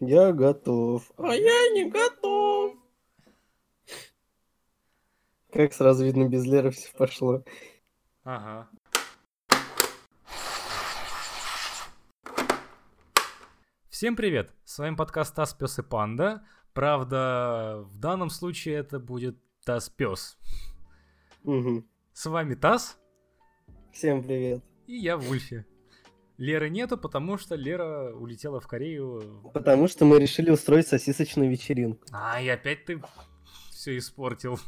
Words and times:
Я 0.00 0.32
готов. 0.32 1.10
А 1.16 1.34
я 1.34 1.70
не 1.70 1.88
готов. 1.90 2.74
Как 5.50 5.72
сразу 5.72 6.04
видно, 6.04 6.28
без 6.28 6.44
Леры 6.44 6.70
все 6.70 6.92
пошло. 6.92 7.42
Ага. 8.22 8.68
Всем 13.88 14.16
привет! 14.16 14.54
С 14.64 14.78
вами 14.78 14.96
подкаст 14.96 15.34
Тас 15.34 15.54
Пес 15.54 15.78
и 15.78 15.82
Панда. 15.82 16.46
Правда, 16.74 17.82
в 17.86 17.96
данном 17.98 18.28
случае 18.28 18.74
это 18.74 18.98
будет 18.98 19.38
Тас 19.64 19.88
Пес. 19.88 20.36
Угу. 21.44 21.84
С 22.12 22.26
вами 22.26 22.54
Тас 22.54 22.98
Всем 23.92 24.22
привет. 24.22 24.62
и 24.86 24.98
я 24.98 25.16
Вульфи. 25.16 25.64
Леры 26.38 26.68
нету, 26.68 26.98
потому 26.98 27.38
что 27.38 27.54
Лера 27.54 28.12
улетела 28.12 28.60
в 28.60 28.66
Корею. 28.66 29.50
Потому 29.54 29.88
что 29.88 30.04
мы 30.04 30.18
решили 30.18 30.50
устроить 30.50 30.86
сосисочную 30.86 31.50
вечеринку. 31.50 32.04
А, 32.12 32.40
и 32.40 32.48
опять 32.48 32.84
ты 32.84 33.02
все 33.70 33.96
испортил. 33.96 34.58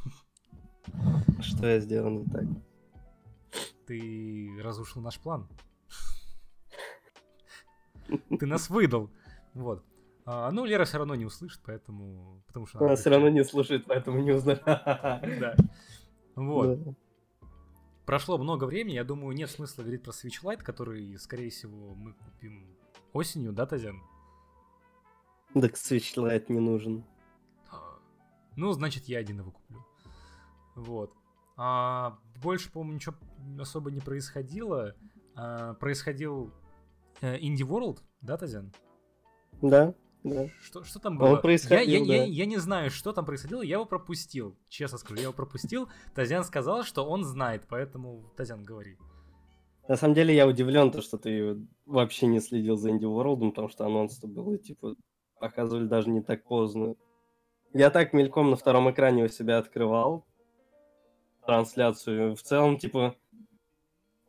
Что 1.40 1.66
я 1.66 1.80
сделал 1.80 2.10
не 2.10 2.24
так? 2.24 2.44
Ты 3.86 4.50
разрушил 4.62 5.02
наш 5.02 5.18
план. 5.18 5.48
Ты 8.38 8.46
нас 8.46 8.70
выдал. 8.70 9.10
Вот. 9.52 9.84
А, 10.24 10.50
ну, 10.50 10.64
Лера 10.64 10.84
все 10.84 10.98
равно 10.98 11.14
не 11.14 11.26
услышит, 11.26 11.60
поэтому... 11.64 12.42
Потому 12.46 12.66
что 12.66 12.78
Она 12.84 12.96
все 12.96 13.10
равно 13.10 13.28
не 13.28 13.44
слушает, 13.44 13.84
поэтому 13.86 14.20
не 14.20 14.32
узнает. 14.32 14.62
Да. 14.64 15.54
Вот. 16.34 16.84
Да. 16.84 16.94
Прошло 18.08 18.38
много 18.38 18.64
времени, 18.64 18.94
я 18.94 19.04
думаю, 19.04 19.36
нет 19.36 19.50
смысла 19.50 19.82
говорить 19.82 20.02
про 20.02 20.12
Switch 20.12 20.42
Lite, 20.42 20.62
который, 20.62 21.18
скорее 21.18 21.50
всего, 21.50 21.94
мы 21.94 22.14
купим 22.14 22.74
осенью, 23.12 23.52
да, 23.52 23.66
Тазян? 23.66 24.02
Так 25.52 25.74
Switch 25.74 26.16
Lite 26.16 26.46
не 26.48 26.58
нужен. 26.58 27.04
Ну, 28.56 28.72
значит, 28.72 29.04
я 29.10 29.18
один 29.18 29.40
его 29.40 29.50
куплю. 29.50 29.84
Вот. 30.74 31.12
А, 31.58 32.18
больше, 32.42 32.72
по-моему, 32.72 32.94
ничего 32.94 33.14
особо 33.60 33.90
не 33.90 34.00
происходило. 34.00 34.96
А, 35.34 35.74
происходил 35.74 36.50
э, 37.20 37.38
Indie 37.38 37.68
World, 37.68 37.98
да, 38.22 38.38
Тазян? 38.38 38.72
Да, 39.60 39.92
да. 40.24 40.48
Что, 40.62 40.84
что 40.84 40.98
там 40.98 41.14
Он 41.14 41.18
было? 41.18 41.36
происходил, 41.36 41.86
я, 41.86 41.98
я, 41.98 42.04
я, 42.04 42.18
да. 42.20 42.24
я 42.24 42.46
не 42.46 42.56
знаю, 42.58 42.90
что 42.90 43.12
там 43.12 43.24
происходило, 43.24 43.62
я 43.62 43.76
его 43.76 43.86
пропустил. 43.86 44.56
Честно 44.68 44.98
скажу, 44.98 45.16
я 45.16 45.22
его 45.24 45.32
пропустил. 45.32 45.88
Тазян 46.14 46.44
сказал, 46.44 46.82
что 46.82 47.04
он 47.04 47.24
знает, 47.24 47.64
поэтому, 47.68 48.32
Тазян, 48.36 48.64
говори. 48.64 48.96
На 49.88 49.96
самом 49.96 50.14
деле 50.14 50.34
я 50.34 50.46
удивлен, 50.46 50.90
то, 50.90 51.00
что 51.00 51.16
ты 51.16 51.56
вообще 51.86 52.26
не 52.26 52.40
следил 52.40 52.76
за 52.76 52.90
Indie 52.90 53.02
World, 53.02 53.50
потому 53.50 53.68
что 53.68 53.86
анонс-то 53.86 54.26
был, 54.26 54.52
и, 54.52 54.58
типа, 54.58 54.96
показывали 55.40 55.86
даже 55.86 56.10
не 56.10 56.20
так 56.20 56.44
поздно. 56.44 56.94
Я 57.72 57.90
так 57.90 58.12
мельком 58.12 58.50
на 58.50 58.56
втором 58.56 58.90
экране 58.90 59.24
у 59.24 59.28
себя 59.28 59.58
открывал 59.58 60.26
трансляцию. 61.46 62.34
В 62.36 62.42
целом, 62.42 62.76
типа, 62.76 63.14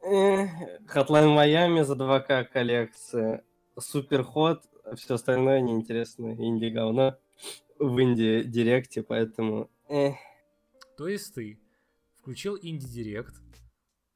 э, 0.01 0.45
Hotline 0.93 1.35
Miami 1.35 1.83
за 1.83 1.95
2К 1.95 2.45
коллекция, 2.45 3.43
Супер 3.77 4.23
ход, 4.23 4.63
все 4.95 5.15
остальное 5.15 5.61
неинтересно, 5.61 6.33
инди 6.33 6.65
говно 6.65 7.17
в 7.79 8.01
инди 8.01 8.43
директе, 8.43 9.01
поэтому... 9.01 9.69
э. 9.89 10.11
То 10.97 11.07
есть 11.07 11.33
ты 11.33 11.59
включил 12.19 12.57
Инди 12.61 12.85
Директ, 12.85 13.33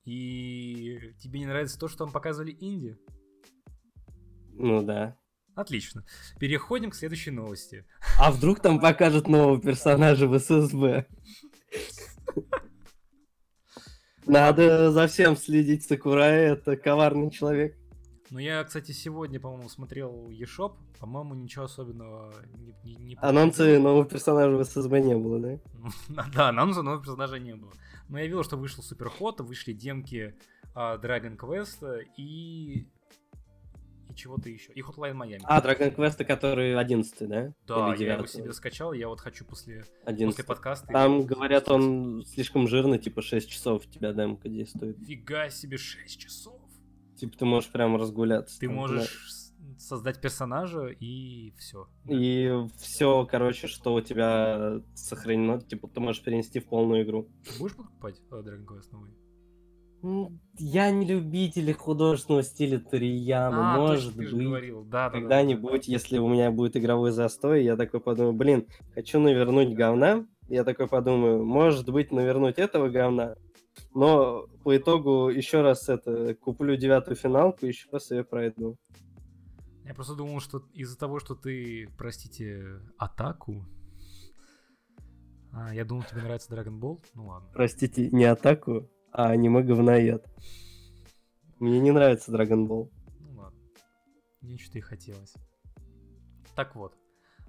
и 0.04 1.14
тебе 1.20 1.40
не 1.40 1.46
нравится 1.46 1.80
то, 1.80 1.88
что 1.88 2.00
там 2.00 2.12
показывали 2.12 2.56
Инди? 2.60 2.98
Ну 4.52 4.84
да. 4.84 5.18
Отлично. 5.56 6.04
Переходим 6.40 6.90
к 6.92 6.96
следующей 6.96 7.32
новости. 7.32 7.86
А 8.20 8.32
вдруг 8.32 8.60
там 8.60 8.80
покажут 8.80 9.28
нового 9.28 9.62
персонажа 9.62 10.28
в 10.28 10.38
ССБ? 10.38 11.08
Надо 14.26 14.92
за 14.92 15.08
всем 15.08 15.38
следить. 15.38 15.86
Сакурай 15.86 16.52
это 16.52 16.76
коварный 16.76 17.32
человек. 17.32 17.78
Ну, 18.34 18.40
я, 18.40 18.64
кстати, 18.64 18.92
сегодня, 18.94 19.40
по-моему, 19.40 19.70
смотрел 19.70 20.32
eShop. 20.32 20.74
По-моему, 21.00 21.36
ничего 21.36 21.66
особенного 21.66 22.34
не... 22.58 22.74
не, 22.84 22.96
не 22.96 23.18
Анонсы 23.22 23.78
нового 23.78 24.06
персонажа 24.06 24.58
в 24.58 24.64
ССБ 24.64 25.02
не 25.02 25.16
было, 25.16 25.40
да? 25.40 25.60
Да, 26.34 26.50
анонса 26.50 26.82
нового 26.82 27.00
персонажа 27.00 27.38
не 27.38 27.54
было. 27.54 27.72
Но 28.10 28.18
я 28.18 28.26
видел, 28.26 28.44
что 28.44 28.58
вышел 28.58 28.82
Суперход, 28.82 29.40
вышли 29.42 29.74
демки 29.74 30.36
а, 30.74 30.98
Dragon 30.98 31.38
Quest 31.38 32.08
и... 32.18 32.88
И 34.10 34.16
чего-то 34.16 34.50
еще. 34.50 34.74
И 34.74 34.82
Hotline 34.82 35.14
Miami. 35.14 35.44
А, 35.44 35.62
Dragon 35.62 35.96
Quest, 35.96 36.26
который 36.26 36.76
11, 36.76 37.30
да? 37.30 37.54
да, 37.68 37.94
я 37.94 38.14
его 38.14 38.24
9? 38.24 38.30
себе 38.32 38.54
скачал, 38.54 38.94
я 38.94 39.10
вот 39.10 39.20
хочу 39.20 39.46
после, 39.46 39.86
11. 40.06 40.36
после 40.36 40.44
подкаста... 40.44 40.88
Там, 40.88 41.20
его 41.20 41.24
говорят, 41.24 41.70
он 41.70 42.26
слишком 42.26 42.68
жирный, 42.68 42.98
типа 42.98 43.22
6 43.22 43.48
часов 43.48 43.86
у 43.86 43.92
тебя 43.92 44.12
демка 44.12 44.50
действует. 44.50 44.98
Фига 45.06 45.52
себе, 45.52 45.78
6 45.78 46.20
часов. 46.20 46.63
Типа 47.16 47.38
ты 47.38 47.46
можешь 47.46 47.72
прям 47.72 47.96
разгуляться. 47.96 48.60
Ты 48.60 48.68
там, 48.68 48.76
можешь 48.76 49.32
с- 49.32 49.54
создать 49.78 50.20
персонажа 50.22 50.88
и 50.88 51.52
все. 51.58 51.88
да. 52.06 52.14
И 52.16 52.52
все, 52.78 53.26
короче, 53.26 53.68
что 53.68 53.94
у 53.94 54.02
тебя 54.02 54.82
сохранено, 54.96 55.60
типа 55.62 55.88
ты 55.88 56.00
можешь 56.00 56.24
перенести 56.24 56.60
в 56.60 56.66
полную 56.68 57.04
игру. 57.04 57.28
Будешь 57.60 57.76
покупать 57.76 58.20
э, 58.32 58.36
Dragon 58.36 58.66
Quest 58.66 58.92
новый? 58.92 59.12
Я 60.60 60.92
не 60.92 61.06
любитель 61.06 61.72
художественного 61.74 62.44
стиля 62.44 62.78
Торияма, 62.80 63.74
А, 63.74 63.78
может 63.78 64.12
ты 64.14 64.18
быть. 64.20 64.34
говорил. 64.34 64.84
Да, 64.84 65.10
да, 65.10 65.14
да, 65.16 65.20
Когда-нибудь, 65.22 65.88
если 65.88 66.18
у 66.18 66.28
меня 66.28 66.52
будет 66.52 66.76
игровой 66.76 67.12
застой, 67.12 67.64
я 67.64 67.78
такой 67.78 68.02
подумаю, 68.02 68.34
блин, 68.34 68.68
хочу 68.96 69.20
навернуть 69.22 69.74
говна. 69.74 70.28
Я 70.50 70.66
такой 70.66 70.90
подумаю, 70.90 71.46
может 71.46 71.90
быть, 71.90 72.12
навернуть 72.12 72.58
этого 72.58 72.90
говна. 72.90 73.36
Но 73.94 74.48
по 74.64 74.76
итогу 74.76 75.30
еще 75.30 75.62
раз 75.62 75.88
это 75.90 76.34
куплю 76.36 76.76
девятую 76.76 77.16
финалку, 77.16 77.66
еще 77.66 77.88
раз 77.92 78.10
ее 78.12 78.24
пройду. 78.24 78.78
Я 79.86 79.94
просто 79.94 80.16
думал, 80.16 80.40
что 80.40 80.64
из-за 80.74 80.98
того, 80.98 81.20
что 81.20 81.36
ты, 81.36 81.90
простите, 81.98 82.80
атаку. 82.98 83.66
А, 85.52 85.74
я 85.74 85.86
думал, 85.86 86.04
тебе 86.04 86.22
нравится 86.22 86.52
Dragon 86.54 86.80
Ball. 86.80 87.04
Ну 87.14 87.28
ладно. 87.28 87.50
Простите, 87.54 88.10
не 88.10 88.24
атаку, 88.24 88.90
а 89.12 89.30
аниме 89.30 89.62
говноед. 89.62 90.26
Мне 91.60 91.80
не 91.80 91.92
нравится 91.92 92.32
Dragon 92.32 92.66
Ball. 92.68 92.90
Ну 93.20 93.40
ладно. 93.40 93.60
Мне 94.42 94.58
что-то 94.58 94.80
и 94.80 94.82
хотелось. 94.82 95.34
Так 96.56 96.76
вот. 96.76 96.96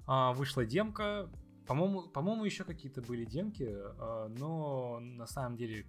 а, 0.05 0.33
вышла 0.33 0.65
демка. 0.65 1.29
По-моему, 1.65 2.03
по-моему, 2.09 2.45
еще 2.45 2.63
какие-то 2.63 3.01
были 3.01 3.25
демки, 3.25 3.67
а, 3.67 4.27
но 4.27 4.99
на 4.99 5.25
самом 5.25 5.57
деле 5.57 5.85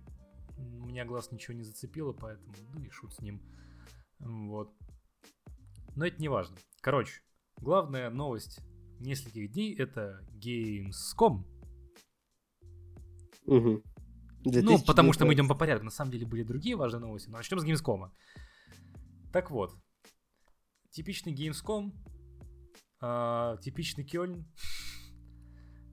у 0.56 0.86
меня 0.86 1.04
глаз 1.04 1.30
ничего 1.32 1.54
не 1.54 1.62
зацепило, 1.62 2.12
поэтому 2.12 2.54
ну 2.74 2.82
и 2.82 2.90
шут 2.90 3.14
с 3.14 3.20
ним. 3.20 3.42
Вот. 4.18 4.72
Но 5.94 6.06
это 6.06 6.20
не 6.20 6.28
важно. 6.28 6.56
Короче, 6.80 7.22
главная 7.56 8.10
новость 8.10 8.60
нескольких 9.00 9.52
дней 9.52 9.74
это 9.74 10.26
Gamescom. 10.32 11.44
Мгм. 13.46 13.82
Ну, 14.44 14.78
потому 14.84 15.12
что 15.12 15.24
мы 15.24 15.34
2019. 15.34 15.34
идем 15.34 15.48
по 15.48 15.54
порядку. 15.54 15.84
На 15.84 15.90
самом 15.90 16.12
деле 16.12 16.26
были 16.26 16.42
другие 16.44 16.76
важные 16.76 17.00
новости, 17.00 17.28
но 17.28 17.38
начнем 17.38 17.58
с 17.58 17.64
Gamescom. 17.64 18.10
Так 19.32 19.50
вот, 19.50 19.74
типичный 20.90 21.34
Gamescom, 21.34 21.92
а, 23.00 23.56
типичный 23.58 24.04
Кёльн, 24.04 24.46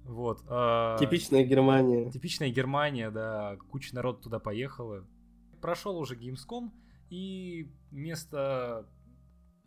вот. 0.03 0.43
а, 0.47 0.97
Типичная 0.97 1.43
Германия. 1.45 2.11
Типичная 2.11 2.49
Германия, 2.49 3.09
да, 3.11 3.57
куча 3.69 3.93
народ 3.95 4.21
туда 4.21 4.39
поехала. 4.39 5.05
Прошел 5.61 5.97
уже 5.97 6.15
Gamescom, 6.15 6.71
и 7.09 7.71
вместо 7.91 8.87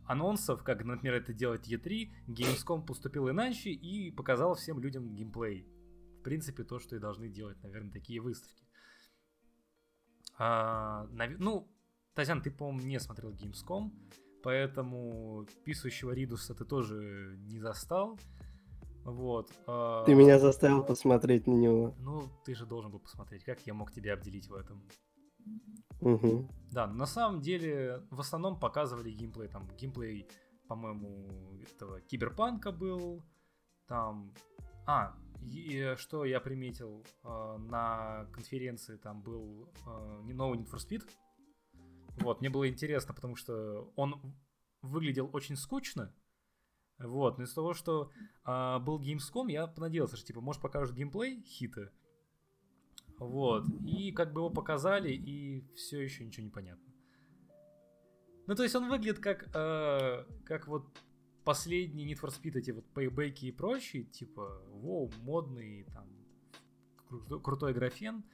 анонсов, 0.04 0.62
как, 0.62 0.84
например, 0.84 1.14
это 1.14 1.32
делает 1.32 1.66
E3, 1.66 2.10
Gamescom 2.28 2.84
поступил 2.86 3.28
иначе 3.30 3.70
и 3.70 4.10
показал 4.10 4.54
всем 4.54 4.78
людям 4.78 5.14
геймплей. 5.14 5.66
В 6.20 6.22
принципе, 6.22 6.64
то, 6.64 6.78
что 6.78 6.96
и 6.96 6.98
должны 6.98 7.28
делать, 7.28 7.60
наверное, 7.62 7.90
такие 7.92 8.20
выставки. 8.20 8.64
А, 10.38 11.06
нав- 11.12 11.38
Ну, 11.38 11.68
Тазян, 12.14 12.42
ты, 12.42 12.50
по-моему, 12.50 12.86
не 12.86 13.00
смотрел 13.00 13.32
Gamescom, 13.32 13.90
поэтому 14.42 15.46
писающего 15.64 16.12
Ридуса 16.12 16.54
ты 16.54 16.64
тоже 16.64 17.36
не 17.40 17.58
застал. 17.58 18.18
Вот. 19.06 19.52
а, 19.68 20.04
Ты 20.04 20.14
меня 20.14 20.38
заставил 20.40 20.82
посмотреть 20.82 21.46
на 21.46 21.52
него. 21.52 21.94
ну, 22.00 22.24
ты 22.44 22.54
же 22.54 22.66
должен 22.66 22.90
был 22.90 22.98
посмотреть, 22.98 23.44
как 23.44 23.64
я 23.64 23.72
мог 23.72 23.92
тебя 23.92 24.14
обделить 24.14 24.48
в 24.48 24.54
этом. 24.54 24.82
Мгм. 26.00 26.48
Да, 26.72 26.88
на 26.88 27.06
самом 27.06 27.40
деле 27.40 28.02
в 28.10 28.20
основном 28.20 28.58
показывали 28.58 29.12
геймплей. 29.12 29.48
Там 29.48 29.68
геймплей, 29.76 30.28
по-моему, 30.66 31.28
этого 31.62 32.00
киберпанка 32.00 32.72
был. 32.72 33.22
Там... 33.86 34.34
А, 34.86 35.16
и, 35.42 35.78
э, 35.78 35.96
что 35.96 36.24
я 36.24 36.40
приметил 36.40 37.04
э, 37.22 37.56
на 37.58 38.26
конференции, 38.32 38.96
там 38.96 39.22
был 39.22 39.68
э, 39.86 40.22
новый 40.32 40.58
Need 40.58 40.70
for 40.70 40.78
Speed. 40.78 41.04
Вот, 42.18 42.40
мне 42.40 42.50
было 42.50 42.68
интересно, 42.68 43.14
потому 43.14 43.36
что 43.36 43.92
он 43.94 44.20
выглядел 44.82 45.30
очень 45.32 45.56
скучно, 45.56 46.12
Вот, 46.98 47.36
но 47.38 47.44
из 47.44 47.52
того, 47.52 47.74
что 47.74 48.10
а, 48.44 48.78
был 48.78 49.00
Gamescom, 49.00 49.50
я 49.50 49.66
понадеялся, 49.66 50.16
что, 50.16 50.26
типа, 50.26 50.40
может, 50.40 50.62
покажут 50.62 50.96
геймплей 50.96 51.42
хита. 51.42 51.92
Вот, 53.18 53.64
и 53.86 54.12
как 54.12 54.32
бы 54.32 54.40
его 54.40 54.50
показали, 54.50 55.12
и 55.12 55.64
все 55.74 56.00
еще 56.00 56.24
ничего 56.24 56.44
не 56.44 56.50
понятно. 56.50 56.92
Ну, 58.46 58.54
то 58.54 58.62
есть 58.62 58.74
он 58.74 58.88
выглядит 58.88 59.18
как, 59.18 59.48
э, 59.54 60.24
как 60.44 60.68
вот 60.68 60.86
последний 61.44 62.12
Need 62.12 62.20
for 62.20 62.28
Speed, 62.28 62.58
эти 62.58 62.70
вот 62.70 62.84
пейбеки 62.94 63.46
и 63.46 63.52
прочие, 63.52 64.04
типа, 64.04 64.62
воу, 64.70 65.10
модный, 65.22 65.84
там, 65.92 66.08
кру- 67.08 67.40
крутой 67.40 67.74
графен. 67.74 68.24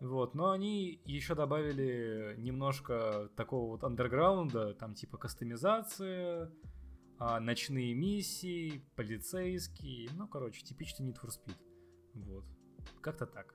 Вот, 0.00 0.34
но 0.34 0.50
они 0.50 1.00
еще 1.06 1.34
добавили 1.34 2.34
немножко 2.38 3.30
такого 3.36 3.70
вот 3.72 3.84
андерграунда, 3.84 4.74
там 4.74 4.94
типа 4.94 5.16
кастомизация, 5.16 6.52
а, 7.18 7.40
ночные 7.40 7.94
миссии, 7.94 8.82
полицейские, 8.94 10.08
ну, 10.16 10.28
короче, 10.28 10.62
типичный 10.62 11.08
Need 11.08 11.16
for 11.22 11.28
Speed. 11.28 11.56
Вот. 12.14 12.44
Как-то 13.00 13.26
так. 13.26 13.54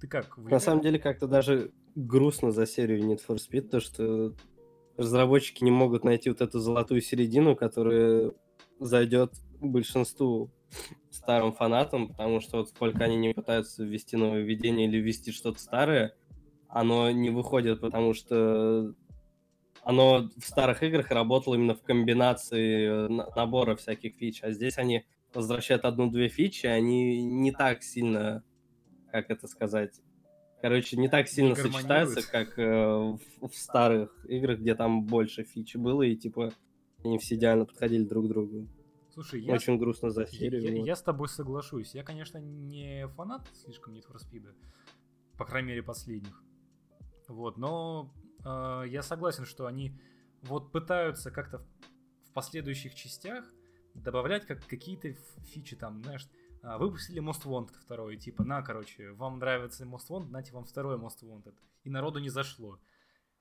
Ты 0.00 0.06
как? 0.06 0.36
На 0.38 0.60
самом 0.60 0.82
деле, 0.82 0.98
как-то 0.98 1.26
даже 1.26 1.72
грустно 1.94 2.52
за 2.52 2.66
серию 2.66 3.00
Need 3.00 3.20
for 3.26 3.36
Speed, 3.36 3.68
то 3.68 3.80
что 3.80 4.34
разработчики 4.96 5.64
не 5.64 5.70
могут 5.70 6.04
найти 6.04 6.30
вот 6.30 6.40
эту 6.40 6.58
золотую 6.60 7.00
середину, 7.00 7.56
которая 7.56 8.32
зайдет 8.78 9.32
большинству 9.60 10.50
старым 11.10 11.52
фанатам, 11.52 12.08
потому 12.08 12.40
что 12.40 12.58
вот 12.58 12.68
сколько 12.68 13.04
они 13.04 13.16
не 13.16 13.34
пытаются 13.34 13.84
ввести 13.84 14.16
нововведение 14.16 14.86
или 14.86 14.98
ввести 14.98 15.32
что-то 15.32 15.58
старое, 15.58 16.14
оно 16.68 17.10
не 17.10 17.30
выходит, 17.30 17.80
потому 17.80 18.14
что 18.14 18.94
оно 19.82 20.28
в 20.36 20.44
старых 20.44 20.82
играх 20.82 21.10
работало 21.10 21.54
именно 21.54 21.74
в 21.74 21.82
комбинации 21.82 23.08
набора 23.36 23.76
всяких 23.76 24.14
фич, 24.16 24.42
а 24.42 24.52
здесь 24.52 24.78
они 24.78 25.04
возвращают 25.32 25.84
одну-две 25.84 26.28
фичи, 26.28 26.66
они 26.66 27.22
не 27.22 27.52
так 27.52 27.82
сильно, 27.82 28.42
как 29.10 29.30
это 29.30 29.46
сказать, 29.46 30.00
короче, 30.60 30.96
не 30.96 31.08
так 31.08 31.28
сильно 31.28 31.54
сочетаются, 31.54 32.28
как 32.28 32.58
э, 32.58 32.62
в, 32.62 33.48
в 33.48 33.54
старых 33.54 34.24
играх, 34.28 34.60
где 34.60 34.74
там 34.74 35.04
больше 35.04 35.44
фич 35.44 35.76
было, 35.76 36.02
и 36.02 36.16
типа 36.16 36.52
они 37.04 37.18
все 37.18 37.36
идеально 37.36 37.64
подходили 37.64 38.04
друг 38.04 38.26
к 38.26 38.28
другу. 38.28 38.68
Слушай, 39.12 39.42
я... 39.42 39.54
Очень 39.54 39.78
грустно 39.78 40.10
за 40.10 40.26
серию. 40.26 40.62
Я, 40.62 40.78
вот. 40.78 40.86
я 40.86 40.96
с 40.96 41.02
тобой 41.02 41.28
соглашусь. 41.28 41.94
Я, 41.94 42.04
конечно, 42.04 42.38
не 42.38 43.08
фанат 43.16 43.48
слишком 43.54 43.94
Need 43.94 44.04
for 44.08 44.16
Speed, 44.16 44.54
по 45.36 45.44
крайней 45.44 45.68
мере, 45.68 45.82
последних. 45.82 46.42
Вот, 47.26 47.56
но 47.58 48.12
э, 48.44 48.84
я 48.88 49.02
согласен, 49.02 49.44
что 49.44 49.66
они 49.66 49.98
вот 50.42 50.72
пытаются 50.72 51.30
как-то 51.30 51.58
в, 51.58 52.32
последующих 52.32 52.94
частях 52.94 53.44
добавлять 53.94 54.46
как 54.46 54.64
какие-то 54.66 55.12
фичи 55.42 55.74
там, 55.76 56.02
знаешь, 56.02 56.28
а, 56.62 56.78
выпустили 56.78 57.20
Most 57.20 57.44
Wanted 57.44 57.74
второй, 57.80 58.16
типа, 58.16 58.44
на, 58.44 58.62
короче, 58.62 59.10
вам 59.12 59.38
нравится 59.38 59.84
Most 59.84 60.08
Wanted, 60.10 60.30
нате 60.30 60.52
вам 60.52 60.64
второй 60.64 60.96
Most 60.96 61.22
Wanted. 61.22 61.56
И 61.82 61.90
народу 61.90 62.20
не 62.20 62.28
зашло. 62.28 62.78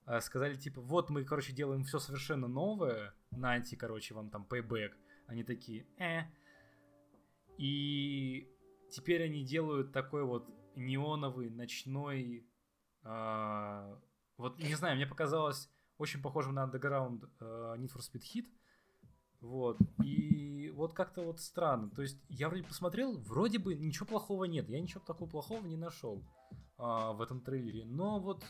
А, 0.05 0.21
сказали, 0.21 0.55
типа, 0.55 0.81
вот 0.81 1.09
мы, 1.09 1.23
короче, 1.23 1.53
делаем 1.53 1.83
все 1.83 1.99
совершенно 1.99 2.47
новое, 2.47 3.13
нате, 3.31 3.77
короче, 3.77 4.15
вам 4.15 4.29
там 4.29 4.47
payback. 4.49 4.93
Они 5.27 5.43
такие, 5.43 5.85
э. 5.99 6.23
И 7.57 8.49
теперь 8.89 9.23
они 9.23 9.43
делают 9.43 9.91
такой 9.91 10.23
вот 10.23 10.49
неоновый, 10.75 11.49
ночной... 11.49 12.45
вот, 14.39 14.57
не 14.57 14.74
знаю, 14.75 14.95
мне 14.95 15.06
показалось 15.06 15.69
очень 15.97 16.21
похожим 16.21 16.53
на 16.53 16.63
Underground 16.63 17.30
э, 17.41 17.75
Need 17.77 17.91
for 17.94 18.00
Speed 18.00 18.24
Hit. 18.33 18.45
Вот. 19.41 19.77
И 20.01 20.71
вот 20.74 20.94
как-то 20.94 21.24
вот 21.24 21.41
странно. 21.41 21.89
То 21.89 22.01
есть 22.01 22.18
я 22.30 22.47
вроде 22.47 22.63
посмотрел, 22.63 23.18
вроде 23.18 23.59
бы 23.59 23.75
ничего 23.75 24.06
плохого 24.06 24.45
нет. 24.45 24.69
Я 24.69 24.80
ничего 24.80 25.01
такого 25.01 25.30
плохого 25.30 25.65
не 25.68 25.75
нашел 25.75 26.24
а, 26.77 27.12
в 27.12 27.21
этом 27.21 27.41
трейлере. 27.41 27.83
Но 27.83 28.21
вот 28.21 28.45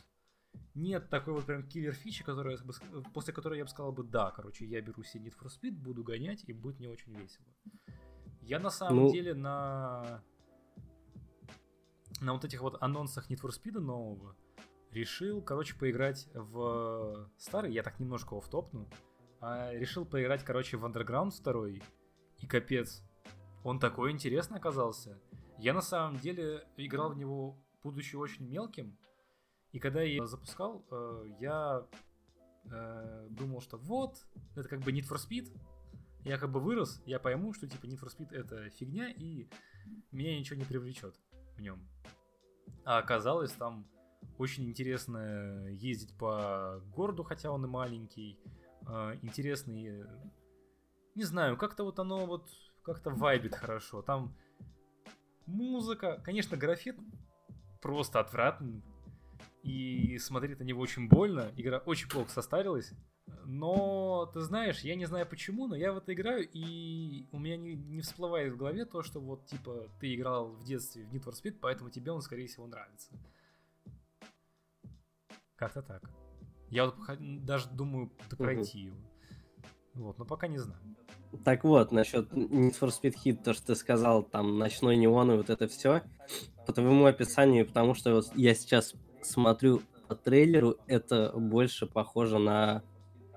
нет 0.75 1.09
такой 1.09 1.33
вот 1.33 1.45
прям 1.45 1.67
киллер 1.67 1.93
фичи, 1.93 2.23
которая, 2.23 2.59
после 3.11 3.33
которой 3.33 3.57
я 3.57 3.63
бы 3.63 3.69
сказал 3.71 3.91
бы, 3.91 4.03
да, 4.03 4.29
короче, 4.29 4.67
я 4.67 4.81
беру 4.81 5.01
себе 5.01 5.31
Need 5.31 5.37
for 5.41 5.47
Speed, 5.47 5.71
буду 5.71 6.03
гонять, 6.03 6.43
и 6.45 6.53
будет 6.53 6.77
мне 6.77 6.89
очень 6.89 7.15
весело. 7.15 7.47
Я 8.41 8.59
на 8.59 8.69
самом 8.69 9.05
ну... 9.05 9.11
деле 9.11 9.33
на 9.33 10.23
на 12.21 12.33
вот 12.33 12.45
этих 12.45 12.61
вот 12.61 12.77
анонсах 12.79 13.31
Need 13.31 13.41
for 13.41 13.49
Speed 13.49 13.79
нового 13.79 14.35
решил, 14.91 15.41
короче, 15.41 15.75
поиграть 15.75 16.27
в 16.33 17.29
старый, 17.37 17.73
я 17.73 17.83
так 17.83 17.99
немножко 17.99 18.37
офтопну, 18.37 18.89
а 19.41 19.73
решил 19.73 20.05
поиграть, 20.05 20.43
короче, 20.43 20.77
в 20.77 20.85
Underground 20.85 21.31
2, 21.43 21.81
и 22.39 22.47
капец, 22.47 23.03
он 23.63 23.79
такой 23.79 24.11
интересный 24.11 24.57
оказался. 24.57 25.19
Я 25.57 25.73
на 25.73 25.81
самом 25.81 26.19
деле 26.19 26.65
играл 26.77 27.11
в 27.11 27.17
него, 27.17 27.57
будучи 27.83 28.15
очень 28.15 28.47
мелким, 28.47 28.97
и 29.71 29.79
когда 29.79 30.01
я 30.01 30.25
запускал, 30.25 30.83
э, 30.89 31.25
я 31.39 31.85
э, 32.71 33.27
думал, 33.29 33.61
что 33.61 33.77
вот, 33.77 34.25
это 34.55 34.67
как 34.67 34.79
бы 34.79 34.91
Need 34.91 35.07
for 35.07 35.17
Speed. 35.17 35.55
Я 36.25 36.37
как 36.37 36.51
бы 36.51 36.59
вырос, 36.59 37.01
я 37.05 37.19
пойму, 37.19 37.53
что 37.53 37.67
типа 37.67 37.85
Need 37.85 37.99
for 37.99 38.09
Speed 38.09 38.33
это 38.33 38.69
фигня, 38.71 39.11
и 39.11 39.47
меня 40.11 40.37
ничего 40.37 40.59
не 40.59 40.65
привлечет 40.65 41.15
в 41.55 41.61
нем. 41.61 41.87
А 42.83 42.97
оказалось, 42.97 43.51
там 43.51 43.87
очень 44.37 44.65
интересно 44.65 45.67
ездить 45.69 46.15
по 46.17 46.81
городу, 46.95 47.23
хотя 47.23 47.51
он 47.51 47.65
и 47.65 47.67
маленький. 47.67 48.39
Э, 48.87 49.15
интересный, 49.21 50.05
не 51.15 51.23
знаю, 51.23 51.57
как-то 51.57 51.83
вот 51.83 51.99
оно 51.99 52.25
вот 52.25 52.49
как-то 52.83 53.09
вайбит 53.09 53.55
хорошо. 53.55 54.01
Там 54.01 54.35
музыка, 55.45 56.21
конечно, 56.23 56.57
графит 56.57 56.97
просто 57.81 58.19
отвратный, 58.19 58.83
и 59.63 60.17
смотреть 60.19 60.59
на 60.59 60.63
него 60.63 60.81
очень 60.81 61.07
больно. 61.07 61.51
Игра 61.57 61.79
очень 61.79 62.09
плохо 62.09 62.31
состарилась. 62.31 62.93
Но, 63.45 64.29
ты 64.33 64.41
знаешь, 64.41 64.81
я 64.81 64.95
не 64.95 65.05
знаю 65.05 65.27
почему, 65.27 65.67
но 65.67 65.75
я 65.75 65.93
в 65.93 65.97
это 65.97 66.13
играю, 66.13 66.47
и 66.51 67.27
у 67.31 67.39
меня 67.39 67.57
не, 67.57 67.75
не 67.75 68.01
всплывает 68.01 68.53
в 68.53 68.57
голове 68.57 68.85
то, 68.85 69.03
что 69.03 69.19
вот, 69.19 69.45
типа, 69.45 69.87
ты 69.99 70.15
играл 70.15 70.49
в 70.49 70.63
детстве 70.63 71.05
в 71.05 71.13
Need 71.13 71.23
for 71.23 71.33
Speed, 71.33 71.57
поэтому 71.61 71.89
тебе 71.89 72.11
он, 72.11 72.21
скорее 72.21 72.47
всего, 72.47 72.65
нравится. 72.65 73.11
Как-то 75.59 75.81
так. 75.81 76.01
Я 76.69 76.85
вот 76.85 76.95
даже 77.19 77.69
думаю 77.69 78.09
пройти 78.37 78.79
его. 78.79 78.97
Вот, 79.93 80.17
но 80.17 80.23
пока 80.23 80.47
не 80.47 80.57
знаю. 80.57 80.79
Так 81.43 81.65
вот, 81.65 81.91
насчет 81.91 82.31
Need 82.31 82.79
for 82.79 82.89
Speed 82.89 83.15
Hit, 83.25 83.43
то, 83.43 83.53
что 83.53 83.67
ты 83.67 83.75
сказал, 83.75 84.23
там, 84.23 84.57
ночной 84.57 84.95
неон 84.95 85.31
и 85.33 85.35
вот 85.35 85.49
это 85.49 85.67
все, 85.67 86.01
по 86.65 86.71
твоему 86.71 87.05
описанию, 87.05 87.67
потому 87.67 87.93
что 87.93 88.15
вот 88.15 88.31
я 88.35 88.55
сейчас 88.55 88.95
смотрю 89.21 89.81
по 90.07 90.15
трейлеру, 90.15 90.77
это 90.87 91.33
больше 91.35 91.85
похоже 91.85 92.39
на 92.39 92.81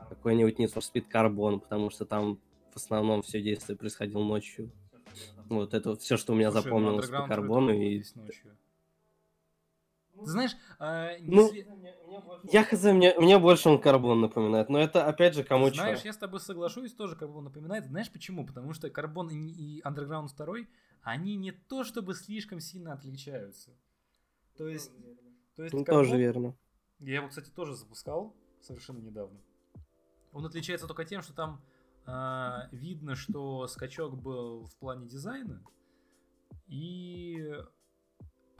какой-нибудь 0.08 0.60
Need 0.60 0.72
for 0.72 0.80
Speed 0.80 1.06
Carbon, 1.12 1.58
потому 1.58 1.90
что 1.90 2.04
там 2.04 2.38
в 2.70 2.76
основном 2.76 3.22
все 3.22 3.42
действие 3.42 3.76
происходило 3.76 4.22
ночью. 4.22 4.70
Вот 5.48 5.74
это 5.74 5.96
все, 5.96 6.16
что 6.16 6.32
у 6.32 6.36
меня 6.36 6.52
Слушай, 6.52 6.64
ну, 6.64 6.70
запомнилось 6.70 7.08
по 7.08 7.26
Карбону. 7.26 7.72
И... 7.72 8.04
Ночью. 8.14 8.56
Ты 10.24 10.30
знаешь, 10.30 10.56
э, 10.78 11.18
ну, 11.20 11.52
если... 11.52 11.66
я 12.44 12.64
хз, 12.64 12.82
мне, 12.84 13.14
мне 13.18 13.38
больше 13.38 13.68
он 13.68 13.80
карбон 13.80 14.20
напоминает, 14.20 14.68
но 14.68 14.78
это 14.78 15.06
опять 15.06 15.34
же 15.34 15.44
кому 15.44 15.70
Знаешь, 15.70 16.00
чё. 16.00 16.08
я 16.08 16.12
с 16.12 16.16
тобой 16.16 16.40
соглашусь, 16.40 16.92
тоже 16.94 17.16
карбон 17.16 17.44
напоминает. 17.44 17.86
Знаешь 17.86 18.10
почему? 18.10 18.46
Потому 18.46 18.72
что 18.72 18.88
карбон 18.90 19.30
и, 19.30 19.50
и 19.50 19.82
Underground 19.82 20.28
2, 20.36 20.56
они 21.02 21.36
не 21.36 21.52
то 21.52 21.84
чтобы 21.84 22.14
слишком 22.14 22.60
сильно 22.60 22.92
отличаются. 22.92 23.70
То 24.56 24.68
есть 24.68 24.92
то 25.56 25.64
есть, 25.64 25.74
ну, 25.74 25.84
тоже 25.84 26.16
верно. 26.16 26.56
Я 26.98 27.16
его, 27.16 27.28
кстати, 27.28 27.50
тоже 27.50 27.74
запускал 27.74 28.34
совершенно 28.60 28.98
недавно. 28.98 29.38
Он 30.32 30.46
отличается 30.46 30.86
только 30.86 31.04
тем, 31.04 31.20
что 31.20 31.34
там 31.34 31.62
э, 32.06 32.68
видно, 32.72 33.14
что 33.14 33.66
скачок 33.66 34.16
был 34.16 34.64
в 34.64 34.76
плане 34.76 35.06
дизайна. 35.06 35.62
И, 36.68 37.52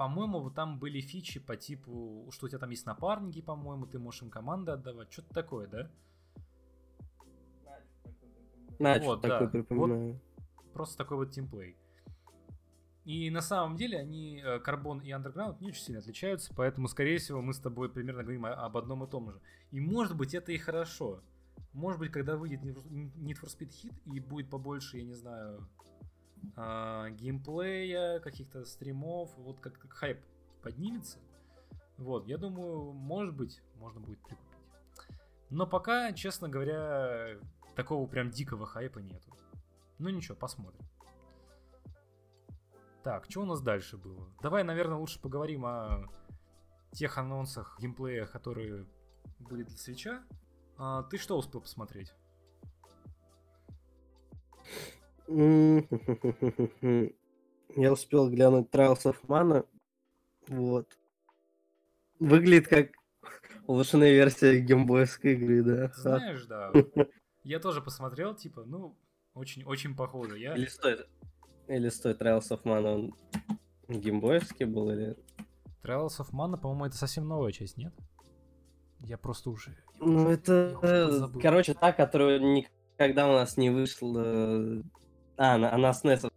по-моему, 0.02 0.40
вот 0.40 0.56
там 0.56 0.80
были 0.80 1.00
фичи 1.00 1.38
по 1.38 1.56
типу, 1.56 2.28
что 2.32 2.46
у 2.46 2.48
тебя 2.48 2.58
там 2.58 2.70
есть 2.70 2.86
напарники, 2.86 3.40
по-моему, 3.40 3.86
ты 3.86 4.00
можешь 4.00 4.22
им 4.22 4.30
команды 4.30 4.72
отдавать. 4.72 5.12
Что-то 5.12 5.32
такое, 5.32 5.68
да? 5.68 5.90
Значит, 8.80 9.04
вот, 9.04 9.22
такой 9.22 9.46
да. 9.46 9.52
припоминаю. 9.52 10.20
Вот 10.56 10.72
просто 10.72 10.98
такой 10.98 11.18
вот 11.18 11.30
тимплей. 11.30 11.76
И 13.04 13.30
на 13.30 13.42
самом 13.42 13.76
деле 13.76 14.00
они, 14.00 14.42
Карбон 14.64 14.98
и 15.02 15.10
Underground, 15.10 15.58
не 15.60 15.68
очень 15.68 15.82
сильно 15.82 16.00
отличаются, 16.00 16.52
поэтому, 16.52 16.88
скорее 16.88 17.18
всего, 17.18 17.40
мы 17.40 17.54
с 17.54 17.60
тобой 17.60 17.88
примерно 17.88 18.24
говорим 18.24 18.44
об 18.44 18.76
одном 18.76 19.04
и 19.04 19.06
том 19.08 19.30
же. 19.30 19.40
И 19.70 19.78
может 19.78 20.16
быть 20.16 20.34
это 20.34 20.50
и 20.50 20.58
хорошо. 20.58 21.22
Может 21.72 22.00
быть, 22.00 22.10
когда 22.10 22.36
выйдет 22.36 22.60
Need 22.64 23.40
for 23.40 23.46
Speed 23.46 23.70
Hit 23.70 23.94
и 24.06 24.18
будет 24.18 24.50
побольше, 24.50 24.98
я 24.98 25.04
не 25.04 25.14
знаю, 25.14 25.68
э, 26.56 27.10
геймплея, 27.10 28.20
каких-то 28.20 28.64
стримов, 28.64 29.30
вот 29.36 29.60
как, 29.60 29.78
как 29.78 29.92
хайп 29.92 30.20
поднимется, 30.62 31.18
вот, 31.98 32.26
я 32.26 32.38
думаю, 32.38 32.92
может 32.92 33.34
быть, 33.34 33.62
можно 33.76 34.00
будет 34.00 34.18
прикупить. 34.22 34.48
Но 35.50 35.66
пока, 35.66 36.12
честно 36.12 36.48
говоря, 36.48 37.38
такого 37.76 38.06
прям 38.06 38.30
дикого 38.30 38.66
хайпа 38.66 38.98
нету. 39.00 39.36
Ну 39.98 40.08
ничего, 40.08 40.36
посмотрим. 40.36 40.84
Так, 43.02 43.26
что 43.28 43.42
у 43.42 43.44
нас 43.44 43.60
дальше 43.60 43.96
было? 43.96 44.28
Давай, 44.40 44.64
наверное, 44.64 44.96
лучше 44.96 45.20
поговорим 45.20 45.66
о 45.66 46.06
тех 46.92 47.18
анонсах 47.18 47.76
геймплея, 47.80 48.26
которые 48.26 48.86
были 49.38 49.64
для 49.64 49.76
свеча. 49.76 50.22
А, 50.78 51.02
ты 51.04 51.18
что 51.18 51.36
успел 51.36 51.60
посмотреть? 51.60 52.14
Я 57.74 57.92
успел 57.92 58.28
глянуть 58.30 58.68
Trials 58.70 59.04
of 59.04 59.16
Mana. 59.26 59.66
Вот. 60.48 60.98
Выглядит 62.18 62.68
как 62.68 62.90
улучшенная 63.66 64.12
версия 64.12 64.60
геймбойской 64.60 65.32
игры, 65.34 65.62
да. 65.62 65.92
Знаешь, 65.94 66.44
да. 66.46 66.72
Я 67.44 67.58
тоже 67.58 67.80
посмотрел, 67.80 68.34
типа, 68.34 68.64
ну, 68.64 68.96
очень, 69.34 69.64
очень 69.64 69.96
похоже. 69.96 70.38
Я... 70.38 70.54
Или 70.54 70.66
стоит, 70.66 71.08
или 71.66 71.88
стоит 71.88 72.20
Trials 72.20 72.50
of 72.50 72.62
Mana, 72.64 72.94
он 72.94 73.14
геймбоевский 73.88 74.66
был, 74.66 74.90
или... 74.90 75.16
Trials 75.82 76.18
of 76.20 76.30
Mana, 76.32 76.56
по-моему, 76.58 76.86
это 76.86 76.96
совсем 76.96 77.26
новая 77.26 77.52
часть, 77.52 77.76
нет? 77.76 77.92
Я 79.00 79.18
просто 79.18 79.50
уже... 79.50 79.76
Ну, 79.98 80.28
это, 80.28 81.30
короче, 81.40 81.74
та, 81.74 81.92
которая 81.92 82.38
никогда 82.38 83.28
у 83.28 83.32
нас 83.32 83.56
не 83.56 83.70
вышла... 83.70 84.82
А, 85.36 85.54
она, 85.54 85.72
она 85.72 85.92
с 85.92 86.04
NES. 86.04 86.30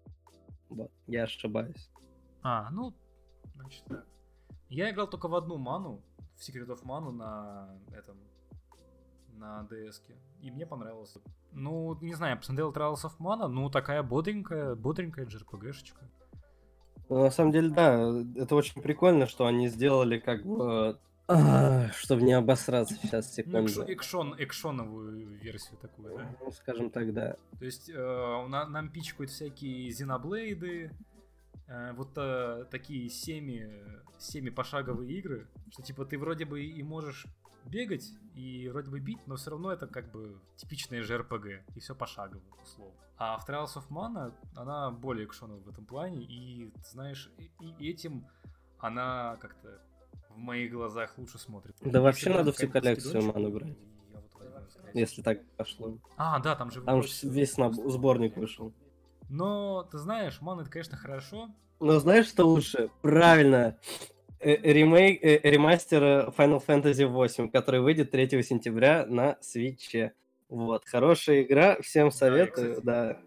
Вот, 0.70 0.92
я 1.08 1.24
ошибаюсь. 1.24 1.90
А, 2.42 2.70
ну, 2.72 2.94
значит 3.56 3.84
так. 3.86 4.06
Я 4.70 4.90
играл 4.92 5.08
только 5.08 5.28
в 5.28 5.36
одну 5.36 5.58
ману, 5.58 6.02
в 6.36 6.40
Secret 6.40 6.68
of 6.68 6.84
Mana 6.84 7.12
на 7.12 7.70
этом, 7.96 8.18
на 9.38 9.68
DS. 9.70 10.02
-ке, 10.02 10.16
и 10.42 10.52
мне 10.52 10.66
понравилось. 10.66 11.18
Ну, 11.52 11.98
не 12.02 12.14
знаю, 12.16 12.32
я 12.32 12.38
посмотрел 12.38 12.72
Trials 12.72 13.04
of 13.04 13.18
Mana, 13.20 13.48
ну, 13.48 13.70
такая 13.70 14.04
бодренькая, 14.04 14.76
бодренькая 14.76 15.26
JRPG-шечка. 15.26 16.04
Ну, 17.10 17.24
на 17.24 17.32
самом 17.32 17.52
деле, 17.52 17.70
да, 17.70 18.12
это 18.36 18.56
очень 18.56 18.82
прикольно, 18.82 19.28
что 19.28 19.46
они 19.46 19.68
сделали 19.68 20.20
как 20.20 20.44
бы... 20.44 21.00
А, 21.28 21.90
чтобы 21.92 22.22
не 22.22 22.34
обосраться 22.34 22.94
сейчас, 22.96 23.28
Ну, 23.30 23.44
секунду. 23.44 23.60
экшон, 23.68 23.88
экшон, 23.90 24.36
экшоновую 24.38 25.28
версию 25.40 25.78
такую, 25.80 26.18
да? 26.18 26.36
Ну, 26.40 26.52
скажем 26.52 26.90
так, 26.92 27.14
да. 27.14 27.36
То 27.58 27.66
есть 27.66 27.90
э, 27.90 27.94
на- 28.48 28.68
нам 28.68 28.90
пичкают 28.90 29.32
всякие 29.32 29.90
Xenoblade, 29.90 30.92
э, 31.68 31.94
вот 31.94 32.12
э, 32.18 32.66
такие 32.70 33.10
семи, 33.10 33.66
семи 34.20 34.52
пошаговые 34.52 35.12
игры, 35.18 35.48
что 35.72 35.82
типа 35.82 36.06
ты 36.06 36.20
вроде 36.20 36.46
бы 36.46 36.64
и 36.64 36.84
можешь 36.84 37.26
бегать 37.66 38.08
и 38.36 38.70
вроде 38.70 38.92
бы 38.92 39.00
бить, 39.00 39.26
но 39.26 39.36
все 39.38 39.50
равно 39.50 39.72
это 39.72 39.88
как 39.88 40.12
бы 40.12 40.40
типичное 40.58 41.02
JRPG, 41.02 41.64
и 41.74 41.80
все 41.80 41.96
пошагово, 41.96 42.44
условно. 42.62 42.94
А 43.18 43.40
в 43.40 43.50
Trials 43.50 43.76
of 43.78 43.88
Mana 43.90 44.32
она 44.56 44.92
более 44.92 45.26
экшоновая 45.26 45.64
в 45.64 45.70
этом 45.70 45.86
плане, 45.86 46.22
и, 46.24 46.72
знаешь, 46.84 47.32
и, 47.40 47.50
и 47.80 47.90
этим 47.90 48.28
она 48.78 49.38
как-то 49.38 49.82
в 50.36 50.40
моих 50.40 50.72
глазах 50.72 51.18
лучше 51.18 51.40
смотрит. 51.40 51.76
Да 51.82 52.02
вообще 52.02 52.30
надо 52.30 52.52
всю 52.52 52.70
коллекцию 52.70 53.24
Ману 53.24 53.50
брать. 53.52 53.70
я. 54.94 55.02
Если 55.02 55.22
так 55.22 55.44
пошло. 55.58 55.98
А, 56.18 56.40
да, 56.40 56.56
там 56.56 56.72
же 56.72 56.82
Там 56.82 57.02
же 57.04 57.10
весь 57.24 57.58
наб- 57.58 57.74
сборник 57.90 58.38
вышел. 58.38 58.74
Но, 59.30 59.84
ты 59.92 59.98
знаешь, 59.98 60.40
ман 60.42 60.60
это, 60.60 60.70
конечно, 60.70 60.98
хорошо. 60.98 61.50
Но 61.80 62.00
знаешь, 62.00 62.28
что 62.28 62.46
лучше? 62.46 62.90
Правильно. 63.02 63.78
Э, 64.40 64.56
Ремейк, 64.56 65.24
э, 65.24 65.40
ремастер 65.44 66.04
э, 66.04 66.30
Final 66.38 66.64
Fantasy 66.66 67.06
8, 67.06 67.50
который 67.50 67.82
выйдет 67.82 68.12
3 68.12 68.44
сентября 68.44 69.06
на 69.08 69.38
Свитче. 69.42 70.14
Вот, 70.48 70.86
хорошая 70.86 71.42
игра, 71.42 71.82
всем 71.82 72.12
советую, 72.12 72.76
кстати, 72.76 72.86
да. 72.86 73.20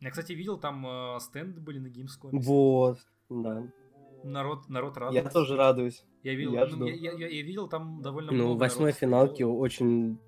Я, 0.00 0.10
кстати, 0.10 0.32
видел, 0.32 0.58
там 0.58 0.86
э, 0.86 1.18
стенды 1.20 1.60
были 1.60 1.78
на 1.78 1.86
Gamescom. 1.86 2.28
Вот, 2.32 2.98
да. 3.30 3.66
Народ, 4.24 4.68
народ 4.68 4.94
Я 4.96 5.00
радуется. 5.02 5.30
тоже 5.30 5.56
радуюсь. 5.56 6.04
Я 6.22 6.34
видел, 6.34 6.54
я 6.54 6.60
ну, 6.62 6.66
жду. 6.66 6.86
я, 6.86 6.94
я- 6.94 7.12
я- 7.12 7.28
я 7.28 7.42
видел 7.42 7.68
там 7.68 8.02
довольно 8.02 8.32
Ну, 8.32 8.38
много 8.44 8.56
в 8.56 8.58
восьмой 8.58 8.84
народу 8.86 8.98
финалке 8.98 9.44
смотрело. 9.44 9.52
очень, 9.58 10.18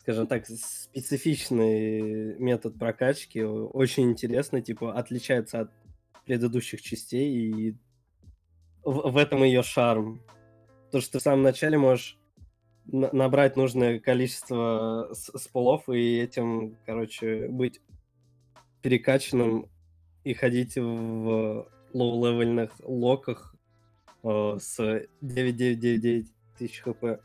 скажем 0.00 0.26
так, 0.26 0.46
специфичный 0.46 2.36
метод 2.38 2.78
прокачки, 2.78 3.42
очень 3.44 4.10
интересный, 4.10 4.62
типа, 4.62 4.94
отличается 4.94 5.60
от 5.60 5.70
предыдущих 6.24 6.82
частей, 6.82 7.30
и 7.32 7.76
в, 8.84 9.10
в 9.12 9.16
этом 9.16 9.42
ее 9.44 9.62
шарм. 9.62 10.20
То, 10.90 11.00
что 11.00 11.12
ты 11.12 11.18
в 11.18 11.22
самом 11.22 11.42
начале 11.42 11.78
можешь 11.78 12.18
на- 12.86 13.12
набрать 13.12 13.56
нужное 13.56 14.00
количество 14.00 15.08
с- 15.12 15.38
spell 15.38 15.74
ов 15.74 15.88
и 15.88 16.18
этим, 16.18 16.76
короче, 16.84 17.48
быть 17.48 17.80
перекачанным 18.82 19.68
и 20.24 20.34
ходить 20.34 20.76
в 20.76 21.68
low-level 21.92 22.47
ных 22.47 22.72
локах 22.82 23.54
э, 24.22 24.58
с 24.60 25.06
9999 25.20 26.32
тысяч 26.58 26.80
хп. 26.80 27.20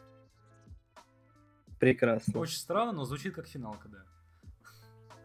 Прекрасно. 1.80 2.40
Очень 2.40 2.58
странно, 2.58 2.92
но 2.92 3.06
звучит 3.06 3.36
как 3.36 3.48
финалка, 3.48 3.88
да. 3.90 4.04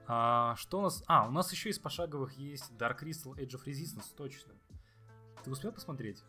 А, 0.06 0.56
что 0.56 0.80
у 0.80 0.82
нас? 0.82 1.02
А, 1.06 1.26
у 1.28 1.30
нас 1.30 1.50
еще 1.52 1.70
из 1.70 1.78
пошаговых 1.78 2.32
есть 2.34 2.70
Dark 2.78 3.02
Crystal 3.02 3.34
Edge 3.37 3.54
of 3.54 3.64
Resistance, 3.64 4.12
точно. 4.16 4.52
Ты 5.44 5.50
успел 5.50 5.72
посмотреть 5.72 6.22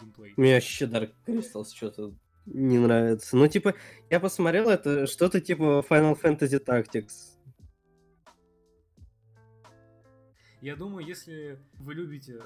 геймплей? 0.00 0.34
Мне 0.36 0.54
вообще 0.54 0.86
Dark 0.86 1.12
Crystals 1.26 1.74
что-то 1.74 2.14
не 2.46 2.78
нравится. 2.78 3.36
Ну, 3.36 3.46
типа, 3.48 3.74
я 4.08 4.20
посмотрел, 4.20 4.70
это 4.70 5.06
что-то 5.06 5.40
типа 5.40 5.84
Final 5.88 6.18
Fantasy 6.20 6.64
Tactics. 6.64 7.35
Я 10.66 10.74
думаю, 10.74 11.06
если 11.06 11.60
вы 11.78 11.94
любите 11.94 12.42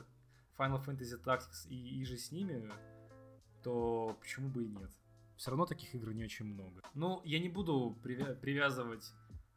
Final 0.58 0.84
Fantasy 0.84 1.18
Tactics 1.24 1.66
и, 1.70 2.00
и 2.00 2.04
же 2.04 2.18
с 2.18 2.30
ними, 2.30 2.70
то 3.62 4.14
почему 4.20 4.50
бы 4.50 4.64
и 4.64 4.68
нет? 4.68 4.90
Все 5.38 5.50
равно 5.50 5.64
таких 5.64 5.94
игр 5.94 6.12
не 6.12 6.24
очень 6.24 6.44
много. 6.44 6.82
Ну, 6.92 7.22
я 7.24 7.38
не 7.38 7.48
буду 7.48 7.96
привя- 8.02 8.34
привязывать 8.34 9.10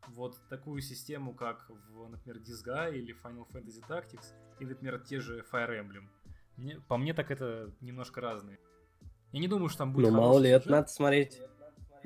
вот 0.08 0.38
такую 0.48 0.80
систему, 0.82 1.34
как 1.34 1.70
в, 1.90 2.08
например, 2.08 2.42
Disgaea 2.42 2.96
или 2.96 3.14
Final 3.22 3.46
Fantasy 3.52 3.86
Tactics, 3.86 4.32
и, 4.62 4.66
например, 4.66 4.98
те 5.02 5.20
же 5.20 5.44
Fire 5.52 5.78
Emblem. 5.82 6.08
Мне- 6.56 6.80
по 6.88 6.96
мне 6.96 7.14
так 7.14 7.32
это 7.32 7.70
немножко 7.82 8.22
разные. 8.22 8.60
Я 9.34 9.42
не 9.42 9.50
думаю, 9.50 9.68
что 9.68 9.80
там 9.80 9.92
будет 9.92 10.10
Ну, 10.10 10.18
мало 10.18 10.40
ли, 10.40 10.50
это 10.50 10.72
надо 10.72 10.88
смотреть. 10.88 11.38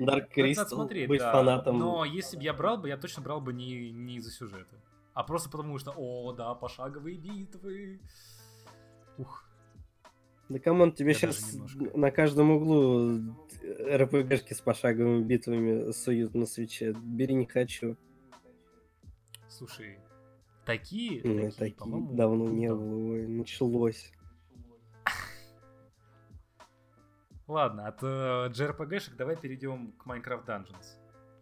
надо 0.00 0.26
Crystal, 0.34 0.66
смотреть, 0.66 1.08
быть 1.08 1.20
да. 1.20 1.30
фанатом. 1.30 1.78
Но 1.78 2.04
если 2.04 2.36
бы 2.36 2.42
я 2.42 2.52
брал 2.52 2.78
бы, 2.78 2.88
я 2.88 2.96
точно 2.96 3.22
брал 3.22 3.40
бы 3.40 3.52
не, 3.52 3.92
не 3.92 4.16
из-за 4.16 4.32
сюжета. 4.32 4.74
А 5.18 5.24
просто 5.24 5.50
потому 5.50 5.76
что, 5.78 5.92
о, 5.96 6.32
да, 6.32 6.54
пошаговые 6.54 7.18
битвы. 7.18 8.00
Ух. 9.16 9.48
Да 10.48 10.60
come 10.60 10.78
on, 10.78 10.92
тебе 10.92 11.08
Я 11.08 11.14
сейчас 11.14 11.54
немножко. 11.54 11.98
на 11.98 12.12
каждом 12.12 12.52
углу 12.52 13.34
РПГшки 13.92 14.52
с 14.54 14.60
пошаговыми 14.60 15.24
битвами 15.24 15.90
суют 15.90 16.36
на 16.36 16.46
Switch 16.46 16.81
е. 16.81 16.92
Бери 16.92 17.34
не 17.34 17.46
хочу. 17.46 17.96
Слушай, 19.48 19.98
такие, 20.64 21.20
Ну, 21.24 21.34
такие, 21.34 21.50
такие 21.50 21.74
по-моему, 21.74 22.14
давно 22.14 22.48
не 22.50 22.68
круто. 22.68 22.80
было. 22.84 23.12
Ой, 23.14 23.26
началось. 23.26 24.12
Ладно, 27.48 27.88
от 27.88 28.00
э, 28.04 28.50
JRPG-шек 28.52 29.16
давай 29.16 29.34
перейдем 29.34 29.90
к 29.98 30.06
Minecraft 30.06 30.46
Dungeons. 30.46 30.86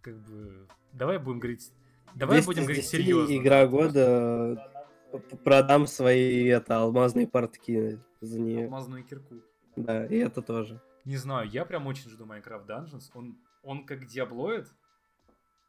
Как 0.01 0.17
бы, 0.23 0.67
давай 0.95 1.19
будем 1.19 1.41
говорить, 1.41 1.71
давай 2.19 2.37
10 2.39 2.47
будем 2.47 2.63
говорить 2.65 2.83
10 2.83 2.91
серьезно. 2.91 3.37
Игра 3.37 3.67
года. 3.67 4.73
п- 5.13 5.37
Продам 5.45 5.87
свои 5.87 6.45
это 6.47 6.79
алмазные 6.79 7.27
портки 7.29 7.99
за 8.21 8.41
нее. 8.41 8.65
Алмазную 8.65 9.05
кирку. 9.05 9.37
Да, 9.77 10.05
и 10.07 10.17
это 10.17 10.43
тоже. 10.43 10.81
Не 11.05 11.17
знаю, 11.17 11.49
я 11.49 11.65
прям 11.65 11.87
очень 11.87 12.11
жду 12.11 12.25
Minecraft 12.27 12.67
Dungeons. 12.67 13.05
Он, 13.15 13.39
он 13.63 13.87
как 13.87 14.07
диаблоид, 14.07 14.67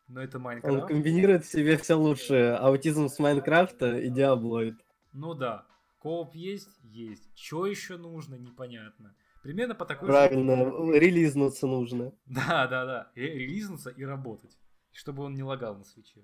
но 0.08 0.22
это 0.24 0.38
Он 0.38 0.44
Майнкрафт. 0.44 0.88
комбинирует 0.88 1.46
в 1.46 1.52
себе 1.52 1.78
все 1.78 1.94
лучшее. 1.94 2.56
Аутизм 2.56 3.08
с 3.10 3.20
Майнкрафта 3.20 3.98
и 3.98 4.10
Диаблоид. 4.10 4.76
Ну 5.14 5.34
да, 5.34 5.66
кооп 6.00 6.34
есть? 6.36 6.70
Есть. 6.84 7.30
Что 7.36 7.66
еще 7.68 7.98
нужно, 7.98 8.36
непонятно. 8.36 9.16
Примерно 9.44 9.76
по 9.76 9.86
такой 9.86 10.08
же- 10.08 10.14
Правильно, 10.14 10.54
релизнуться 10.98 11.68
нужно. 11.68 12.12
Да, 12.26 12.68
да, 12.68 12.86
да. 12.86 13.12
Ре- 13.16 13.38
Релизнуться 13.38 13.92
и 13.92 14.04
работать. 14.04 14.58
Чтобы 14.92 15.24
он 15.24 15.36
не 15.36 15.44
лагал 15.44 15.78
на 15.78 15.84
свече. 15.84 16.22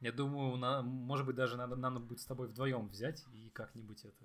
Я 0.00 0.12
думаю, 0.12 0.56
на- 0.56 0.82
может 0.82 1.26
быть, 1.26 1.36
даже 1.36 1.56
надо, 1.56 1.76
надо 1.76 2.00
будет 2.00 2.20
с 2.20 2.24
тобой 2.24 2.48
вдвоем 2.48 2.88
взять 2.88 3.24
и 3.34 3.50
как-нибудь 3.50 4.02
это 4.04 4.24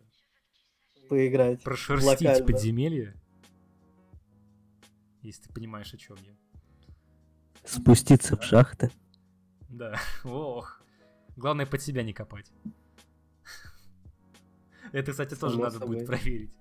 Поиграть. 1.09 1.61
прошерстить 1.63 2.21
Локально. 2.21 2.45
подземелье. 2.45 3.15
Если 5.21 5.43
ты 5.43 5.53
понимаешь, 5.53 5.93
о 5.93 5.97
чем 5.97 6.15
я. 6.23 6.33
Спуститься 7.65 8.37
в 8.37 8.43
шахты. 8.43 8.89
Да, 9.69 9.99
ох. 10.23 10.81
Главное 11.35 11.65
под 11.65 11.81
себя 11.81 12.03
не 12.03 12.13
копать. 12.13 12.49
Это, 14.93 15.11
кстати, 15.11 15.35
тоже 15.35 15.55
Само 15.55 15.65
надо 15.65 15.79
будет 15.79 16.01
собой. 16.01 16.05
проверить. 16.05 16.53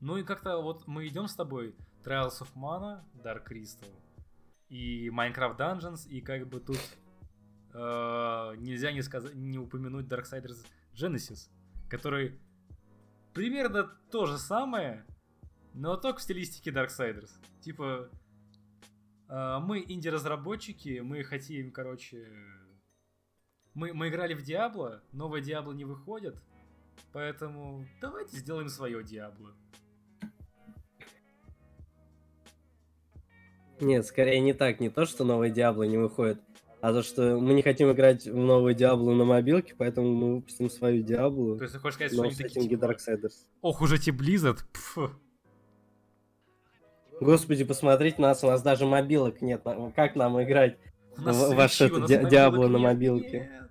Ну 0.00 0.18
и 0.18 0.22
как-то 0.24 0.58
вот 0.58 0.86
мы 0.86 1.08
идем 1.08 1.26
с 1.26 1.34
тобой 1.34 1.74
Trials 2.04 2.40
of 2.42 2.48
Mana, 2.54 3.02
Dark 3.24 3.48
Crystal. 3.48 3.88
И 4.72 5.08
Minecraft 5.10 5.58
Dungeons, 5.58 6.08
и 6.08 6.22
как 6.22 6.48
бы 6.48 6.58
тут 6.58 6.78
э, 7.74 8.54
нельзя 8.56 8.90
не, 8.90 9.02
сказать, 9.02 9.34
не 9.34 9.58
упомянуть 9.58 10.06
Darksiders 10.06 10.64
Genesis, 10.94 11.50
который 11.90 12.40
примерно 13.34 13.84
то 14.10 14.24
же 14.24 14.38
самое, 14.38 15.04
но 15.74 15.98
только 15.98 16.20
в 16.20 16.22
стилистике 16.22 16.70
Darksiders. 16.70 17.28
Типа, 17.60 18.08
э, 19.28 19.58
мы 19.60 19.84
инди-разработчики, 19.86 21.00
мы 21.00 21.22
хотим, 21.22 21.70
короче... 21.70 22.26
Мы, 23.74 23.92
мы 23.92 24.08
играли 24.08 24.32
в 24.32 24.42
Диабло, 24.42 25.02
новое 25.12 25.42
Диабло 25.42 25.72
не 25.72 25.84
выходит, 25.84 26.42
поэтому 27.12 27.86
давайте 28.00 28.38
сделаем 28.38 28.68
свое 28.68 29.04
Диабло. 29.04 29.54
Нет, 33.82 34.06
скорее 34.06 34.38
не 34.40 34.52
так. 34.52 34.78
Не 34.80 34.90
то, 34.90 35.04
что 35.06 35.24
новый 35.24 35.50
Диабло 35.50 35.82
не 35.82 35.98
выходит, 35.98 36.40
а 36.80 36.92
то, 36.92 37.02
что 37.02 37.38
мы 37.38 37.52
не 37.52 37.62
хотим 37.62 37.90
играть 37.90 38.24
в 38.26 38.36
новый 38.36 38.74
Диабло 38.74 39.12
на 39.12 39.24
мобилке, 39.24 39.74
поэтому 39.76 40.14
мы 40.14 40.34
выпустим 40.36 40.70
свою 40.70 41.02
Диаблу. 41.02 41.56
То 41.56 41.64
есть 41.64 41.74
ты 41.74 41.80
хочешь 41.80 41.96
сказать, 41.96 42.12
что 42.12 42.22
они 42.22 42.34
такие, 42.34 42.68
типа, 42.68 42.84
Darksiders. 42.84 43.32
Ох 43.60 43.82
уж 43.82 43.92
эти 43.92 44.10
Blizzard. 44.10 44.58
пф. 44.72 45.10
Господи, 47.20 47.64
посмотрите 47.64 48.22
нас, 48.22 48.42
у 48.44 48.46
нас 48.46 48.62
даже 48.62 48.86
мобилок 48.86 49.42
нет. 49.42 49.62
Как 49.96 50.14
нам 50.16 50.40
играть? 50.42 50.78
В- 51.16 51.54
ваш 51.54 51.72
свечи, 51.74 51.92
у 51.92 51.96
это 51.96 52.00
нас 52.00 52.08
Ди- 52.08 52.14
мобилок 52.16 52.30
Диабло 52.30 52.68
на 52.68 52.78
мобилке. 52.78 53.40
нет. 53.40 53.70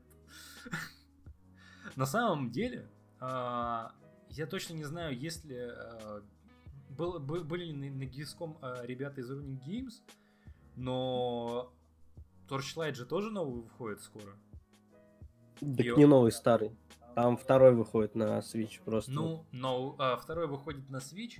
На 1.95 2.05
самом 2.05 2.51
деле, 2.51 2.89
а, 3.19 3.91
я 4.29 4.45
точно 4.45 4.73
не 4.73 4.83
знаю, 4.85 5.17
если 5.17 5.55
а, 5.55 6.21
был- 7.01 7.19
бы- 7.19 7.43
были 7.43 7.65
ли 7.65 7.73
на, 7.73 7.89
на 7.97 8.03
Gamescom, 8.03 8.57
а, 8.61 8.85
ребята 8.85 9.21
из 9.21 9.31
Running 9.31 9.59
Games, 9.65 9.93
но 10.75 11.71
Torchlight 12.47 12.93
же 12.93 13.05
тоже 13.05 13.31
новый 13.31 13.61
выходит 13.63 14.01
скоро. 14.01 14.33
Так 15.59 15.79
Ё- 15.85 15.97
не 15.97 16.05
новый, 16.05 16.31
старый. 16.31 16.71
Там 17.15 17.37
второй 17.37 17.73
выходит 17.75 18.15
на 18.15 18.39
Switch 18.39 18.81
просто. 18.85 19.11
Ну, 19.11 19.45
но 19.51 19.95
а, 19.99 20.15
второй 20.15 20.47
выходит 20.47 20.89
на 20.89 20.97
Switch, 20.97 21.39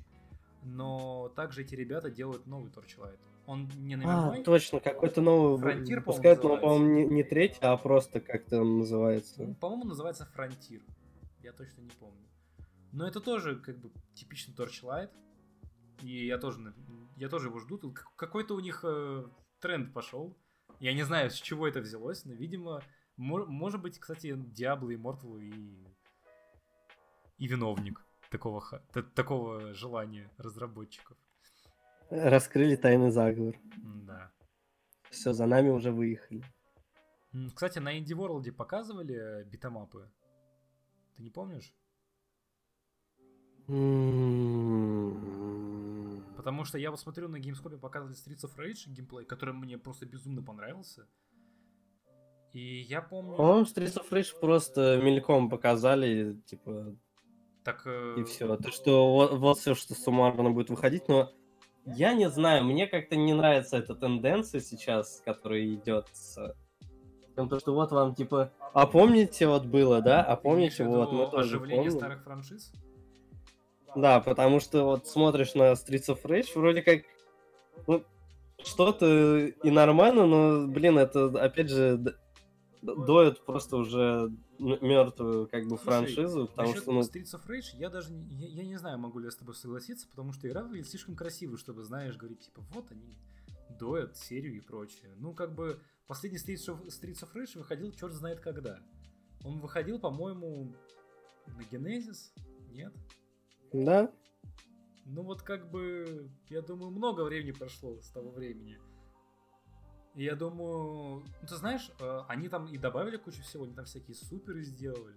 но 0.63 1.29
также 1.35 1.61
эти 1.61 1.75
ребята 1.75 2.09
делают 2.11 2.45
новый 2.47 2.71
Torchlight. 2.71 3.19
Он 3.47 3.67
не 3.77 3.95
а, 3.95 3.97
номерной, 3.97 4.43
точно, 4.43 4.79
какой-то 4.79 5.21
новый 5.21 5.59
по-моему, 5.59 5.95
выпускают, 5.95 6.43
но, 6.43 6.57
по-моему, 6.57 6.85
не, 6.93 7.05
не 7.05 7.23
третий, 7.23 7.57
а 7.61 7.75
просто 7.77 8.19
как-то 8.19 8.61
он 8.61 8.67
Ну, 8.73 8.77
называется. 8.79 9.55
по-моему, 9.59 9.85
называется 9.85 10.27
Frontier. 10.35 10.81
Я 11.41 11.51
точно 11.53 11.81
не 11.81 11.89
помню. 11.99 12.27
Но 12.91 13.07
это 13.07 13.19
тоже 13.21 13.55
как 13.55 13.77
бы 13.79 13.89
типичный 14.13 14.53
Torchlight. 14.53 15.09
И 16.01 16.25
я 16.25 16.37
тоже, 16.37 16.73
я 17.17 17.29
тоже 17.29 17.47
его 17.47 17.59
жду. 17.59 17.77
Тут 17.77 17.99
какой-то 18.15 18.55
у 18.55 18.59
них 18.59 18.81
э, 18.83 19.25
тренд 19.59 19.93
пошел. 19.93 20.35
Я 20.79 20.93
не 20.93 21.03
знаю, 21.03 21.29
с 21.29 21.35
чего 21.35 21.67
это 21.67 21.79
взялось, 21.81 22.25
но, 22.25 22.33
видимо, 22.33 22.81
мо- 23.17 23.45
может 23.45 23.81
быть, 23.81 23.99
кстати, 23.99 24.27
Diablo 24.27 24.89
Immortal 24.95 25.39
и, 25.39 25.85
и 27.37 27.47
виновник 27.47 28.03
такого, 28.29 28.61
ха- 28.61 28.81
такого 29.15 29.73
желания 29.73 30.29
разработчиков. 30.37 31.17
Раскрыли 32.09 32.75
тайный 32.75 33.11
заговор. 33.11 33.55
Да. 33.77 34.31
Все, 35.11 35.33
за 35.33 35.45
нами 35.45 35.69
уже 35.69 35.91
выехали. 35.91 36.43
Кстати, 37.53 37.79
на 37.79 37.97
Indie 37.97 38.15
World 38.17 38.51
показывали 38.51 39.15
э, 39.15 39.43
битэмапы. 39.43 40.09
Ты 41.15 41.23
не 41.23 41.29
помнишь? 41.29 41.73
М. 43.67 45.50
Потому 46.41 46.65
что 46.65 46.79
я 46.79 46.89
вот 46.89 46.99
смотрю 46.99 47.27
на 47.27 47.35
Gamescom 47.35 47.77
показывали 47.77 48.15
Streets 48.15 48.49
of 48.49 48.57
Rage 48.57 48.89
геймплей, 48.91 49.25
который 49.25 49.53
мне 49.53 49.77
просто 49.77 50.07
безумно 50.07 50.41
понравился. 50.41 51.07
И 52.51 52.79
я 52.81 53.03
помню... 53.03 53.35
По-моему, 53.35 53.61
Streets 53.61 54.01
of 54.01 54.09
Rage 54.09 54.39
просто 54.39 54.99
мельком 55.03 55.51
показали, 55.51 56.41
типа, 56.47 56.95
Так, 57.63 57.83
э, 57.85 58.15
и 58.17 58.23
все. 58.23 58.57
То, 58.57 58.71
что 58.71 59.13
вот, 59.13 59.37
вот 59.37 59.59
все, 59.59 59.75
что 59.75 59.93
суммарно 59.93 60.49
будет 60.49 60.71
выходить, 60.71 61.07
но 61.07 61.31
я 61.85 62.15
не 62.15 62.27
знаю, 62.27 62.65
мне 62.65 62.87
как-то 62.87 63.15
не 63.15 63.35
нравится 63.35 63.77
эта 63.77 63.93
тенденция 63.93 64.61
сейчас, 64.61 65.21
которая 65.23 65.63
идет 65.67 66.07
с... 66.11 66.55
То, 67.35 67.59
что 67.59 67.75
вот 67.75 67.91
вам, 67.91 68.15
типа, 68.15 68.51
а 68.73 68.87
помните, 68.87 69.45
вот 69.45 69.67
было, 69.67 70.01
да? 70.01 70.23
А 70.23 70.35
помните, 70.35 70.85
вот, 70.85 71.11
мы 71.11 71.29
тоже 71.29 71.57
оживление 71.57 71.91
помним. 71.91 71.99
старых 71.99 72.23
франшиз? 72.23 72.73
Да, 73.95 74.19
потому 74.21 74.59
что 74.59 74.85
вот 74.85 75.07
смотришь 75.07 75.53
на 75.53 75.73
Streets 75.73 76.07
of 76.07 76.21
Rage, 76.23 76.51
вроде 76.55 76.81
как, 76.81 77.01
ну, 77.87 78.03
что-то 78.63 79.37
и 79.47 79.71
нормально, 79.71 80.25
но, 80.25 80.67
блин, 80.67 80.97
это, 80.97 81.25
опять 81.43 81.69
же, 81.69 81.97
д- 81.97 82.15
д- 82.81 82.95
доет 83.05 83.43
просто 83.45 83.77
уже 83.77 84.31
мертвую, 84.59 85.47
как 85.47 85.63
бы, 85.63 85.77
Слушай, 85.77 85.83
франшизу, 85.83 86.47
потому 86.47 86.75
что, 86.75 86.91
ну, 86.91 87.01
Streets 87.01 87.33
of 87.33 87.45
Rage 87.47 87.77
я 87.77 87.89
даже 87.89 88.13
не, 88.13 88.23
я, 88.35 88.61
я 88.61 88.63
не 88.63 88.77
знаю, 88.77 88.97
могу 88.99 89.19
ли 89.19 89.25
я 89.25 89.31
с 89.31 89.35
тобой 89.35 89.55
согласиться, 89.55 90.07
потому 90.07 90.31
что 90.33 90.47
игра 90.47 90.63
выглядит 90.63 90.87
слишком 90.89 91.15
красивой, 91.15 91.57
чтобы, 91.57 91.83
знаешь, 91.83 92.15
говорить, 92.15 92.39
типа, 92.41 92.61
вот 92.73 92.85
они 92.91 93.17
доят 93.79 94.15
серию 94.17 94.55
и 94.55 94.59
прочее. 94.61 95.11
Ну, 95.17 95.33
как 95.33 95.55
бы, 95.55 95.79
последний 96.07 96.37
Streets 96.39 96.67
of, 96.73 96.85
Streets 96.87 97.23
of 97.23 97.33
Rage 97.33 97.57
выходил 97.57 97.91
черт 97.91 98.13
знает 98.13 98.39
когда. 98.39 98.79
Он 99.43 99.59
выходил, 99.59 99.97
по-моему, 99.99 100.71
на 101.47 101.61
Genesis, 101.75 102.31
нет? 102.71 102.93
Да, 103.73 104.11
Ну 105.05 105.23
вот 105.23 105.41
как 105.41 105.69
бы, 105.69 106.29
я 106.49 106.61
думаю, 106.61 106.91
много 106.91 107.21
времени 107.21 107.51
прошло 107.51 107.99
с 108.01 108.09
того 108.09 108.31
времени. 108.31 108.79
И 110.15 110.23
я 110.23 110.35
думаю, 110.35 111.23
ну 111.41 111.47
ты 111.47 111.55
знаешь, 111.55 111.89
э, 111.99 112.21
они 112.27 112.49
там 112.49 112.65
и 112.67 112.77
добавили 112.77 113.17
кучу 113.17 113.41
всего, 113.43 113.63
они 113.63 113.73
там 113.73 113.85
всякие 113.85 114.15
суперы 114.15 114.63
сделали. 114.63 115.15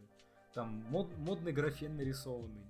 Там 0.52 0.84
мод, 0.88 1.16
модный 1.18 1.52
графен 1.52 1.96
нарисованный. 1.96 2.64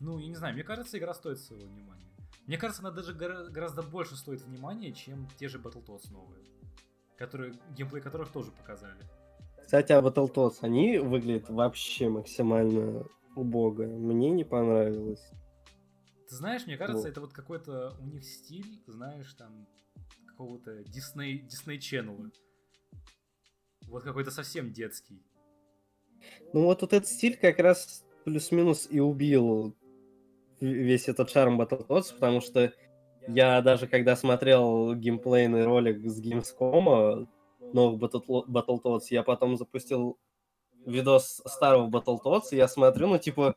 Ну, 0.00 0.18
я 0.18 0.28
не 0.28 0.34
знаю, 0.34 0.54
мне 0.54 0.62
кажется, 0.62 0.96
игра 0.96 1.12
стоит 1.12 1.38
своего 1.38 1.66
внимания. 1.66 2.08
Мне 2.46 2.56
кажется, 2.56 2.82
она 2.82 2.90
даже 2.90 3.12
гора- 3.12 3.48
гораздо 3.48 3.82
больше 3.82 4.16
стоит 4.16 4.40
внимания, 4.42 4.92
чем 4.92 5.28
те 5.38 5.48
же 5.48 5.58
Battletoads 5.58 6.10
новые. 6.10 6.42
Которые, 7.18 7.52
геймплей 7.76 8.00
которых 8.00 8.30
тоже 8.30 8.52
показали. 8.52 8.98
Кстати, 9.60 9.92
а 9.92 10.00
Battletoads, 10.00 10.58
они 10.62 10.98
выглядят 10.98 11.50
вообще 11.50 12.08
максимально 12.08 13.04
убого. 13.38 13.84
Мне 13.84 14.30
не 14.30 14.44
понравилось. 14.44 15.30
Ты 16.28 16.34
знаешь, 16.34 16.66
мне 16.66 16.76
кажется, 16.76 17.02
Вот. 17.04 17.08
это 17.08 17.20
вот 17.20 17.32
какой-то 17.32 17.94
у 18.00 18.04
них 18.06 18.24
стиль, 18.24 18.82
знаешь, 18.86 19.32
там, 19.34 19.66
какого-то 20.26 20.82
Disney, 20.82 21.46
Disney 21.46 21.78
Channel. 21.78 22.30
Вот 23.88 24.02
какой-то 24.02 24.30
совсем 24.30 24.72
детский. 24.72 25.22
Ну 26.52 26.64
вот, 26.64 26.82
вот 26.82 26.92
этот 26.92 27.08
стиль 27.08 27.36
как 27.36 27.58
раз 27.58 28.04
плюс-минус 28.24 28.88
и 28.90 29.00
убил 29.00 29.74
весь 30.60 31.08
этот 31.08 31.30
шарм 31.30 31.60
Battletoads, 31.60 32.12
потому 32.14 32.40
что 32.40 32.72
я 33.28 33.62
даже 33.62 33.86
когда 33.86 34.16
смотрел 34.16 34.94
геймплейный 34.94 35.64
ролик 35.64 36.04
с 36.06 36.20
Gamescom 36.20 37.26
новых 37.72 38.00
Battle- 38.02 39.00
я 39.10 39.22
потом 39.22 39.56
запустил 39.56 40.18
видос 40.88 41.42
старого 41.46 41.88
Battletoads, 41.88 42.48
я 42.52 42.68
смотрю, 42.68 43.08
ну 43.08 43.18
типа 43.18 43.56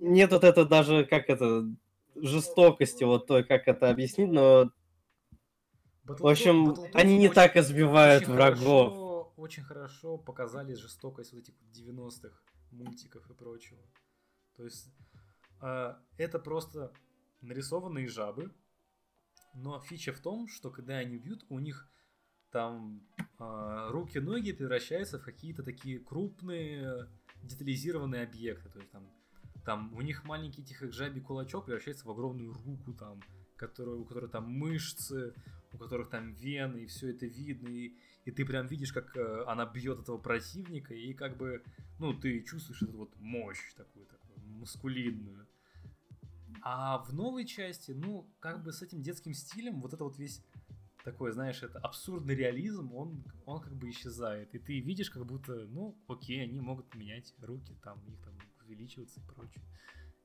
нет 0.00 0.32
вот 0.32 0.44
это 0.44 0.64
даже, 0.64 1.04
как 1.04 1.28
это, 1.28 1.64
жестокости, 2.16 3.04
вот 3.04 3.26
той, 3.26 3.44
как 3.44 3.68
это 3.68 3.90
объяснить, 3.90 4.30
но 4.30 4.70
в 6.04 6.26
общем, 6.26 6.70
Battletoads 6.70 6.90
они 6.94 7.18
не 7.18 7.26
очень- 7.26 7.34
так 7.34 7.56
избивают 7.56 8.24
очень 8.24 8.32
врагов. 8.32 8.92
Хорошо, 8.92 9.32
очень 9.36 9.62
хорошо 9.62 10.18
показали 10.18 10.74
жестокость 10.74 11.32
вот 11.32 11.42
этих 11.42 11.54
вот 11.60 11.70
90-х 11.72 12.36
мультиков 12.70 13.30
и 13.30 13.34
прочего. 13.34 13.80
То 14.56 14.64
есть 14.64 14.88
э, 15.60 15.94
это 16.16 16.38
просто 16.38 16.92
нарисованные 17.40 18.08
жабы, 18.08 18.52
но 19.54 19.80
фича 19.80 20.12
в 20.12 20.20
том, 20.20 20.48
что 20.48 20.70
когда 20.70 20.96
они 20.96 21.18
бьют, 21.18 21.44
у 21.48 21.58
них 21.58 21.88
там 22.52 23.02
э, 23.38 23.88
руки-ноги 23.90 24.52
превращаются 24.52 25.18
в 25.18 25.24
какие-то 25.24 25.62
такие 25.62 25.98
крупные 25.98 27.08
детализированные 27.42 28.22
объекты. 28.22 28.68
То 28.68 28.78
есть 28.78 28.90
там, 28.92 29.10
там 29.64 29.92
у 29.94 30.02
них 30.02 30.24
маленький 30.24 30.62
тихий 30.62 30.90
жабий 30.90 31.22
кулачок 31.22 31.64
превращается 31.64 32.06
в 32.06 32.10
огромную 32.10 32.52
руку 32.52 32.92
там, 32.92 33.20
которая, 33.56 33.96
у 33.96 34.04
которой 34.04 34.30
там 34.30 34.48
мышцы, 34.48 35.34
у 35.72 35.78
которых 35.78 36.10
там 36.10 36.34
вены, 36.34 36.78
и 36.78 36.86
все 36.86 37.10
это 37.10 37.26
видно, 37.26 37.68
и, 37.68 37.94
и 38.24 38.30
ты 38.30 38.44
прям 38.44 38.66
видишь, 38.66 38.92
как 38.92 39.16
э, 39.16 39.44
она 39.46 39.66
бьет 39.66 40.00
этого 40.00 40.18
противника, 40.18 40.94
и 40.94 41.14
как 41.14 41.36
бы, 41.36 41.62
ну, 41.98 42.12
ты 42.12 42.42
чувствуешь 42.42 42.82
эту 42.82 42.98
вот 42.98 43.16
мощь 43.16 43.72
такую, 43.74 44.06
такую 44.06 44.38
мускулинную. 44.58 45.46
А 46.64 46.98
в 46.98 47.12
новой 47.12 47.44
части, 47.44 47.92
ну, 47.92 48.30
как 48.38 48.62
бы 48.62 48.72
с 48.72 48.82
этим 48.82 49.02
детским 49.02 49.34
стилем, 49.34 49.80
вот 49.80 49.94
это 49.94 50.04
вот 50.04 50.18
весь 50.18 50.44
такой, 51.04 51.32
знаешь, 51.32 51.62
это 51.62 51.78
абсурдный 51.78 52.34
реализм, 52.34 52.92
он, 52.94 53.24
он 53.44 53.60
как 53.60 53.74
бы 53.74 53.90
исчезает. 53.90 54.54
И 54.54 54.58
ты 54.58 54.80
видишь, 54.80 55.10
как 55.10 55.26
будто, 55.26 55.66
ну, 55.66 55.96
окей, 56.08 56.42
они 56.42 56.60
могут 56.60 56.94
менять 56.94 57.34
руки, 57.40 57.76
там, 57.82 58.00
у 58.06 58.10
них 58.10 58.20
там 58.22 58.34
увеличиваться 58.64 59.20
и 59.20 59.24
прочее. 59.24 59.64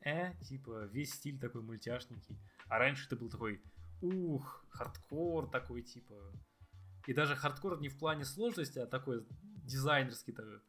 Э, 0.02 0.34
типа, 0.44 0.86
весь 0.86 1.14
стиль 1.14 1.40
такой 1.40 1.62
мультяшненький. 1.62 2.38
А 2.68 2.78
раньше 2.78 3.08
это 3.08 3.16
был 3.16 3.30
такой 3.30 3.62
ух, 4.02 4.66
хардкор 4.70 5.50
такой, 5.50 5.82
типа. 5.82 6.16
И 7.08 7.14
даже 7.14 7.36
хардкор 7.36 7.80
не 7.80 7.90
в 7.90 7.98
плане 7.98 8.26
сложности, 8.26 8.80
а 8.80 8.86
такой 8.86 9.26
дизайнерский, 9.64 10.34
такой, 10.34 10.60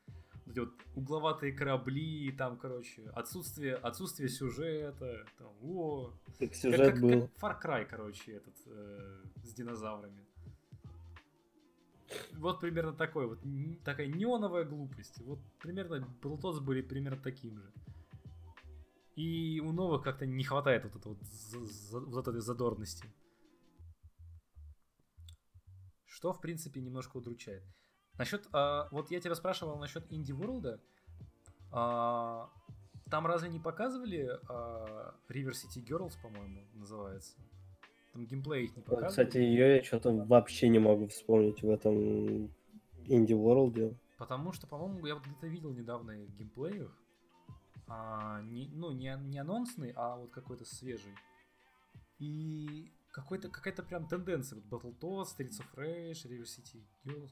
эти 0.50 0.60
вот 0.60 0.72
угловатые 0.94 1.52
корабли, 1.52 2.32
там, 2.32 2.56
короче, 2.56 3.08
отсутствие, 3.10 3.74
отсутствие 3.74 4.28
сюжета, 4.28 5.24
там, 5.38 5.52
о. 5.62 6.12
Так 6.38 6.54
сюжет 6.54 6.92
как, 6.92 7.00
был. 7.00 7.28
Как 7.38 7.62
Far 7.62 7.62
Cry, 7.62 7.84
короче, 7.84 8.32
этот, 8.32 8.54
э, 8.66 9.24
с 9.44 9.52
динозаврами. 9.54 10.24
Вот 12.32 12.60
примерно 12.60 12.92
такой 12.92 13.26
вот, 13.26 13.40
такая 13.84 14.06
неоновая 14.06 14.64
глупость. 14.64 15.20
Вот 15.20 15.40
примерно 15.60 16.06
Battletoads 16.22 16.60
были 16.60 16.80
примерно 16.80 17.20
таким 17.20 17.58
же. 17.58 17.72
И 19.16 19.60
у 19.60 19.72
новых 19.72 20.02
как-то 20.04 20.26
не 20.26 20.44
хватает 20.44 20.84
вот, 20.84 20.96
этого 20.96 21.16
вот 21.92 22.28
этой 22.28 22.40
задорности. 22.40 23.04
Что, 26.06 26.32
в 26.32 26.40
принципе, 26.40 26.80
немножко 26.80 27.16
удручает. 27.16 27.64
Насчет, 28.18 28.48
а, 28.52 28.88
вот 28.90 29.10
я 29.10 29.20
тебя 29.20 29.34
спрашивал 29.34 29.78
насчет 29.78 30.04
Инди 30.12 30.32
Ворлда. 30.32 30.78
А, 31.70 32.50
там 33.10 33.26
разве 33.26 33.48
не 33.48 33.60
показывали 33.60 34.28
а, 34.48 35.14
River 35.28 35.52
City 35.52 35.82
Girls, 35.84 36.14
по-моему, 36.22 36.62
называется? 36.74 37.36
Там 38.12 38.26
геймплей 38.26 38.64
их 38.64 38.76
не 38.76 38.82
показывали. 38.82 39.10
Кстати, 39.10 39.38
ее 39.38 39.76
я 39.76 39.82
что-то 39.82 40.12
вообще 40.12 40.68
не 40.68 40.78
могу 40.78 41.06
вспомнить 41.08 41.62
в 41.62 41.70
этом 41.70 42.50
Инди 43.06 43.34
Ворлде. 43.34 43.96
Потому 44.18 44.52
что, 44.52 44.66
по-моему, 44.66 45.06
я 45.06 45.14
вот 45.14 45.24
где-то 45.24 45.46
видел 45.46 45.72
недавно 45.72 46.10
их 46.10 46.30
геймплей 46.34 46.82
их. 46.82 46.98
А, 47.86 48.42
не, 48.42 48.68
ну, 48.74 48.92
не, 48.92 49.16
не 49.16 49.38
анонсный, 49.38 49.92
а 49.94 50.16
вот 50.16 50.30
какой-то 50.30 50.64
свежий. 50.64 51.14
И 52.18 52.90
какой-то, 53.12 53.48
какая-то 53.48 53.82
прям 53.82 54.08
тенденция. 54.08 54.60
Вот 54.60 54.82
Battletoads, 54.82 55.36
Streets 55.36 55.60
of 55.60 55.74
Rage, 55.76 56.26
River 56.26 56.44
City 56.44 56.82
Girls. 57.04 57.30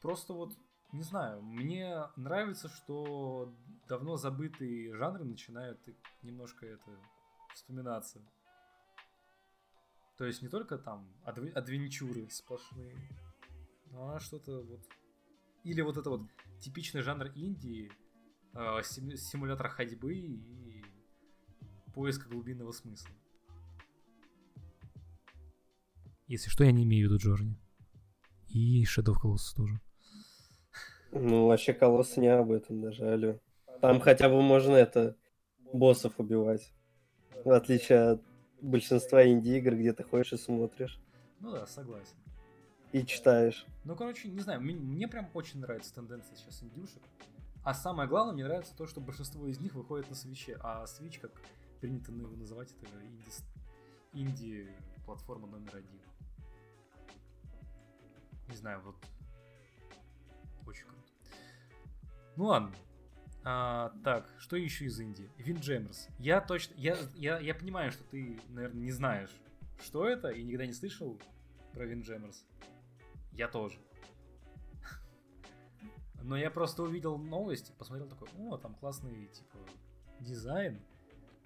Просто 0.00 0.32
вот, 0.32 0.56
не 0.92 1.02
знаю, 1.02 1.42
мне 1.42 2.08
нравится, 2.16 2.68
что 2.68 3.54
давно 3.88 4.16
забытые 4.16 4.94
жанры 4.96 5.24
начинают 5.24 5.78
немножко 6.22 6.66
это 6.66 6.90
вспоминаться. 7.54 8.20
То 10.16 10.24
есть 10.24 10.42
не 10.42 10.48
только 10.48 10.78
там 10.78 11.08
адв- 11.24 11.52
адвенчуры 11.52 12.28
сплошные, 12.30 12.96
а 13.92 14.18
что-то 14.20 14.62
вот 14.62 14.80
или 15.64 15.80
вот 15.82 15.96
это 15.96 16.10
вот 16.10 16.22
типичный 16.60 17.02
жанр 17.02 17.26
Индии, 17.34 17.92
э, 18.54 18.82
сим- 18.82 19.16
симулятор 19.16 19.68
ходьбы 19.68 20.14
и 20.14 20.84
поиска 21.94 22.28
глубинного 22.28 22.72
смысла. 22.72 23.14
Если 26.26 26.48
что, 26.48 26.64
я 26.64 26.72
не 26.72 26.84
имею 26.84 27.08
в 27.08 27.12
виду 27.12 27.22
Джорни. 27.22 27.58
И 28.48 28.84
Shadow 28.84 29.14
of 29.14 29.22
Colossus 29.22 29.54
тоже. 29.56 29.80
Ну, 31.12 31.46
вообще 31.46 31.72
колосс 31.72 32.16
не 32.16 32.28
об 32.28 32.52
этом 32.52 32.80
даже, 32.80 33.08
алё. 33.08 33.38
Там 33.80 34.00
хотя 34.00 34.28
бы 34.28 34.42
можно 34.42 34.74
это 34.74 35.16
боссов 35.72 36.18
убивать. 36.18 36.72
В 37.44 37.50
отличие 37.50 38.10
от 38.10 38.22
большинства 38.60 39.26
инди-игр, 39.26 39.74
где 39.74 39.92
ты 39.92 40.04
ходишь 40.04 40.32
и 40.32 40.36
смотришь. 40.36 41.00
Ну 41.40 41.50
да, 41.52 41.66
согласен. 41.66 42.16
И 42.92 43.04
читаешь. 43.06 43.66
Ну, 43.84 43.96
короче, 43.96 44.28
не 44.28 44.40
знаю, 44.40 44.60
мне, 44.60 44.74
мне 44.74 45.08
прям 45.08 45.28
очень 45.32 45.60
нравится 45.60 45.94
тенденция 45.94 46.36
сейчас 46.36 46.62
индюшек. 46.62 47.02
А 47.62 47.74
самое 47.74 48.08
главное, 48.08 48.34
мне 48.34 48.44
нравится 48.44 48.74
то, 48.76 48.86
что 48.86 49.00
большинство 49.00 49.46
из 49.46 49.60
них 49.60 49.74
выходит 49.74 50.08
на 50.08 50.16
свече. 50.16 50.58
А 50.60 50.84
Switch, 50.84 51.20
как 51.20 51.30
принято 51.80 52.10
его 52.12 52.36
называть, 52.36 52.74
это 52.82 52.90
инди, 53.04 53.30
инди-платформа 54.12 55.46
номер 55.46 55.76
один. 55.76 56.00
Не 58.48 58.56
знаю, 58.56 58.80
вот 58.84 58.96
очень 60.66 60.84
круто. 60.84 60.99
Ну 62.36 62.44
ладно. 62.44 62.72
А, 63.42 63.92
так, 64.04 64.28
что 64.38 64.56
еще 64.56 64.84
из 64.84 65.00
Индии? 65.00 65.30
Винджемерс. 65.38 66.08
Я 66.18 66.40
точно, 66.40 66.74
я, 66.76 66.96
я, 67.14 67.38
я 67.38 67.54
понимаю, 67.54 67.90
что 67.90 68.04
ты, 68.04 68.38
наверное, 68.48 68.82
не 68.82 68.92
знаешь, 68.92 69.34
что 69.82 70.06
это, 70.06 70.28
и 70.28 70.42
никогда 70.42 70.66
не 70.66 70.74
слышал 70.74 71.18
про 71.72 71.86
Винджемерс. 71.86 72.44
Я 73.32 73.48
тоже. 73.48 73.78
Но 76.22 76.36
я 76.36 76.50
просто 76.50 76.82
увидел 76.82 77.16
новости, 77.16 77.72
посмотрел 77.78 78.08
такой, 78.08 78.28
о, 78.38 78.58
там 78.58 78.74
классный, 78.74 79.28
типа, 79.28 79.58
дизайн. 80.20 80.80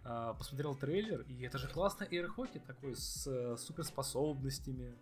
А, 0.03 0.35
посмотрел 0.35 0.75
трейлер, 0.75 1.23
и 1.23 1.43
это 1.45 1.59
же 1.59 1.69
классный 1.69 2.07
эйрхоки 2.11 2.59
такой 2.59 2.95
с 2.95 3.27
э, 3.27 3.57
суперспособностями. 3.57 4.95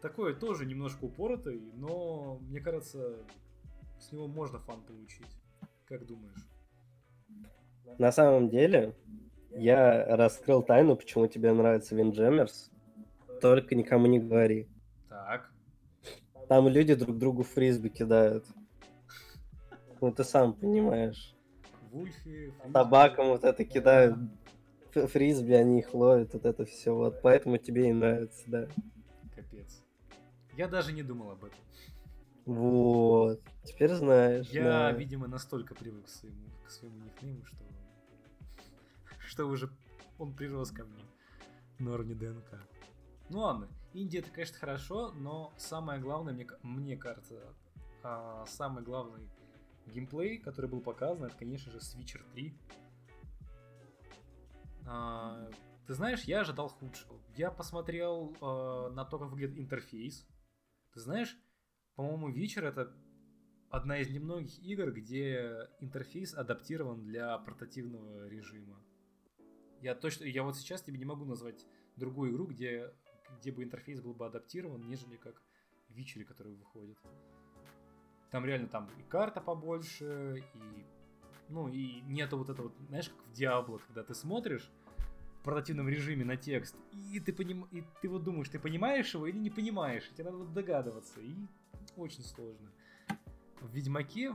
Такой 0.00 0.34
тоже 0.34 0.66
немножко 0.66 1.04
упоротый, 1.04 1.60
но 1.74 2.38
мне 2.42 2.60
кажется, 2.60 3.18
с 4.02 4.12
него 4.12 4.26
можно 4.26 4.58
фан 4.58 4.82
получить. 4.82 5.26
Как 5.86 6.04
думаешь? 6.06 6.46
На 7.98 8.10
самом 8.12 8.48
деле, 8.48 8.94
я 9.50 10.04
раскрыл 10.16 10.62
тайну, 10.62 10.96
почему 10.96 11.26
тебе 11.26 11.52
нравится 11.52 11.94
Винджемерс. 11.94 12.70
Только 13.40 13.74
никому 13.74 14.06
не 14.06 14.18
говори. 14.18 14.68
Так. 15.08 15.50
Там 16.48 16.68
люди 16.68 16.94
друг 16.94 17.18
другу 17.18 17.42
фрисби 17.42 17.88
кидают. 17.88 18.44
Ну, 20.00 20.12
ты 20.12 20.24
сам 20.24 20.54
понимаешь. 20.54 21.34
Вульфи. 21.90 22.52
Табаком 22.72 23.28
вот 23.28 23.44
это 23.44 23.64
кидают. 23.64 24.16
Фрисби, 24.92 25.52
они 25.52 25.78
их 25.78 25.94
ловят, 25.94 26.34
вот 26.34 26.44
это 26.44 26.64
все. 26.64 26.94
Вот 26.94 27.22
поэтому 27.22 27.56
тебе 27.56 27.88
и 27.88 27.92
нравится, 27.92 28.42
да. 28.46 28.68
Капец. 29.34 29.82
Я 30.56 30.68
даже 30.68 30.92
не 30.92 31.02
думал 31.02 31.30
об 31.30 31.44
этом. 31.44 31.58
Вот. 32.44 33.40
Теперь 33.64 33.94
знаешь. 33.94 34.48
Я, 34.48 34.64
да. 34.64 34.92
видимо, 34.92 35.28
настолько 35.28 35.74
привык 35.74 36.06
к 36.06 36.08
своему, 36.08 36.48
к 36.64 36.70
своему 36.70 36.98
никнейму, 37.04 37.44
что, 37.44 37.64
что 39.18 39.46
уже 39.46 39.70
он 40.18 40.34
прирос 40.34 40.70
ко 40.70 40.84
мне 40.84 41.04
на 41.78 41.92
уровне 41.92 42.14
ДНК. 42.14 42.60
Ну 43.28 43.40
ладно, 43.40 43.68
Индия 43.92 44.18
это, 44.18 44.30
конечно, 44.30 44.58
хорошо, 44.58 45.12
но 45.12 45.52
самое 45.56 46.00
главное, 46.00 46.34
мне, 46.34 46.46
мне 46.62 46.96
кажется, 46.96 47.54
а, 48.02 48.44
самый 48.46 48.82
главный 48.82 49.28
геймплей, 49.86 50.38
который 50.38 50.68
был 50.68 50.80
показан, 50.80 51.26
это, 51.26 51.36
конечно 51.36 51.70
же, 51.70 51.78
Switcher 51.78 52.22
3. 52.32 52.58
А, 54.86 55.48
ты 55.86 55.94
знаешь, 55.94 56.22
я 56.24 56.40
ожидал 56.40 56.68
худшего. 56.68 57.18
Я 57.36 57.50
посмотрел 57.50 58.36
а, 58.40 58.90
на 58.90 59.04
то, 59.04 59.18
как 59.18 59.30
выглядит 59.30 59.58
интерфейс. 59.58 60.26
Ты 60.92 61.00
знаешь, 61.00 61.36
по-моему, 61.96 62.30
Witcher 62.30 62.66
это 62.66 62.94
одна 63.70 63.98
из 63.98 64.10
немногих 64.10 64.62
игр, 64.62 64.92
где 64.92 65.68
интерфейс 65.80 66.34
адаптирован 66.34 67.04
для 67.04 67.36
портативного 67.38 68.28
режима. 68.28 68.78
Я 69.80 69.94
точно, 69.94 70.24
я 70.24 70.42
вот 70.42 70.56
сейчас 70.56 70.82
тебе 70.82 70.98
не 70.98 71.04
могу 71.04 71.24
назвать 71.24 71.66
другую 71.96 72.32
игру, 72.32 72.46
где, 72.46 72.92
где 73.38 73.50
бы 73.50 73.64
интерфейс 73.64 74.00
был 74.00 74.14
бы 74.14 74.26
адаптирован, 74.26 74.86
нежели 74.86 75.16
как 75.16 75.42
в 75.88 75.96
Witcher, 75.96 76.24
который 76.24 76.54
выходит. 76.54 76.98
Там 78.30 78.44
реально 78.44 78.68
там 78.68 78.88
и 78.98 79.02
карта 79.02 79.40
побольше, 79.40 80.42
и 80.54 80.86
ну 81.48 81.68
и 81.68 82.00
нету 82.02 82.38
вот 82.38 82.48
этого, 82.48 82.72
знаешь, 82.88 83.10
как 83.10 83.26
в 83.26 83.32
Diablo, 83.32 83.80
когда 83.86 84.02
ты 84.02 84.14
смотришь 84.14 84.70
портативном 85.42 85.88
режиме 85.88 86.24
на 86.24 86.36
текст, 86.36 86.76
и 86.92 87.20
ты, 87.20 87.32
поним... 87.32 87.64
и 87.72 87.82
ты 88.00 88.08
вот 88.08 88.22
думаешь, 88.22 88.48
ты 88.48 88.58
понимаешь 88.58 89.12
его 89.14 89.26
или 89.26 89.38
не 89.38 89.50
понимаешь, 89.50 90.08
и 90.10 90.14
тебе 90.14 90.24
надо 90.24 90.38
вот 90.38 90.52
догадываться, 90.52 91.20
и 91.20 91.34
очень 91.96 92.22
сложно. 92.22 92.70
В 93.60 93.74
Ведьмаке 93.74 94.32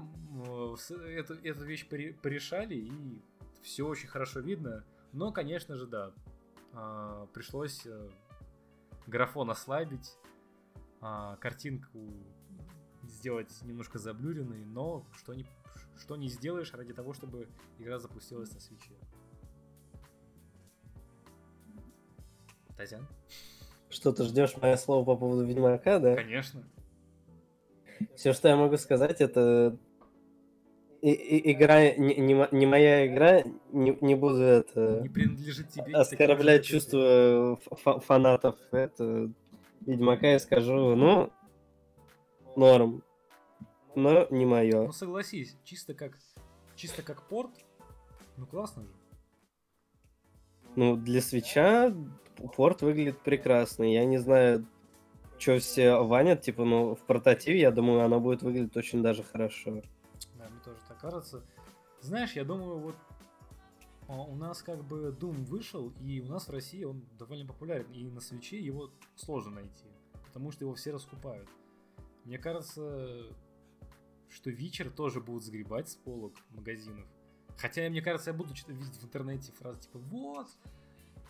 с- 0.78 0.92
эту, 0.92 1.36
эту 1.36 1.66
вещь 1.66 1.88
поре- 1.88 2.14
порешали, 2.14 2.76
и 2.76 3.22
все 3.62 3.88
очень 3.88 4.08
хорошо 4.08 4.40
видно, 4.40 4.86
но, 5.14 5.32
конечно 5.32 5.76
же, 5.76 5.88
да, 5.88 6.14
а, 6.74 7.26
пришлось 7.34 7.86
э, 7.86 8.10
графон 9.08 9.50
ослабить, 9.50 10.18
а, 11.02 11.38
картинку 11.38 12.08
сделать 13.04 13.62
немножко 13.64 14.00
заблюренной, 14.00 14.66
но 14.66 15.06
что 15.14 15.34
не, 15.34 15.46
что 15.98 16.16
не 16.16 16.28
сделаешь 16.30 16.74
ради 16.74 16.94
того, 16.94 17.14
чтобы 17.14 17.48
игра 17.80 18.00
запустилась 18.00 18.54
на 18.54 18.60
свече. 18.60 18.94
Татьяна? 22.78 23.08
Что 23.90 24.12
ты 24.12 24.24
ждешь 24.24 24.56
мое 24.58 24.76
слово 24.78 25.04
по 25.06 25.16
поводу 25.16 25.44
Ведьмака, 25.46 26.00
да? 26.00 26.16
Конечно. 26.16 26.64
Все, 28.16 28.34
что 28.34 28.48
я 28.50 28.56
могу 28.56 28.78
сказать, 28.78 29.22
это 29.22 29.78
и- 31.02 31.12
и- 31.12 31.52
игра 31.54 31.92
не, 31.96 32.16
не 32.16 32.36
мо- 32.36 32.50
не 32.52 32.66
моя 32.66 33.08
игра, 33.08 33.44
не, 33.72 33.98
не 34.02 34.16
буду 34.16 34.42
это 34.42 35.02
Не 35.02 35.10
принадлежит 35.10 35.70
тебе. 35.70 35.94
оскорблять 35.96 36.66
чувства 36.66 37.58
фа- 37.84 38.00
фанатов 38.00 38.58
это 38.72 39.32
Ведьмака 39.86 40.36
и 40.36 40.40
скажу, 40.40 40.96
ну, 40.96 41.32
норм, 42.56 43.04
но 43.96 44.28
не 44.30 44.46
мое. 44.46 44.86
Ну 44.86 44.92
согласись, 44.92 45.56
чисто 45.64 45.94
как 45.94 46.18
чисто 46.76 47.02
как 47.04 47.24
порт, 47.24 47.52
ну 48.36 48.46
классно 48.46 48.84
же. 48.84 48.90
Ну, 50.76 50.96
для 50.98 51.22
свеча 51.22 51.92
порт 52.54 52.82
выглядит 52.82 53.20
прекрасно. 53.20 53.84
Я 53.84 54.06
не 54.06 54.18
знаю, 54.18 54.66
что 55.38 55.60
все 55.60 56.04
ванят, 56.04 56.42
типа, 56.42 56.66
ну, 56.66 56.96
в 56.96 57.00
портативе, 57.00 57.60
я 57.60 57.72
думаю, 57.72 58.02
оно 58.02 58.20
будет 58.20 58.42
выглядеть 58.42 58.76
очень 58.76 59.02
даже 59.02 59.24
хорошо. 59.24 59.82
Да, 60.36 60.48
мне 60.50 60.60
тоже 60.64 60.80
так 60.88 61.00
кажется. 61.00 61.44
Знаешь, 62.02 62.34
я 62.34 62.44
думаю, 62.44 62.80
вот 62.80 62.96
а, 64.08 64.22
у 64.22 64.36
нас 64.36 64.62
как 64.62 64.84
бы 64.84 65.16
Doom 65.20 65.46
вышел, 65.46 65.92
и 66.02 66.22
у 66.22 66.28
нас 66.28 66.48
в 66.48 66.52
России 66.52 66.84
он 66.84 67.04
довольно 67.20 67.46
популярен, 67.46 67.92
и 67.92 68.06
на 68.06 68.22
свече 68.22 68.60
его 68.60 68.90
сложно 69.16 69.56
найти, 69.56 69.86
потому 70.26 70.52
что 70.52 70.66
его 70.66 70.76
все 70.76 70.92
раскупают. 70.92 71.50
Мне 72.24 72.38
кажется, 72.38 73.28
что 74.30 74.50
вечер 74.50 74.90
тоже 74.90 75.20
будут 75.20 75.44
сгребать 75.44 75.90
с 75.90 75.96
полок 75.96 76.34
магазинов. 76.50 77.08
Хотя, 77.58 77.90
мне 77.90 78.02
кажется, 78.02 78.32
я 78.32 78.38
буду 78.38 78.56
что-то 78.56 78.74
видеть 78.74 78.98
в 78.98 79.04
интернете 79.04 79.52
фразы 79.52 79.82
типа 79.82 80.00
«Вот, 80.00 80.48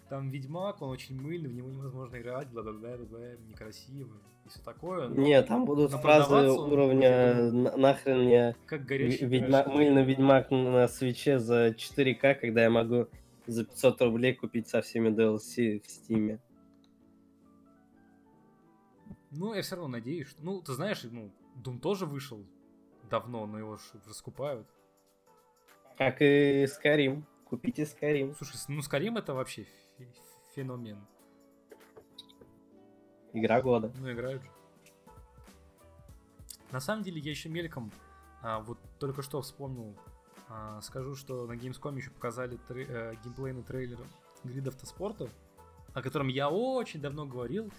там 0.09 0.29
Ведьмак, 0.29 0.81
он 0.81 0.89
очень 0.89 1.19
мыльный, 1.19 1.49
в 1.49 1.53
него 1.53 1.69
невозможно 1.69 2.17
играть, 2.17 2.49
бла-бла-бла, 2.49 2.97
бла 2.97 3.35
некрасивый 3.47 4.19
и 4.45 4.49
все 4.49 4.61
такое. 4.61 5.07
Но, 5.09 5.15
Нет, 5.15 5.47
там 5.47 5.65
будут 5.65 5.91
фразы 5.91 6.49
уровня 6.49 7.51
на, 7.51 7.77
нахрен 7.77 8.25
мне 8.25 8.55
как 8.65 8.85
горячий 8.85 9.25
ведьма, 9.25 9.63
мыльный 9.67 10.03
Ведьмак 10.03 10.51
на 10.51 10.87
свече 10.87 11.39
за 11.39 11.69
4К, 11.69 12.35
когда 12.35 12.63
я 12.63 12.69
могу 12.69 13.07
за 13.45 13.65
500 13.65 14.01
рублей 14.01 14.33
купить 14.33 14.67
со 14.67 14.81
всеми 14.81 15.09
DLC 15.09 15.81
в 15.81 15.89
Стиме. 15.89 16.39
Ну, 19.31 19.53
я 19.53 19.61
все 19.61 19.75
равно 19.75 19.89
надеюсь, 19.89 20.27
что... 20.27 20.43
Ну, 20.43 20.61
ты 20.61 20.73
знаешь, 20.73 21.03
ну, 21.03 21.31
Doom 21.63 21.79
тоже 21.79 22.05
вышел 22.05 22.45
давно, 23.09 23.45
но 23.45 23.59
его 23.59 23.77
раскупают. 24.05 24.67
Как 25.97 26.21
и 26.21 26.65
Skyrim. 26.65 27.23
Купите 27.45 27.83
Skyrim. 27.83 28.35
Слушай, 28.35 28.57
ну 28.67 28.79
Skyrim 28.79 29.17
это 29.17 29.33
вообще 29.33 29.65
феномен. 30.55 30.99
Игра 33.33 33.61
года. 33.61 33.91
Ну, 33.99 34.11
играют 34.11 34.43
же. 34.43 34.49
На 36.71 36.79
самом 36.79 37.03
деле, 37.03 37.19
я 37.21 37.31
еще 37.31 37.49
мельком, 37.49 37.91
а, 38.41 38.59
вот 38.59 38.77
только 38.99 39.21
что 39.21 39.41
вспомнил, 39.41 39.95
а, 40.49 40.81
скажу, 40.81 41.15
что 41.15 41.45
на 41.45 41.53
Gamescom 41.53 41.95
еще 41.95 42.09
показали 42.09 42.57
трей, 42.67 42.85
а, 42.89 43.13
геймплейный 43.23 43.63
трейлер 43.63 43.99
Grid 44.43 44.67
Автоспорта, 44.67 45.29
о 45.93 46.01
котором 46.01 46.27
я 46.27 46.49
очень 46.49 47.01
давно 47.01 47.25
говорил, 47.25 47.71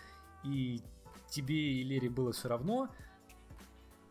и 0.42 0.80
тебе 1.28 1.72
и 1.72 1.82
Лере 1.82 2.08
было 2.08 2.32
все 2.32 2.48
равно, 2.48 2.88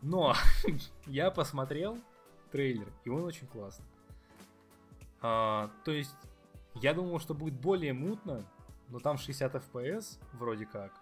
но 0.02 0.34
я 1.06 1.30
посмотрел 1.30 1.98
трейлер, 2.52 2.88
и 3.04 3.10
он 3.10 3.24
очень 3.24 3.46
классный. 3.46 3.86
А, 5.20 5.70
то 5.84 5.90
есть, 5.90 6.14
я 6.82 6.94
думал, 6.94 7.18
что 7.18 7.34
будет 7.34 7.60
более 7.60 7.92
мутно, 7.92 8.44
но 8.88 8.98
там 8.98 9.18
60 9.18 9.54
FPS 9.54 10.18
вроде 10.32 10.66
как. 10.66 10.92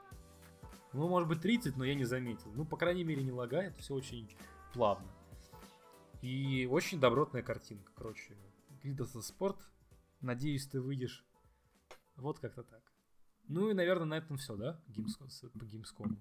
Ну, 0.92 1.08
может 1.08 1.28
быть 1.28 1.40
30, 1.40 1.76
но 1.76 1.84
я 1.84 1.94
не 1.94 2.04
заметил. 2.04 2.50
Ну, 2.54 2.64
по 2.64 2.76
крайней 2.76 3.04
мере, 3.04 3.22
не 3.22 3.32
лагает, 3.32 3.76
все 3.76 3.94
очень 3.94 4.34
плавно. 4.72 5.10
И 6.22 6.66
очень 6.70 6.98
добротная 6.98 7.42
картинка, 7.42 7.92
короче. 7.94 8.36
Гридоса 8.82 9.20
спорт. 9.20 9.58
Надеюсь, 10.20 10.66
ты 10.66 10.80
выйдешь. 10.80 11.24
Вот 12.16 12.38
как-то 12.38 12.62
так. 12.62 12.82
Ну 13.48 13.70
и, 13.70 13.74
наверное, 13.74 14.06
на 14.06 14.14
этом 14.14 14.38
все, 14.38 14.56
да? 14.56 14.80
Гимском, 14.88 15.28
по 15.58 15.64
Гимскому. 15.64 16.16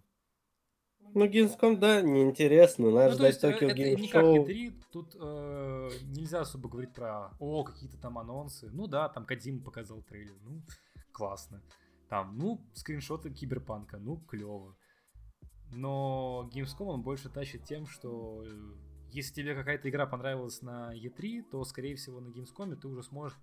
Ну, 1.14 1.26
Gamescom, 1.28 1.78
да, 1.78 2.02
неинтересно. 2.02 2.92
Надо 2.92 3.12
ну, 3.12 3.16
ждать 3.16 3.44
Tokyo 3.44 3.70
это 3.70 3.82
Game 3.82 3.96
не 4.02 4.08
как 4.08 4.24
E3, 4.24 4.74
тут 4.92 5.16
э, 5.20 5.90
нельзя 6.04 6.42
особо 6.42 6.68
говорить 6.68 6.94
про, 6.94 7.32
о, 7.40 7.64
какие-то 7.64 7.98
там 7.98 8.18
анонсы. 8.18 8.70
Ну 8.72 8.88
да, 8.88 9.08
там 9.10 9.26
Кадим 9.26 9.64
показал 9.64 10.02
трейлер, 10.02 10.36
ну, 10.44 10.62
классно. 11.12 11.62
Там, 12.10 12.38
ну, 12.38 12.62
скриншоты 12.74 13.30
Киберпанка, 13.32 13.98
ну, 13.98 14.18
клево. 14.18 14.76
Но 15.72 16.50
Gamescom 16.54 16.86
он 16.86 17.02
больше 17.02 17.30
тащит 17.30 17.64
тем, 17.64 17.88
что 17.88 18.44
э, 18.46 18.50
если 19.12 19.34
тебе 19.34 19.56
какая-то 19.56 19.90
игра 19.90 20.06
понравилась 20.06 20.62
на 20.62 20.94
E3, 20.94 21.44
то, 21.50 21.64
скорее 21.64 21.96
всего, 21.96 22.20
на 22.20 22.30
Gamescom 22.30 22.76
ты 22.76 22.88
уже 22.88 23.04
сможешь 23.04 23.38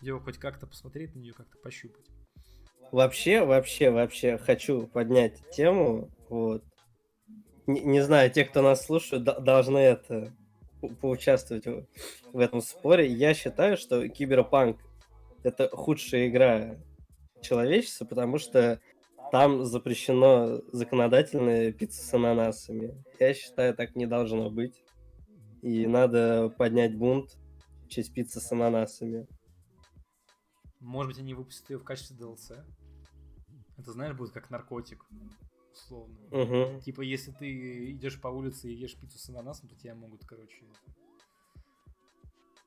ее 0.00 0.20
хоть 0.20 0.38
как-то 0.38 0.66
посмотреть, 0.66 1.14
на 1.14 1.18
нее 1.18 1.34
как-то 1.34 1.58
пощупать. 1.58 2.06
Вообще, 2.92 3.44
вообще, 3.44 3.90
вообще 3.90 4.38
хочу 4.38 4.86
поднять 4.86 5.42
тему, 5.50 6.08
вот, 6.28 6.64
не, 7.68 7.80
не 7.82 8.00
знаю, 8.00 8.30
те, 8.30 8.44
кто 8.44 8.62
нас 8.62 8.84
слушают, 8.84 9.24
должны 9.24 9.78
это 9.78 10.32
поучаствовать 11.00 11.66
в, 11.66 11.86
в 12.32 12.38
этом 12.38 12.60
споре. 12.60 13.06
Я 13.06 13.34
считаю, 13.34 13.76
что 13.76 14.08
Киберпанк 14.08 14.80
это 15.42 15.68
худшая 15.68 16.28
игра 16.28 16.76
человечества, 17.42 18.06
потому 18.06 18.38
что 18.38 18.80
там 19.30 19.64
запрещено 19.64 20.62
законодательная 20.72 21.72
пицца 21.72 22.02
с 22.02 22.14
ананасами. 22.14 23.04
Я 23.20 23.34
считаю, 23.34 23.74
так 23.74 23.94
не 23.94 24.06
должно 24.06 24.50
быть. 24.50 24.82
И 25.60 25.86
надо 25.86 26.48
поднять 26.56 26.96
бунт 26.96 27.36
в 27.84 27.88
честь 27.88 28.14
пиццы 28.14 28.40
с 28.40 28.50
ананасами. 28.52 29.26
Может 30.80 31.12
быть, 31.12 31.18
они 31.18 31.34
выпустят 31.34 31.68
ее 31.70 31.78
в 31.78 31.84
качестве 31.84 32.16
DLC? 32.16 32.64
Это, 33.76 33.92
знаешь, 33.92 34.16
будет 34.16 34.32
как 34.32 34.50
наркотик 34.50 35.04
условно. 35.78 36.18
Угу. 36.30 36.80
Типа, 36.82 37.00
если 37.02 37.32
ты 37.32 37.92
идешь 37.92 38.20
по 38.20 38.28
улице 38.28 38.68
и 38.70 38.74
ешь 38.74 38.96
пиццу 38.96 39.18
с 39.18 39.28
ананасом, 39.30 39.68
то 39.68 39.76
тебя 39.76 39.94
могут, 39.94 40.24
короче, 40.24 40.64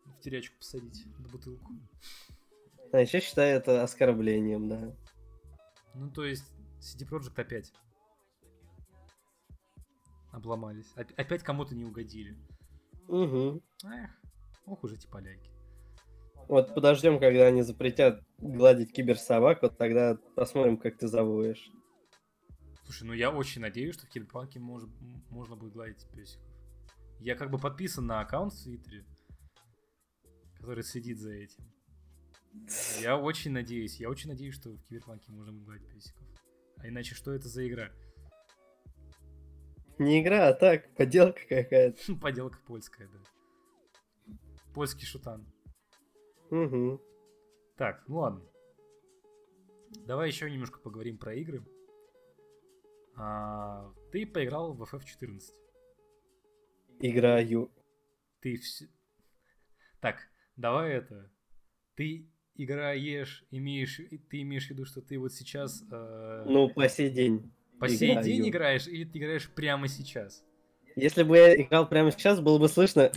в 0.05 0.19
терячку 0.21 0.57
посадить 0.57 1.05
на 1.19 1.27
бутылку. 1.29 1.71
Значит, 2.89 3.13
я 3.13 3.21
считаю 3.21 3.57
это 3.57 3.83
оскорблением, 3.83 4.69
да. 4.69 4.95
Ну, 5.93 6.09
то 6.09 6.25
есть, 6.25 6.45
CD 6.79 7.07
Projekt 7.07 7.39
опять 7.39 7.73
обломались. 10.31 10.91
Опять 10.95 11.43
кому-то 11.43 11.75
не 11.75 11.85
угодили. 11.85 12.37
Угу. 13.07 13.61
Эх, 13.85 14.09
ох 14.65 14.83
уже 14.83 14.95
эти 14.95 15.07
поляки. 15.07 15.49
Вот 16.47 16.73
подождем, 16.73 17.19
когда 17.19 17.45
они 17.47 17.61
запретят 17.61 18.21
гладить 18.39 18.91
киберсобак, 18.91 19.61
вот 19.61 19.77
тогда 19.77 20.17
посмотрим, 20.35 20.77
как 20.77 20.97
ты 20.97 21.07
завоешь. 21.07 21.71
Слушай, 22.91 23.03
ну 23.03 23.13
я 23.13 23.31
очень 23.31 23.61
надеюсь, 23.61 23.95
что 23.95 24.05
в 24.05 24.09
Киберпанке 24.09 24.59
может, 24.59 24.89
можно 25.29 25.55
будет 25.55 25.71
гладить 25.71 26.05
песиков. 26.09 26.45
Я 27.21 27.35
как 27.35 27.49
бы 27.49 27.57
подписан 27.57 28.05
на 28.05 28.19
аккаунт 28.19 28.51
в 28.51 28.61
Твиттере, 28.61 29.05
который 30.57 30.83
следит 30.83 31.17
за 31.17 31.31
этим. 31.31 31.63
Я 32.99 33.17
очень 33.17 33.51
надеюсь, 33.51 33.97
я 34.01 34.09
очень 34.09 34.29
надеюсь, 34.29 34.55
что 34.55 34.71
в 34.71 34.83
Киберпанке 34.87 35.31
можно 35.31 35.53
будет 35.53 35.63
гладить 35.63 35.87
песиков. 35.87 36.27
А 36.79 36.89
иначе 36.89 37.15
что 37.15 37.31
это 37.31 37.47
за 37.47 37.65
игра? 37.65 37.93
Не 39.97 40.21
игра, 40.21 40.49
а 40.49 40.53
так, 40.53 40.93
поделка 40.97 41.39
какая-то. 41.47 42.15
Поделка 42.21 42.59
польская, 42.67 43.07
да. 43.07 44.35
Польский 44.73 45.05
шутан. 45.05 45.45
Угу. 46.49 47.01
Так, 47.77 48.03
ну 48.09 48.17
ладно. 48.17 48.43
Давай 50.05 50.27
еще 50.27 50.51
немножко 50.51 50.79
поговорим 50.79 51.17
про 51.17 51.33
игры. 51.35 51.63
А, 53.15 53.91
ты 54.11 54.25
поиграл 54.25 54.73
в 54.73 54.83
FF14. 54.83 55.41
Играю. 56.99 57.71
Ты 58.41 58.57
все... 58.57 58.87
Так, 59.99 60.17
давай 60.55 60.93
это. 60.93 61.31
Ты 61.95 62.29
играешь, 62.55 63.45
имеешь, 63.51 63.99
ты 64.29 64.41
имеешь 64.41 64.67
в 64.67 64.69
виду, 64.71 64.85
что 64.85 65.01
ты 65.01 65.17
вот 65.19 65.33
сейчас... 65.33 65.83
Э... 65.91 66.43
Ну, 66.47 66.69
по 66.69 66.87
сей 66.89 67.09
день. 67.09 67.51
По 67.79 67.85
играю. 67.85 67.97
сей 67.97 68.21
день 68.23 68.49
играешь 68.49 68.87
или 68.87 69.03
ты 69.05 69.19
играешь 69.19 69.49
прямо 69.49 69.87
сейчас? 69.87 70.43
Если 70.95 71.23
бы 71.23 71.37
я 71.37 71.61
играл 71.61 71.87
прямо 71.87 72.11
сейчас, 72.11 72.39
было 72.39 72.57
бы 72.59 72.67
слышно... 72.67 73.11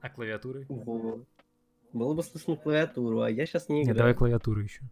А 0.00 0.10
клавиатуры? 0.10 0.66
Ого. 0.68 1.24
Было 1.92 2.14
бы 2.14 2.22
слышно 2.22 2.56
клавиатуру, 2.56 3.20
а 3.20 3.30
я 3.30 3.46
сейчас 3.46 3.68
не 3.68 3.82
играю. 3.82 3.88
Нет, 3.88 3.96
давай 3.96 4.14
клавиатуру 4.14 4.60
еще. 4.60 4.82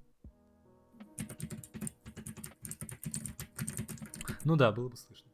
Ну 4.44 4.56
да, 4.56 4.72
было 4.72 4.88
бы 4.88 4.96
слышно. 4.96 5.30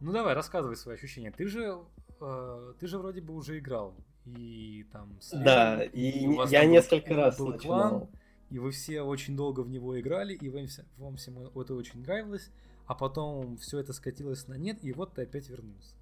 Ну 0.00 0.12
давай, 0.12 0.34
рассказывай 0.34 0.76
свои 0.76 0.94
ощущения. 0.94 1.32
Ты 1.32 1.48
же, 1.48 1.78
э, 2.20 2.72
ты 2.78 2.86
же 2.86 2.98
вроде 2.98 3.20
бы 3.20 3.34
уже 3.34 3.58
играл 3.58 3.96
и 4.24 4.86
там. 4.92 5.20
Слежал, 5.20 5.44
да, 5.44 5.84
и, 5.84 6.26
и 6.26 6.48
я 6.50 6.64
несколько 6.64 7.14
раз 7.14 7.38
был 7.38 7.58
клан, 7.58 8.08
и 8.50 8.58
вы 8.58 8.70
все 8.70 9.02
очень 9.02 9.36
долго 9.36 9.60
в 9.60 9.68
него 9.68 9.98
играли, 10.00 10.34
и 10.34 10.48
вам, 10.48 10.66
вам 10.96 11.16
всем 11.16 11.38
это 11.38 11.74
очень 11.74 12.02
нравилось, 12.02 12.50
а 12.86 12.94
потом 12.94 13.56
все 13.56 13.80
это 13.80 13.92
скатилось 13.92 14.46
на 14.46 14.54
нет, 14.54 14.78
и 14.82 14.92
вот 14.92 15.14
ты 15.14 15.22
опять 15.22 15.48
вернулся. 15.48 15.96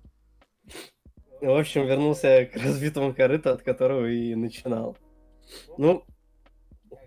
В 1.41 1.59
общем, 1.59 1.87
вернулся 1.87 2.47
к 2.47 2.57
разбитому 2.57 3.15
корыту, 3.15 3.51
от 3.51 3.63
которого 3.63 4.07
и 4.07 4.35
начинал. 4.35 4.97
Ну, 5.79 6.05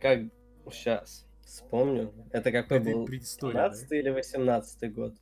как 0.02 0.22
сейчас. 0.72 1.29
Вспомню. 1.50 2.14
Это 2.32 2.52
какой 2.52 2.78
это 2.78 2.92
был? 2.92 3.08
17 3.08 3.90
да? 3.90 3.96
или 3.96 4.10
18 4.10 4.94
год? 4.94 5.16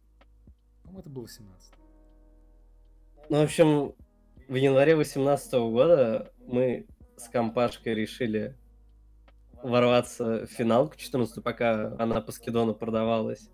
По-моему, 0.83 0.99
это 0.99 1.09
был 1.09 1.21
18 1.21 1.73
Ну, 3.29 3.37
в 3.39 3.43
общем, 3.43 3.95
в 4.49 4.55
январе 4.55 4.97
18 4.97 5.53
года 5.53 6.33
мы 6.45 6.85
с 7.15 7.29
компашкой 7.29 7.95
решили 7.95 8.57
ворваться 9.63 10.45
в 10.45 10.47
финалку 10.47 10.97
14 10.97 11.41
пока 11.41 11.95
она 11.97 12.19
по 12.19 12.33
скидону 12.33 12.75
продавалась. 12.75 13.49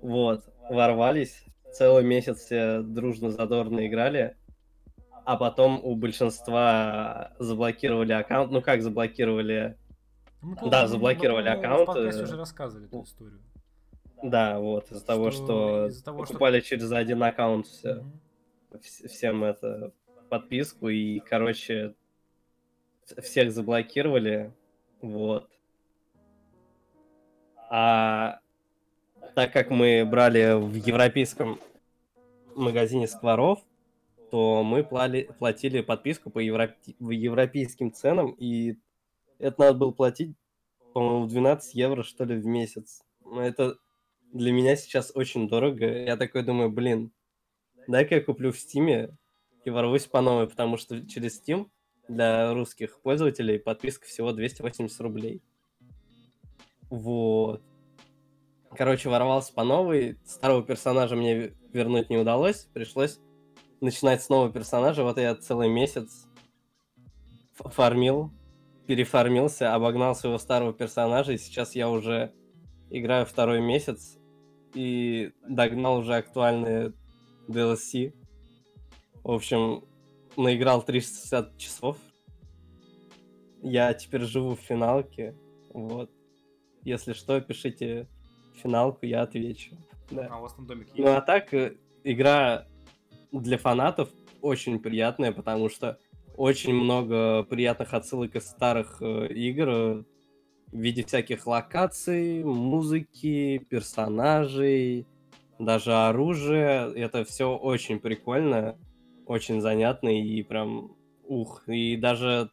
Вот, 0.00 0.42
ворвались, 0.70 1.44
целый 1.74 2.02
месяц 2.02 2.38
все 2.38 2.80
дружно 2.80 3.30
задорно 3.30 3.86
играли, 3.86 4.36
а 5.26 5.36
потом 5.36 5.84
у 5.84 5.94
большинства 5.96 7.32
заблокировали 7.38 8.12
аккаунт. 8.12 8.50
Ну 8.52 8.62
как 8.62 8.80
заблокировали? 8.80 9.76
Мы, 10.46 10.70
Да, 10.70 10.82
мы- 10.82 10.88
заблокировали 10.88 11.48
мы- 11.48 11.56
мы 11.56 11.60
аккаунт, 11.60 11.82
В 11.82 11.86
подкасте 11.86 12.20
э, 12.20 12.24
уже 12.24 12.36
рассказывали 12.36 12.86
эту 12.86 13.02
историю. 13.02 13.40
Да, 14.22 14.58
вот, 14.60 14.90
из-за 14.92 15.04
того, 15.04 15.30
Что 15.32 15.44
что 15.44 15.86
из-за 15.88 16.04
того, 16.04 16.24
что- 16.24 16.32
покупали 16.34 16.60
через 16.60 16.92
один 16.92 17.22
аккаунт 17.24 17.66
все, 17.66 18.04
вс- 18.70 19.08
всем 19.08 19.42
это 19.44 19.92
подписку, 20.28 20.88
и, 20.88 21.18
короче, 21.18 21.94
в- 23.06 23.20
всех 23.22 23.50
заблокировали, 23.52 24.52
вот. 25.02 25.50
А 27.68 28.38
так 29.34 29.52
как 29.52 29.70
мы 29.70 30.04
брали 30.04 30.54
в 30.58 30.74
европейском 30.74 31.58
магазине 32.54 33.08
скворов, 33.08 33.58
то 34.30 34.62
мы 34.62 34.82
плали- 34.84 35.28
платили 35.38 35.80
подписку 35.80 36.30
по 36.30 36.38
европе- 36.38 36.94
в 37.00 37.10
европейским 37.10 37.92
ценам, 37.92 38.30
и 38.38 38.76
это 39.38 39.60
надо 39.60 39.78
было 39.78 39.90
платить, 39.90 40.36
по-моему, 40.94 41.26
12 41.26 41.74
евро, 41.74 42.02
что 42.02 42.24
ли, 42.24 42.36
в 42.36 42.46
месяц. 42.46 43.02
Но 43.24 43.42
это 43.42 43.76
для 44.32 44.52
меня 44.52 44.76
сейчас 44.76 45.12
очень 45.14 45.48
дорого. 45.48 45.86
Я 45.86 46.16
такой 46.16 46.42
думаю, 46.42 46.70
блин, 46.70 47.12
дай-ка 47.86 48.16
я 48.16 48.20
куплю 48.22 48.52
в 48.52 48.58
Стиме 48.58 49.16
и 49.64 49.70
ворвусь 49.70 50.06
по 50.06 50.20
новой, 50.20 50.48
потому 50.48 50.76
что 50.76 51.06
через 51.06 51.40
Steam 51.40 51.68
для 52.08 52.52
русских 52.54 53.00
пользователей 53.00 53.58
подписка 53.58 54.06
всего 54.06 54.32
280 54.32 55.00
рублей. 55.00 55.42
Вот. 56.88 57.62
Короче, 58.70 59.08
ворвался 59.08 59.52
по 59.52 59.64
новой. 59.64 60.18
Старого 60.24 60.62
персонажа 60.62 61.16
мне 61.16 61.54
вернуть 61.72 62.10
не 62.10 62.16
удалось. 62.16 62.68
Пришлось 62.72 63.18
начинать 63.80 64.22
с 64.22 64.28
нового 64.28 64.52
персонажа. 64.52 65.02
Вот 65.02 65.18
я 65.18 65.34
целый 65.34 65.68
месяц 65.68 66.26
фармил, 67.54 68.30
перефармился, 68.86 69.74
обогнал 69.74 70.14
своего 70.14 70.38
старого 70.38 70.72
персонажа, 70.72 71.32
и 71.32 71.38
сейчас 71.38 71.74
я 71.74 71.90
уже 71.90 72.32
играю 72.90 73.26
второй 73.26 73.60
месяц 73.60 74.18
и 74.74 75.32
догнал 75.48 75.98
уже 75.98 76.16
актуальные 76.16 76.92
DLC. 77.48 78.14
В 79.22 79.32
общем, 79.32 79.84
наиграл 80.36 80.82
360 80.82 81.56
часов. 81.58 81.96
Я 83.62 83.92
теперь 83.94 84.22
живу 84.22 84.54
в 84.54 84.60
финалке. 84.60 85.34
Вот. 85.72 86.10
Если 86.82 87.12
что, 87.14 87.40
пишите 87.40 88.06
финалку, 88.54 89.06
я 89.06 89.22
отвечу. 89.22 89.76
Да. 90.10 90.28
А 90.30 90.38
у 90.38 90.42
вас 90.42 90.54
там 90.54 90.66
домик 90.66 90.88
есть? 90.88 90.98
Ну 90.98 91.08
а 91.08 91.20
так, 91.20 91.52
э, 91.52 91.76
игра 92.04 92.66
для 93.32 93.58
фанатов 93.58 94.10
очень 94.40 94.78
приятная, 94.78 95.32
потому 95.32 95.68
что 95.68 95.98
очень 96.36 96.74
много 96.74 97.42
приятных 97.44 97.94
отсылок 97.94 98.36
из 98.36 98.46
старых 98.46 98.98
э, 99.00 99.28
игр 99.32 99.68
э, 99.68 100.04
в 100.72 100.76
виде 100.78 101.04
всяких 101.04 101.46
локаций, 101.46 102.44
музыки, 102.44 103.58
персонажей, 103.70 105.06
даже 105.58 105.94
оружия. 105.94 106.88
Это 106.90 107.24
все 107.24 107.56
очень 107.56 107.98
прикольно, 107.98 108.78
очень 109.26 109.60
занятно 109.60 110.08
и 110.08 110.42
прям 110.42 110.96
ух. 111.24 111.68
И 111.68 111.96
даже 111.96 112.50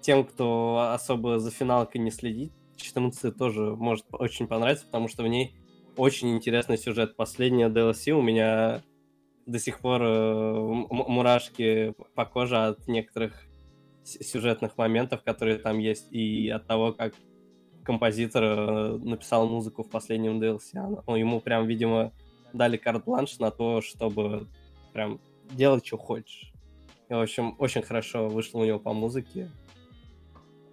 тем, 0.00 0.24
кто 0.24 0.90
особо 0.92 1.38
за 1.38 1.50
финалкой 1.50 1.98
не 1.98 2.10
следит, 2.10 2.52
14 2.76 3.36
тоже 3.36 3.76
может 3.76 4.06
очень 4.12 4.46
понравиться, 4.46 4.86
потому 4.86 5.08
что 5.08 5.22
в 5.22 5.28
ней 5.28 5.54
очень 5.96 6.34
интересный 6.34 6.78
сюжет. 6.78 7.16
Последняя 7.16 7.68
DLC 7.68 8.12
у 8.12 8.22
меня 8.22 8.82
до 9.46 9.58
сих 9.58 9.80
пор 9.80 10.02
э, 10.02 10.60
мурашки 10.90 11.94
по 12.14 12.24
коже 12.24 12.56
от 12.56 12.86
некоторых 12.88 13.46
сюжетных 14.04 14.76
моментов, 14.76 15.22
которые 15.22 15.58
там 15.58 15.78
есть, 15.78 16.12
и 16.12 16.48
от 16.48 16.66
того, 16.66 16.92
как 16.92 17.14
композитор 17.84 18.42
э, 18.44 18.96
написал 18.98 19.48
музыку 19.48 19.82
в 19.82 19.90
последнем 19.90 20.40
DLC. 20.40 20.76
Она- 20.76 21.02
ну, 21.06 21.16
ему 21.16 21.40
прям, 21.40 21.66
видимо, 21.66 22.12
дали 22.52 22.76
карт-бланш 22.76 23.38
на 23.38 23.50
то, 23.50 23.80
чтобы 23.80 24.48
прям 24.92 25.20
делать, 25.50 25.86
что 25.86 25.98
хочешь. 25.98 26.52
И, 27.08 27.14
в 27.14 27.20
общем, 27.20 27.54
очень 27.58 27.82
хорошо 27.82 28.28
вышло 28.28 28.60
у 28.60 28.64
него 28.64 28.78
по 28.78 28.92
музыке 28.92 29.50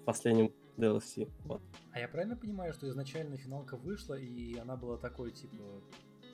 в 0.02 0.06
последнем 0.06 0.52
DLC. 0.78 1.30
Вот. 1.46 1.62
А 1.92 2.00
я 2.00 2.08
правильно 2.08 2.36
понимаю, 2.38 2.74
что 2.74 2.88
изначально 2.88 3.38
финалка 3.38 3.76
вышла, 3.76 4.14
и 4.16 4.58
она 4.58 4.78
была 4.78 4.98
такой, 4.98 5.32
типа, 5.32 5.82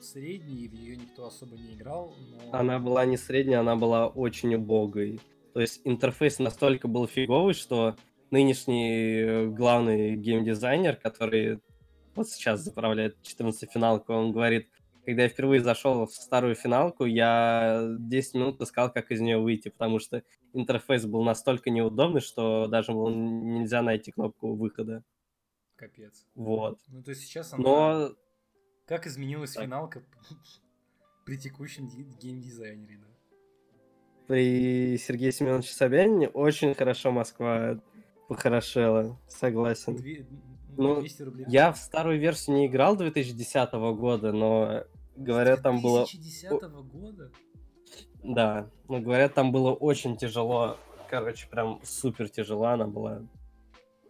средней, 0.04 0.64
и 0.64 0.68
в 0.68 0.74
нее 0.74 0.96
никто 0.96 1.26
особо 1.26 1.56
не 1.56 1.74
играл, 1.74 2.14
но... 2.30 2.58
Она 2.58 2.78
была 2.78 3.04
не 3.04 3.16
средняя, 3.16 3.60
она 3.60 3.76
была 3.76 4.06
очень 4.08 4.54
убогой. 4.54 5.20
То 5.54 5.60
есть 5.60 5.80
интерфейс 5.84 6.38
настолько 6.38 6.88
был 6.88 7.06
фиговый, 7.06 7.54
что 7.54 7.96
нынешний 8.30 9.20
э, 9.20 9.46
главный 9.46 10.16
геймдизайнер, 10.16 10.96
который 10.96 11.60
вот 12.14 12.28
сейчас 12.28 12.60
заправляет 12.60 13.20
14 13.22 13.70
финалку, 13.70 14.12
он 14.12 14.32
говорит, 14.32 14.68
когда 15.04 15.22
я 15.22 15.28
впервые 15.28 15.62
зашел 15.62 16.06
в 16.06 16.12
старую 16.12 16.54
финалку, 16.54 17.06
я 17.06 17.96
10 17.98 18.34
минут 18.34 18.60
искал, 18.60 18.92
как 18.92 19.10
из 19.10 19.20
нее 19.20 19.38
выйти, 19.38 19.70
потому 19.70 20.00
что 20.00 20.22
интерфейс 20.52 21.06
был 21.06 21.22
настолько 21.22 21.70
неудобный, 21.70 22.20
что 22.20 22.66
даже 22.66 22.92
было 22.92 23.08
нельзя 23.08 23.80
найти 23.82 24.12
кнопку 24.12 24.54
выхода. 24.54 25.02
Капец. 25.76 26.26
Вот. 26.34 26.78
Ну, 26.88 27.02
то 27.02 27.10
есть 27.10 27.22
сейчас 27.22 27.52
она... 27.54 27.62
Но 27.62 28.10
Как 28.88 29.06
изменилась 29.06 29.52
Так. 29.52 29.64
финалка 29.64 30.02
при 31.26 31.36
текущем 31.36 31.88
ди- 31.88 32.04
геймдизайнере, 32.20 32.96
да? 32.98 33.06
при 34.26 34.98
Сергее 34.98 35.32
Семеновиче 35.32 35.72
Собянине 35.72 36.28
очень 36.28 36.74
хорошо 36.74 37.10
Москва 37.12 37.80
похорошела, 38.28 39.18
согласен. 39.28 39.96
Две- 39.96 40.26
Ну, 40.76 41.00
200 41.00 41.22
рублей. 41.22 41.46
Я 41.48 41.72
в 41.72 41.78
старую 41.78 42.18
версию 42.20 42.56
не 42.56 42.66
играл 42.66 42.96
2010 42.96 43.72
года, 43.96 44.32
но 44.32 44.84
говорят, 45.16 45.62
там 45.62 45.80
было... 45.80 46.00
2010 46.06 46.50
года? 46.92 47.32
Да, 48.22 48.70
ну 48.88 49.00
говорят, 49.00 49.32
там 49.34 49.50
было 49.50 49.72
очень 49.72 50.16
тяжело. 50.16 50.76
Короче, 51.08 51.48
прям 51.48 51.80
супер 51.82 52.28
тяжело 52.28 52.66
она 52.66 52.86
была. 52.86 53.22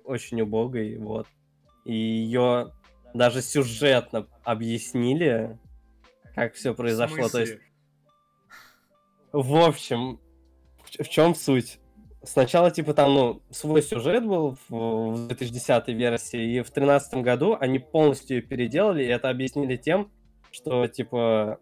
Очень 0.05 0.41
убогой, 0.41 0.97
вот. 0.99 1.29
И 1.85 1.95
ее 1.95 2.73
даже 3.14 3.42
сюжетно 3.42 4.27
объяснили, 4.44 5.59
как 6.35 6.55
все 6.55 6.75
произошло. 6.75 7.29
В 7.29 7.33
То 7.33 7.40
есть? 7.40 7.59
В 9.33 9.57
общем, 9.57 10.21
в, 10.85 11.09
чем 11.09 11.35
суть? 11.35 11.81
Сначала, 12.23 12.71
типа, 12.71 12.94
там, 12.94 13.14
ну, 13.14 13.42
свой 13.51 13.83
сюжет 13.83 14.27
был 14.27 14.57
в, 14.68 15.14
в 15.14 15.27
2010 15.29 15.88
версии, 15.88 16.40
и 16.40 16.61
в 16.61 16.73
2013 16.73 17.14
году 17.23 17.57
они 17.59 17.79
полностью 17.79 18.38
ее 18.38 18.42
переделали, 18.42 19.05
и 19.05 19.09
это 19.09 19.29
объяснили 19.29 19.77
тем, 19.77 20.11
что, 20.51 20.87
типа, 20.87 21.59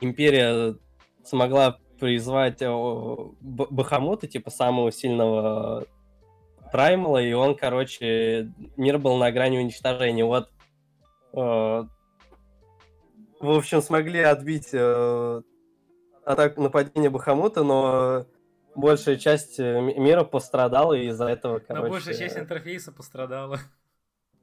Империя 0.00 0.76
смогла 1.22 1.78
призвать 1.98 2.62
о, 2.62 3.34
Б- 3.40 3.68
Бахамута, 3.70 4.26
типа, 4.26 4.50
самого 4.50 4.90
сильного 4.90 5.86
Праймала, 6.72 7.22
и 7.22 7.32
он, 7.32 7.54
короче, 7.56 8.52
мир 8.76 8.98
был 8.98 9.16
на 9.16 9.30
грани 9.30 9.58
уничтожения. 9.58 10.24
Вот, 10.24 10.50
э, 11.32 11.36
в 11.36 11.88
общем, 13.50 13.80
смогли 13.80 14.20
отбить 14.20 14.70
э, 14.72 15.42
атаку 16.24 16.62
нападение 16.62 17.10
Бахамута, 17.10 17.62
но 17.62 18.26
большая 18.74 19.16
часть 19.16 19.60
э, 19.60 19.80
ми- 19.80 19.98
мира 19.98 20.24
пострадала 20.24 20.94
из-за 20.94 21.26
этого, 21.26 21.58
короче. 21.60 21.84
Но 21.84 21.90
большая 21.90 22.14
часть 22.14 22.36
интерфейса 22.38 22.92
пострадала. 22.92 23.60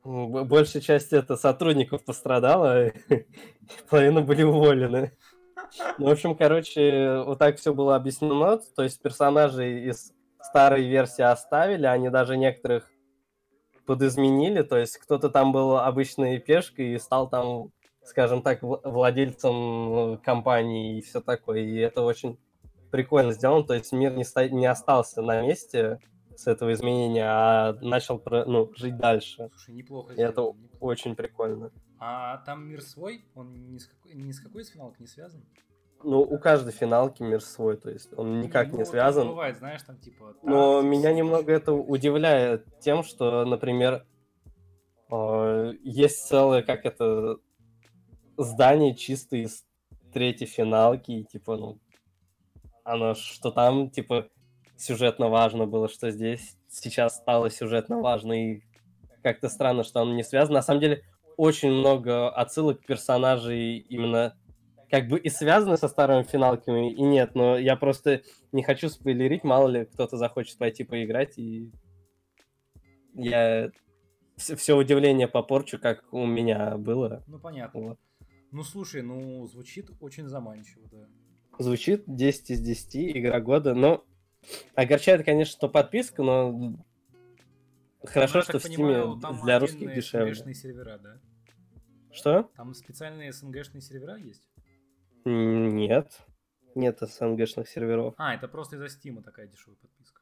большая 0.03 0.81
часть 0.81 1.13
это 1.13 1.35
сотрудников 1.35 2.03
пострадала, 2.05 2.91
половина 3.89 4.21
были 4.21 4.43
уволены. 4.43 5.11
Ну, 5.97 6.07
в 6.07 6.11
общем, 6.11 6.35
короче, 6.35 7.23
вот 7.25 7.39
так 7.39 7.57
все 7.57 7.73
было 7.73 7.95
объяснено. 7.95 8.57
То 8.75 8.83
есть 8.83 9.01
персонажей 9.01 9.85
из 9.85 10.13
старой 10.43 10.87
версии 10.87 11.21
оставили, 11.21 11.85
они 11.85 12.09
даже 12.09 12.37
некоторых 12.37 12.89
подизменили. 13.85 14.61
То 14.61 14.77
есть 14.77 14.97
кто-то 14.97 15.29
там 15.29 15.51
был 15.51 15.77
обычной 15.77 16.39
пешкой 16.39 16.93
и 16.93 16.99
стал 16.99 17.29
там, 17.29 17.71
скажем 18.03 18.41
так, 18.41 18.61
вла- 18.63 18.81
владельцем 18.83 20.13
э, 20.13 20.17
компании 20.17 20.97
и 20.97 21.01
все 21.01 21.21
такое. 21.21 21.59
И 21.59 21.75
это 21.77 22.01
очень 22.01 22.37
прикольно 22.91 23.31
сделано. 23.33 23.63
То 23.65 23.73
есть 23.73 23.91
мир 23.91 24.13
не, 24.15 24.23
ста- 24.23 24.47
не 24.49 24.65
остался 24.65 25.21
на 25.21 25.41
месте 25.41 25.99
с 26.35 26.47
этого 26.47 26.73
изменения, 26.73 27.25
а 27.27 27.73
начал 27.81 28.17
про- 28.19 28.45
ну, 28.45 28.71
жить 28.75 28.97
дальше. 28.97 29.49
Слушай, 29.49 29.75
неплохо. 29.75 30.13
И 30.13 30.21
это 30.21 30.41
неплохо. 30.41 30.57
очень 30.79 31.15
прикольно. 31.15 31.71
А 31.99 32.37
там 32.45 32.67
мир 32.67 32.81
свой? 32.81 33.25
Он 33.35 33.53
ни 33.73 33.77
с 33.77 33.87
какой, 33.87 34.13
ни 34.15 34.31
с 34.31 34.39
какой 34.39 34.63
из 34.63 34.69
финалок 34.69 34.99
не 34.99 35.05
связан? 35.07 35.43
Ну, 36.03 36.21
у 36.21 36.37
каждой 36.37 36.73
финалки 36.73 37.23
мир 37.23 37.41
свой, 37.41 37.77
то 37.77 37.89
есть 37.89 38.13
он 38.17 38.41
никак 38.41 38.71
Ну, 38.71 38.79
не 38.79 38.85
связан. 38.85 39.27
Бывает, 39.27 39.57
знаешь, 39.57 39.81
там 39.83 39.97
типа... 39.97 40.35
Но 40.43 40.81
Тактикс. 40.81 40.91
меня 40.91 41.13
немного 41.13 41.51
это 41.51 41.73
удивляет 41.73 42.65
тем, 42.79 43.03
что, 43.03 43.45
например, 43.45 44.05
э, 45.11 45.73
есть 45.83 46.27
целое, 46.27 46.63
как 46.63 46.85
это, 46.85 47.37
здание 48.37 48.95
чисто 48.95 49.37
из 49.37 49.65
третьей 50.13 50.47
финалки, 50.47 51.11
и, 51.11 51.23
типа, 51.23 51.57
ну, 51.57 51.79
оно, 52.83 53.13
что 53.13 53.51
там, 53.51 53.89
типа, 53.89 54.27
сюжетно 54.77 55.29
важно 55.29 55.67
было, 55.67 55.87
что 55.87 56.11
здесь 56.11 56.57
сейчас 56.67 57.17
стало 57.17 57.49
сюжетно 57.49 57.99
важно, 57.99 58.33
и 58.33 58.61
как-то 59.21 59.49
странно, 59.49 59.83
что 59.83 60.01
оно 60.01 60.13
не 60.13 60.23
связано. 60.23 60.55
На 60.55 60.61
самом 60.61 60.81
деле, 60.81 61.03
очень 61.37 61.71
много 61.71 62.29
отсылок 62.29 62.85
персонажей 62.85 63.77
именно 63.77 64.35
как 64.91 65.07
бы 65.07 65.17
и 65.17 65.29
связаны 65.29 65.77
со 65.77 65.87
старыми 65.87 66.23
финалками, 66.23 66.93
и 66.93 67.01
нет, 67.01 67.33
но 67.33 67.57
я 67.57 67.77
просто 67.77 68.23
не 68.51 68.61
хочу 68.61 68.89
спойлерить, 68.89 69.45
мало 69.45 69.69
ли 69.69 69.85
кто-то 69.85 70.17
захочет 70.17 70.57
пойти 70.57 70.83
поиграть, 70.83 71.39
и 71.39 71.71
я 73.13 73.71
все, 74.35 74.75
удивление 74.75 75.29
попорчу, 75.29 75.79
как 75.79 76.03
у 76.11 76.25
меня 76.25 76.77
было. 76.77 77.23
Ну, 77.27 77.39
понятно. 77.39 77.79
Вот. 77.79 77.99
Ну, 78.51 78.63
слушай, 78.63 79.01
ну, 79.01 79.45
звучит 79.47 79.89
очень 80.01 80.27
заманчиво, 80.27 80.85
да. 80.91 81.07
Звучит 81.57 82.03
10 82.05 82.51
из 82.51 82.59
10, 82.59 83.17
игра 83.17 83.39
года, 83.39 83.73
но 83.73 84.03
огорчает, 84.75 85.23
конечно, 85.23 85.53
что 85.53 85.69
подписка, 85.69 86.21
но 86.21 86.51
Ну, 86.51 86.83
хорошо, 88.03 88.39
я 88.39 88.43
что 88.43 88.59
в 88.59 88.65
Steam 88.65 88.75
понимаю, 88.75 89.19
там 89.21 89.41
для 89.41 89.57
русских 89.59 89.93
дешевле. 89.93 90.53
Сервера, 90.53 90.97
да? 90.97 91.21
Что? 92.11 92.49
Там 92.57 92.73
специальные 92.73 93.31
СНГшные 93.31 93.81
сервера 93.81 94.17
есть? 94.17 94.50
Нет. 95.25 96.21
Нет 96.75 96.99
СНГшных 97.01 97.67
серверов. 97.67 98.13
А, 98.17 98.33
это 98.33 98.47
просто 98.47 98.75
из-за 98.77 98.89
Стима 98.89 99.21
такая 99.21 99.47
дешевая 99.47 99.77
подписка. 99.77 100.21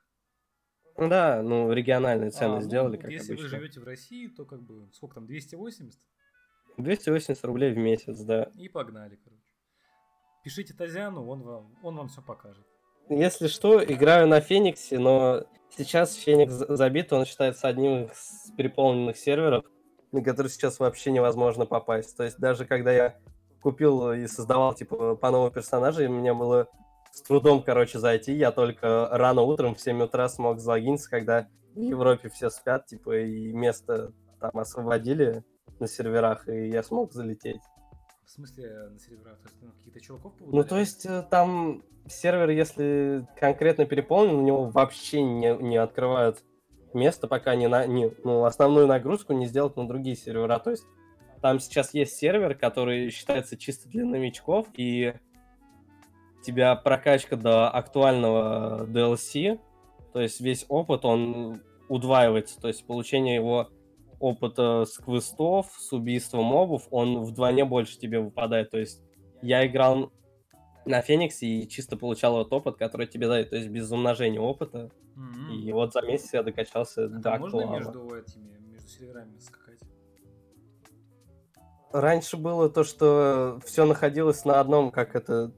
Ну 0.97 1.08
Да, 1.08 1.41
ну 1.41 1.72
региональные 1.72 2.32
цены 2.32 2.54
А, 2.54 2.56
ну, 2.56 2.62
сделали, 2.62 2.97
как 2.97 3.12
Если 3.12 3.34
обычно. 3.34 3.43
вы 3.43 3.50
живете 3.50 3.80
в 3.80 3.84
России, 3.84 4.28
то 4.28 4.45
как 4.45 4.62
бы, 4.64 4.89
сколько 4.93 5.16
там, 5.16 5.28
280? 5.28 6.00
280 6.78 7.45
рублей 7.45 7.72
в 7.74 7.78
месяц, 7.78 8.20
да. 8.22 8.50
И 8.56 8.68
погнали, 8.68 9.16
короче. 9.24 9.43
Пишите 10.43 10.74
Тазяну, 10.74 11.28
он 11.28 11.41
вам, 11.43 11.76
он 11.84 11.95
вам 11.95 12.08
все 12.08 12.22
покажет. 12.22 12.66
Если 13.10 13.47
что, 13.47 13.84
играю 13.84 14.28
на 14.28 14.39
Фениксе, 14.39 14.97
но 15.00 15.45
сейчас 15.70 16.16
Феникс 16.16 16.54
за- 16.54 16.76
забит, 16.76 17.12
он 17.14 17.26
считается 17.26 17.68
одним 17.68 18.06
из 18.06 18.52
переполненных 18.58 19.18
серверов, 19.18 19.66
на 20.12 20.24
который 20.24 20.47
сейчас 20.47 20.80
вообще 20.80 21.12
невозможно 21.12 21.66
попасть. 21.66 22.16
То 22.18 22.24
есть 22.24 22.39
даже 22.39 22.66
когда 22.66 22.91
я 22.91 23.20
купил 23.62 24.12
и 24.12 24.28
создавал, 24.28 24.74
типа, 24.74 25.16
по 25.16 25.32
новому 25.32 25.51
персонажей, 25.51 26.07
мне 26.07 26.34
было 26.34 26.68
с 27.12 27.22
трудом, 27.22 27.64
короче, 27.64 27.99
зайти. 27.99 28.34
Я 28.34 28.51
только 28.51 29.10
рано 29.12 29.41
утром 29.41 29.76
в 29.76 29.82
7 29.82 30.01
утра 30.03 30.30
смог 30.30 30.60
залогиниться, 30.60 31.10
когда 31.10 31.47
в 31.76 31.80
Европе 31.80 32.30
все 32.30 32.49
спят, 32.49 32.86
типа, 32.88 33.18
и 33.18 33.51
место 33.51 34.14
там 34.39 34.51
освободили 34.57 35.43
на 35.80 35.88
серверах, 35.88 36.47
и 36.47 36.70
я 36.70 36.84
смог 36.84 37.14
залететь. 37.14 37.62
В 38.26 38.32
смысле, 38.32 38.89
на 38.91 38.99
серверах, 38.99 39.39
то 39.39 39.47
есть 39.47 39.57
ну, 39.62 39.72
каких-то 39.72 40.01
чуваков 40.01 40.34
Ну, 40.39 40.45
поудаляли? 40.45 40.68
то 40.68 40.78
есть 40.78 41.05
э, 41.05 41.24
там 41.30 41.84
сервер, 42.07 42.49
если 42.49 43.28
конкретно 43.39 43.86
переполнен, 43.86 44.36
у 44.36 44.41
него 44.41 44.66
вообще 44.66 45.22
не, 45.24 45.55
не 45.57 45.78
открывают 45.78 46.43
место, 46.93 47.28
пока 47.28 47.55
не, 47.55 47.68
на, 47.68 47.86
не 47.88 48.12
ну, 48.24 48.45
основную 48.45 48.88
нагрузку 48.88 49.34
не 49.34 49.47
сделают 49.47 49.78
на 49.78 49.88
другие 49.88 50.16
сервера. 50.16 50.60
То 50.60 50.72
есть 50.72 50.86
там 51.42 51.60
сейчас 51.60 51.94
есть 51.94 52.16
сервер, 52.16 52.56
который 52.56 53.10
считается 53.10 53.58
чисто 53.58 53.90
для 53.90 54.06
новичков, 54.06 54.68
и 54.76 55.14
у 56.40 56.44
тебя 56.44 56.76
прокачка 56.76 57.36
до 57.36 57.70
актуального 57.70 58.86
DLC, 58.86 59.60
то 60.14 60.22
есть 60.22 60.42
весь 60.42 60.66
опыт, 60.70 61.06
он 61.06 61.62
удваивается, 61.88 62.60
то 62.60 62.68
есть 62.68 62.86
получение 62.86 63.36
его 63.36 63.70
опыта 64.20 64.86
с 64.86 64.98
квестов, 64.98 65.74
с 65.78 65.94
убийством 65.94 66.46
мобов, 66.46 66.88
он 66.92 67.24
вдвойне 67.24 67.66
больше 67.66 67.98
тебе 67.98 68.20
выпадает. 68.20 68.70
То 68.70 68.78
есть 68.78 69.02
я 69.42 69.66
играл 69.66 70.12
на 70.86 71.02
Фениксе 71.02 71.48
и 71.48 71.70
чисто 71.70 71.98
получал 71.98 72.34
вот 72.34 72.52
опыт, 72.52 72.78
который 72.78 73.08
тебе 73.08 73.28
дает, 73.28 73.50
то 73.50 73.56
есть 73.56 73.70
без 73.70 73.92
умножения 73.92 74.40
опыта. 74.40 74.92
М-м. 75.16 75.52
И 75.52 75.72
вот 75.72 75.94
за 75.94 76.02
месяц 76.02 76.34
я 76.34 76.44
докачался 76.44 77.06
А 77.06 77.08
до 77.08 77.38
можно 77.38 77.60
актуала. 77.60 77.78
между 77.78 78.16
этими, 78.16 78.58
между 78.72 78.88
серверами? 78.88 79.40
Раньше 81.92 82.38
было 82.38 82.70
то, 82.70 82.84
что 82.84 83.60
все 83.66 83.86
находилось 83.86 84.46
на 84.46 84.60
одном, 84.60 84.92
как 84.92 85.16
это, 85.16 85.52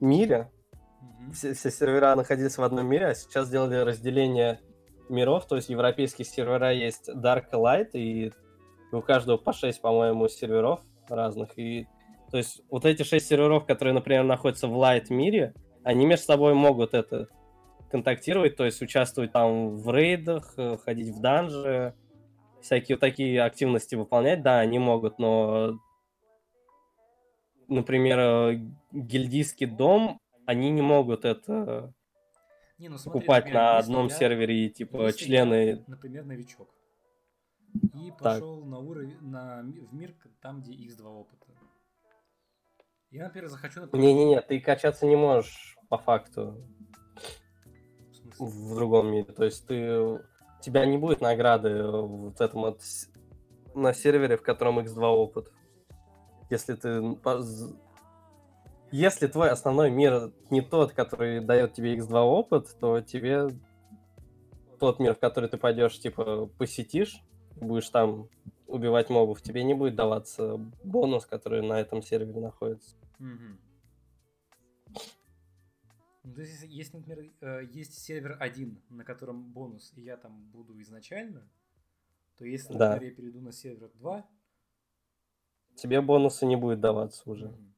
мире. 0.00 0.50
Мгм. 1.00 1.32
Все, 1.32 1.54
все 1.54 1.70
сервера 1.70 2.14
находились 2.14 2.58
в 2.58 2.62
одном 2.62 2.86
мире, 2.86 3.08
а 3.08 3.14
сейчас 3.14 3.48
сделали 3.48 3.76
разделение 3.76 4.60
миров, 5.08 5.46
то 5.46 5.56
есть 5.56 5.68
европейские 5.68 6.24
сервера 6.24 6.72
есть 6.72 7.08
Dark 7.08 7.50
Light, 7.52 7.90
и 7.92 8.32
у 8.92 9.00
каждого 9.00 9.36
по 9.36 9.52
6, 9.52 9.80
по-моему, 9.80 10.28
серверов 10.28 10.80
разных. 11.08 11.58
И 11.58 11.86
то 12.30 12.38
есть 12.38 12.62
вот 12.70 12.84
эти 12.84 13.02
шесть 13.02 13.28
серверов, 13.28 13.66
которые, 13.66 13.94
например, 13.94 14.24
находятся 14.24 14.68
в 14.68 14.74
Light 14.74 15.06
мире, 15.10 15.54
они 15.84 16.06
между 16.06 16.26
собой 16.26 16.54
могут 16.54 16.94
это 16.94 17.28
контактировать, 17.90 18.56
то 18.56 18.64
есть 18.64 18.82
участвовать 18.82 19.32
там 19.32 19.76
в 19.76 19.90
рейдах, 19.94 20.54
э, 20.56 20.76
ходить 20.78 21.14
в 21.14 21.20
данжи, 21.20 21.94
всякие 22.66 22.96
вот 22.96 23.00
такие 23.00 23.42
активности 23.42 23.94
выполнять, 23.94 24.42
да, 24.42 24.60
они 24.60 24.78
могут, 24.78 25.18
но, 25.18 25.78
например, 27.68 28.18
э, 28.18 28.60
гильдийский 28.92 29.66
дом, 29.66 30.20
они 30.46 30.70
не 30.70 30.82
могут 30.82 31.24
это 31.24 31.92
Не, 32.78 32.88
ну 32.88 32.98
смотри, 32.98 33.20
покупать 33.20 33.44
например, 33.44 33.62
на 33.62 33.78
одном 33.78 34.06
я- 34.08 34.14
сервере 34.14 34.68
типа 34.68 35.06
если 35.06 35.22
я, 35.22 35.26
члены. 35.26 35.84
например, 35.86 36.24
новичок. 36.24 36.68
И 37.94 38.10
Так. 38.10 38.20
пошел 38.22 38.64
на 38.64 38.78
уровень, 38.78 39.18
на, 39.20 39.62
в 39.62 39.94
мир, 39.94 40.14
там, 40.40 40.60
где 40.60 40.72
x2 40.72 41.04
опыта. 41.06 41.46
Я, 43.10 43.24
например, 43.24 43.48
захочу... 43.48 43.80
Не-не-не, 43.92 44.40
ты 44.40 44.60
качаться 44.60 45.06
не 45.06 45.16
можешь 45.16 45.76
по 45.88 45.98
факту 45.98 46.62
в 48.38 48.44
в 48.44 48.74
другом 48.74 49.12
мире. 49.12 49.32
То 49.32 49.44
есть 49.44 49.66
ты 49.66 50.20
тебя 50.66 50.84
не 50.84 50.98
будет 50.98 51.20
награды 51.20 51.84
вот 51.86 52.40
этом 52.40 52.62
вот 52.62 52.80
на 53.74 53.94
сервере, 53.94 54.36
в 54.36 54.42
котором 54.42 54.80
x2 54.80 55.00
опыт. 55.00 55.52
Если 56.50 56.74
ты 56.74 57.16
если 58.90 59.26
твой 59.28 59.50
основной 59.50 59.90
мир 59.90 60.32
не 60.50 60.62
тот, 60.62 60.92
который 60.92 61.40
дает 61.40 61.74
тебе 61.74 61.96
x2 61.96 62.20
опыт, 62.20 62.76
то 62.80 63.00
тебе 63.00 63.48
тот 64.80 64.98
мир, 64.98 65.14
в 65.14 65.20
который 65.20 65.48
ты 65.48 65.56
пойдешь, 65.56 65.98
типа, 66.00 66.48
посетишь, 66.58 67.20
будешь 67.56 67.88
там 67.88 68.28
убивать 68.66 69.08
мобов, 69.08 69.42
тебе 69.42 69.62
не 69.62 69.74
будет 69.74 69.94
даваться 69.94 70.56
бонус, 70.82 71.26
который 71.26 71.62
на 71.62 71.80
этом 71.80 72.02
сервере 72.02 72.40
находится. 72.40 72.96
Мгм. 73.18 73.58
Ну, 76.26 76.34
то 76.34 76.40
есть, 76.40 76.60
если, 76.64 76.96
например, 76.96 77.30
э, 77.40 77.66
есть 77.70 78.02
сервер 78.02 78.36
один, 78.40 78.82
на 78.90 79.04
котором 79.04 79.44
бонус, 79.52 79.92
и 79.94 80.00
я 80.02 80.16
там 80.16 80.42
буду 80.50 80.78
изначально, 80.82 81.48
то 82.36 82.44
если, 82.44 82.74
Да. 82.74 82.94
например, 82.94 83.10
я 83.10 83.16
перейду 83.16 83.40
на 83.40 83.52
сервер 83.52 83.90
2, 83.94 84.26
Тебе 85.76 86.00
бонусы 86.00 86.44
не 86.46 86.56
будет 86.56 86.80
даваться 86.80 87.22
уже. 87.30 87.46
мгм, 87.48 87.74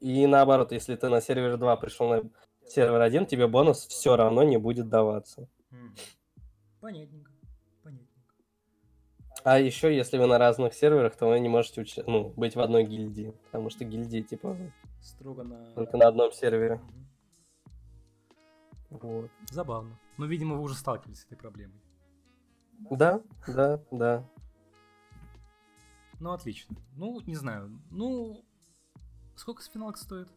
И 0.00 0.26
наоборот, 0.26 0.72
если 0.72 0.94
ты 0.94 1.08
на 1.08 1.22
сервер 1.22 1.56
2 1.56 1.74
пришел 1.76 2.08
на 2.08 2.22
сервер 2.66 3.00
1, 3.00 3.24
тебе 3.24 3.46
бонус 3.46 3.86
все 3.86 4.14
равно 4.14 4.42
не 4.42 4.58
будет 4.58 4.90
даваться. 4.90 5.48
мгм. 5.70 5.94
понятненько, 6.80 7.30
понятненько. 7.82 8.12
А 9.42 9.58
еще, 9.58 9.96
если 9.96 10.18
вы 10.18 10.26
на 10.26 10.36
разных 10.36 10.74
серверах, 10.74 11.16
то 11.16 11.28
вы 11.28 11.40
не 11.40 11.48
можете 11.48 11.80
уча- 11.80 12.04
ну, 12.06 12.34
быть 12.36 12.56
в 12.56 12.60
одной 12.60 12.84
гильдии. 12.84 13.32
Потому 13.46 13.70
что 13.70 13.86
гильдии, 13.86 14.20
типа, 14.20 14.54
Строго 15.00 15.44
на... 15.44 15.72
только 15.74 15.96
на 15.96 16.08
одном 16.08 16.32
сервере. 16.32 16.74
Мгм. 16.74 17.06
Вот. 18.90 19.30
Забавно. 19.50 19.98
Ну, 20.16 20.26
видимо, 20.26 20.56
вы 20.56 20.62
уже 20.62 20.74
сталкивались 20.74 21.20
с 21.20 21.24
этой 21.26 21.36
проблемой. 21.36 21.80
Да, 22.90 23.22
да, 23.46 23.80
да. 23.90 24.28
Ну, 26.20 26.32
отлично. 26.32 26.76
Ну, 26.94 27.20
не 27.22 27.34
знаю. 27.34 27.70
Ну, 27.90 28.44
сколько 29.34 29.62
финалок 29.62 29.96
стоит? 29.96 30.28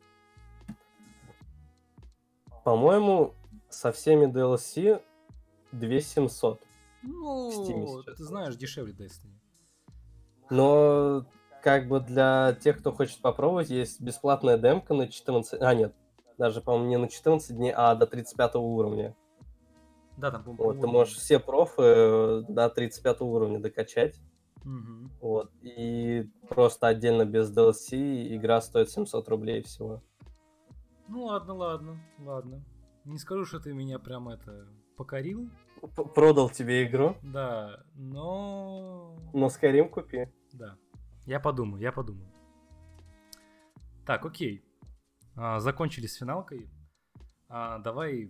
По-моему, 2.64 3.34
со 3.70 3.92
всеми 3.92 4.26
DLC 4.26 5.02
2700. 5.72 6.62
Ну, 7.02 7.52
Steam 7.52 8.04
ты 8.04 8.24
знаешь, 8.24 8.56
дешевле 8.56 8.94
Destiny. 8.94 9.40
Но 10.50 11.26
как 11.64 11.88
бы 11.88 12.00
для 12.00 12.58
тех, 12.60 12.80
кто 12.80 12.92
хочет 12.92 13.22
попробовать, 13.22 13.70
есть 13.70 14.02
бесплатная 14.02 14.58
демка 14.58 14.94
на 14.94 15.08
14... 15.08 15.62
А, 15.62 15.74
нет, 15.74 15.96
даже, 16.40 16.62
по-моему, 16.62 16.88
не 16.90 16.98
на 16.98 17.08
14 17.10 17.56
дней, 17.56 17.74
а 17.76 17.94
до 17.94 18.08
35 18.08 18.56
уровня. 18.56 19.16
Да, 20.18 20.32
там, 20.32 20.44
по-моему, 20.44 20.64
Вот, 20.64 20.80
ты 20.82 20.88
можешь 20.88 21.16
все 21.18 21.38
профы 21.38 21.82
э, 21.84 22.42
до 22.48 22.70
35 22.70 23.22
уровня 23.22 23.60
докачать. 23.60 24.20
Мгм. 24.64 25.12
Вот. 25.22 25.52
И 25.62 26.30
просто 26.50 26.88
отдельно 26.88 27.26
без 27.26 27.56
DLC 27.56 28.36
игра 28.36 28.62
стоит 28.62 28.90
700 28.90 29.28
рублей 29.30 29.62
всего. 29.64 30.02
Ну 31.08 31.26
ладно, 31.26 31.54
ладно, 31.54 32.00
ладно. 32.20 32.64
Не 33.06 33.18
скажу, 33.18 33.46
что 33.46 33.60
ты 33.60 33.74
меня 33.74 34.00
прям 34.00 34.30
это 34.30 34.68
покорил. 34.98 35.50
П- 35.96 36.06
Продал 36.06 36.50
тебе 36.50 36.86
игру, 36.86 37.16
Да, 37.24 37.84
но... 37.96 39.16
но 39.34 39.48
Skyrim 39.48 39.90
купи. 39.90 40.28
Да. 40.54 40.76
Я 41.26 41.40
подумаю, 41.40 41.82
я 41.82 41.92
подумаю. 41.92 42.30
Так, 44.06 44.26
окей. 44.26 44.64
А, 45.42 45.60
закончили 45.62 46.06
с 46.06 46.16
финалкой. 46.16 46.70
А, 47.48 47.80
давай, 47.80 48.30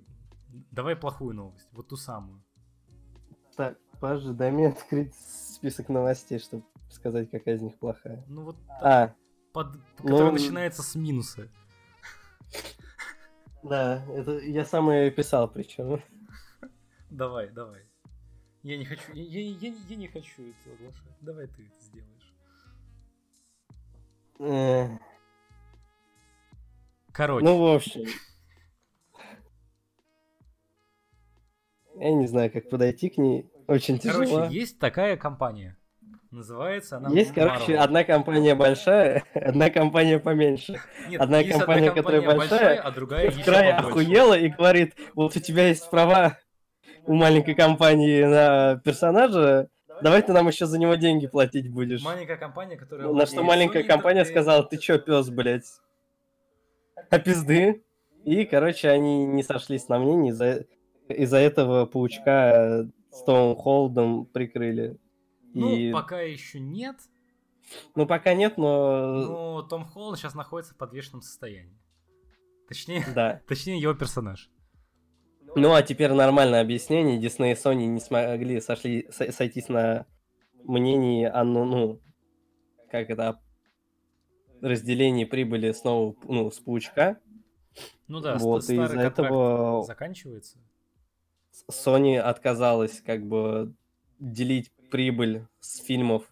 давай 0.72 0.96
плохую 0.96 1.34
новость. 1.36 1.68
Вот 1.72 1.88
ту 1.88 1.96
самую. 1.98 2.44
Так, 3.56 3.78
Паша, 4.00 4.32
дай 4.34 4.52
мне 4.52 4.68
открыть 4.70 5.16
список 5.16 5.90
новостей, 5.90 6.38
чтобы 6.38 6.64
сказать, 6.92 7.32
какая 7.32 7.56
из 7.56 7.62
них 7.64 7.80
плохая. 7.80 8.24
Ну 8.28 8.44
вот, 8.44 8.58
А, 8.82 9.16
под, 9.54 9.74
ну- 9.74 9.82
которая 10.04 10.32
начинается 10.34 10.84
с 10.84 10.94
минуса. 10.94 11.50
да, 13.64 14.06
это 14.14 14.38
я 14.40 14.64
сам 14.64 14.92
ее 14.92 15.10
писал, 15.10 15.50
причем. 15.50 16.02
Давай, 17.10 17.50
давай. 17.50 17.82
Я 18.62 18.78
не 18.78 18.86
хочу, 18.86 19.02
я, 19.14 19.24
я- 19.24 19.56
я- 19.70 19.76
я 19.90 19.96
не 19.96 20.08
хочу 20.08 20.44
это 20.44 20.74
оглашать. 20.76 21.18
Давай 21.22 21.48
ты 21.48 21.66
это 21.66 21.80
сделаешь. 21.82 22.36
Короче, 27.20 27.44
Ну, 27.44 27.58
в 27.58 27.76
общем. 27.76 28.06
Я 31.98 32.14
не 32.14 32.28
знаю, 32.28 32.50
как 32.50 32.70
подойти 32.70 33.10
к 33.10 33.18
ней. 33.18 33.46
Очень 33.68 34.00
тяжело. 34.00 34.24
короче, 34.24 34.56
есть 34.56 34.80
такая 34.80 35.18
компания. 35.18 35.76
Называется 36.32 36.96
она 36.96 37.10
Есть, 37.10 37.34
короче, 37.34 37.74
Marvel. 37.74 37.76
одна 37.76 38.04
компания 38.06 38.56
большая, 38.56 39.26
одна 39.34 39.70
компания 39.70 40.18
поменьше. 40.20 40.80
Нет, 41.10 41.20
одна 41.20 41.40
есть 41.40 41.58
компания, 41.58 41.92
которая 41.92 42.22
большая, 42.22 42.80
а 42.80 42.90
другая 42.90 43.30
в 43.32 43.44
край 43.44 43.74
охуела 43.74 44.36
и 44.36 44.48
говорит, 44.48 44.96
вот 45.14 45.36
у 45.36 45.40
тебя 45.42 45.68
есть 45.68 45.90
права 45.90 46.38
у 47.06 47.16
маленькой 47.16 47.56
компании 47.56 48.24
на 48.24 48.78
персонажа, 48.78 49.68
давай 50.02 50.22
ты 50.22 50.32
нам 50.32 50.48
еще 50.48 50.68
за 50.68 50.80
него 50.80 50.96
деньги 50.96 51.28
платить 51.28 51.70
будешь. 51.70 52.02
Маленькая 52.02 52.38
компания, 52.38 52.78
которая... 52.78 53.12
На 53.12 53.26
что 53.26 53.44
маленькая 53.44 53.84
компания 53.84 54.24
сказала, 54.24 54.64
ты 54.64 54.78
чё, 54.78 55.00
пес, 55.00 55.30
блядь? 55.30 55.66
А 57.12 57.20
пизды? 57.20 57.84
И, 58.26 58.46
короче, 58.46 58.90
они 58.90 59.26
не 59.26 59.44
сошлись 59.44 59.88
на 59.88 60.00
мнении, 60.00 60.32
из-за 60.32 60.66
из-за 61.08 61.38
этого 61.38 61.86
паучка 61.88 62.88
с 63.12 63.24
Томом 63.24 63.56
Холдом 63.56 64.26
прикрыли. 64.26 64.98
Ну, 65.54 65.76
И- 65.76 65.92
пока 65.92 66.22
еще 66.22 66.60
нет, 66.60 66.98
Ну, 67.96 68.06
пока 68.06 68.34
нет, 68.36 68.58
но... 68.58 69.14
но 69.14 69.62
Том 69.64 69.86
Холланд 69.86 70.18
сейчас 70.20 70.36
находится 70.36 70.74
в 70.74 70.78
подвешенном 70.78 71.22
состоянии. 71.24 71.76
Точнее, 72.68 73.04
Да. 73.16 73.42
точнее 73.48 73.80
его 73.80 73.94
персонаж. 73.96 74.52
Ну, 75.56 75.74
а 75.74 75.82
теперь 75.82 76.12
нормальное 76.14 76.62
объяснение. 76.62 77.18
Дисней 77.18 77.54
и 77.54 77.56
Sony 77.56 77.86
не 77.88 78.00
смогли 78.00 78.62
сошли, 78.62 79.08
со- 79.12 79.32
сойтись 79.32 79.68
на 79.70 80.06
мнении 80.64 81.26
о, 81.26 81.44
ну, 81.44 81.66
ну, 81.66 82.02
как 82.92 83.10
это, 83.10 83.40
разделении 84.62 85.26
прибыли 85.26 85.72
снова, 85.72 86.16
ну, 86.24 86.52
с 86.52 86.60
паучка. 86.60 87.20
Ну 88.08 88.20
да, 88.20 88.38
Вот, 88.38 88.62
и 88.64 88.64
старый 88.64 88.86
из-за 88.86 89.00
этого- 89.02 89.84
заканчивается. 89.84 90.58
Sony 91.70 92.18
отказалась 92.18 93.02
как 93.02 93.26
бы 93.26 93.74
делить 94.20 94.72
прибыль 94.92 95.46
с 95.60 95.78
фильмов 95.84 96.24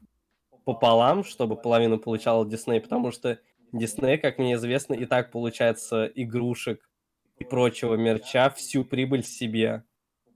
пополам, 0.65 1.23
чтобы 1.23 1.55
половину 1.55 1.99
получал 1.99 2.45
Дисней, 2.45 2.81
потому 2.81 3.11
что 3.11 3.39
Дисней, 3.71 4.17
как 4.17 4.37
мне 4.37 4.55
известно, 4.55 4.93
и 4.93 5.05
так 5.05 5.31
получается 5.31 6.05
игрушек 6.05 6.89
и 7.37 7.43
прочего 7.43 7.95
мерча 7.95 8.49
всю 8.49 8.83
прибыль 8.83 9.23
себе 9.23 9.83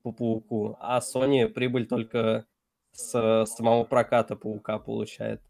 по 0.03 0.11
пауку, 0.11 0.77
а 0.79 0.99
Sony 0.99 1.47
прибыль 1.47 1.87
только 1.87 2.45
с 2.93 3.45
самого 3.45 3.83
проката 3.83 4.35
паука 4.35 4.77
получает. 4.79 5.41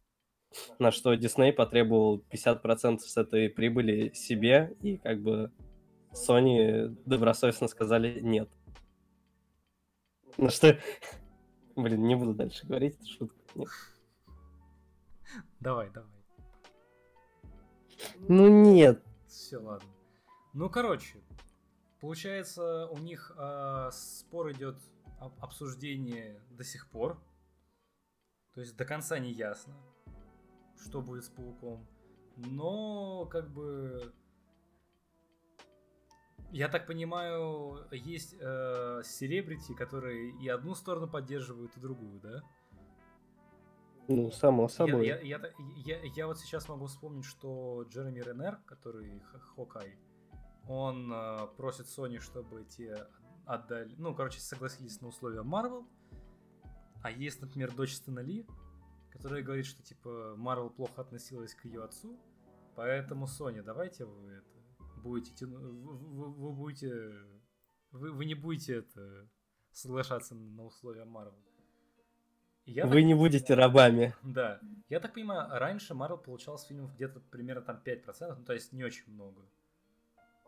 На 0.80 0.92
что 0.92 1.14
Дисней 1.16 1.54
потребовал 1.54 2.24
50% 2.32 3.00
с 3.00 3.18
этой 3.18 3.50
прибыли 3.50 4.12
себе, 4.14 4.76
и 4.82 4.98
как 4.98 5.22
бы 5.22 5.52
Sony 6.12 6.88
добросовестно 7.06 7.68
сказали 7.68 8.20
нет. 8.20 8.50
Ну 10.38 10.50
что... 10.50 10.78
Блин, 11.76 12.04
не 12.04 12.16
буду 12.16 12.34
дальше 12.34 12.68
говорить, 12.68 12.96
это 12.96 13.08
шутка. 13.08 13.40
Нет. 13.56 13.70
Давай, 15.60 15.90
давай. 15.92 16.10
Ну 18.28 18.48
нет. 18.48 19.04
Все, 19.28 19.58
ладно. 19.58 19.90
Ну, 20.54 20.70
короче, 20.70 21.22
получается, 22.02 22.88
у 22.88 22.98
них 22.98 23.32
а, 23.38 23.90
спор 23.92 24.52
идет 24.52 24.78
об- 25.20 25.42
обсуждение 25.42 26.42
до 26.50 26.64
сих 26.64 26.90
пор. 26.90 27.22
То 28.54 28.62
есть 28.62 28.76
до 28.76 28.84
конца 28.84 29.18
не 29.18 29.32
ясно, 29.32 29.74
что 30.84 31.02
будет 31.02 31.24
с 31.24 31.30
пауком. 31.30 31.86
Но, 32.38 33.26
как 33.26 33.50
бы. 33.52 34.14
Я 36.52 36.68
так 36.68 36.86
понимаю, 36.86 37.88
есть 37.92 38.36
э, 38.38 39.02
селебрити, 39.06 39.74
которые 39.74 40.32
и 40.42 40.50
одну 40.50 40.76
сторону 40.76 41.08
поддерживают, 41.08 41.78
и 41.78 41.80
другую, 41.80 42.20
да? 42.20 42.42
Ну, 44.10 44.32
само 44.32 44.64
Я, 44.64 44.70
собой. 44.70 45.08
я, 45.08 45.20
я, 45.22 45.40
та- 45.40 45.52
я- 45.78 46.02
я 46.04 46.28
вот 46.28 46.38
сейчас 46.40 46.68
могу 46.68 46.88
вспомнить, 46.88 47.24
что 47.24 47.84
Джереми 47.90 48.20
Ренер, 48.20 48.58
который 48.66 49.22
Хокай, 49.56 49.98
он 50.68 51.10
э, 51.14 51.48
просит 51.56 51.86
Sony, 51.86 52.20
чтобы 52.20 52.66
те 52.66 53.08
отдали, 53.46 53.96
ну, 53.98 54.14
короче, 54.14 54.42
согласились 54.42 55.00
на 55.00 55.08
условия 55.08 55.44
Marvel. 55.44 55.86
А 57.02 57.12
есть, 57.12 57.40
например, 57.42 57.72
дочь 57.74 57.96
Стэна 57.96 58.20
Ли, 58.20 58.46
которая 59.12 59.44
говорит, 59.44 59.66
что, 59.66 59.84
типа, 59.84 60.36
Marvel 60.38 60.70
плохо 60.70 61.02
относилась 61.02 61.54
к 61.54 61.66
ее 61.66 61.84
отцу, 61.84 62.18
поэтому, 62.76 63.26
Sony, 63.26 63.62
давайте 63.62 64.06
вы 64.06 64.32
это, 64.32 64.50
будете 65.04 65.34
тяну- 65.46 65.60
вы, 65.60 65.98
вы- 65.98 66.32
вы 66.34 66.52
будете, 66.54 66.94
вы, 67.92 68.12
вы 68.12 68.26
не 68.26 68.36
будете 68.36 68.76
это 68.78 69.28
соглашаться 69.72 70.36
на 70.36 70.66
условия. 70.66 71.06
И 72.66 72.74
я 72.74 72.84
так 72.84 72.94
Вы 72.94 73.04
не 73.04 73.16
будете 73.16 73.54
рабами. 73.56 74.14
да. 74.22 74.60
Я 74.90 75.00
так 75.00 75.14
понимаю, 75.14 75.50
раньше 75.60 75.94
Марвел 75.96 76.18
получал 76.20 76.58
с 76.58 76.66
фильмов 76.66 76.94
где-то 76.94 77.20
примерно 77.20 77.62
там 77.62 77.82
5%, 77.84 78.36
ну 78.38 78.46
то 78.46 78.54
есть 78.54 78.72
не 78.74 78.84
очень 78.84 79.12
много. 79.12 79.42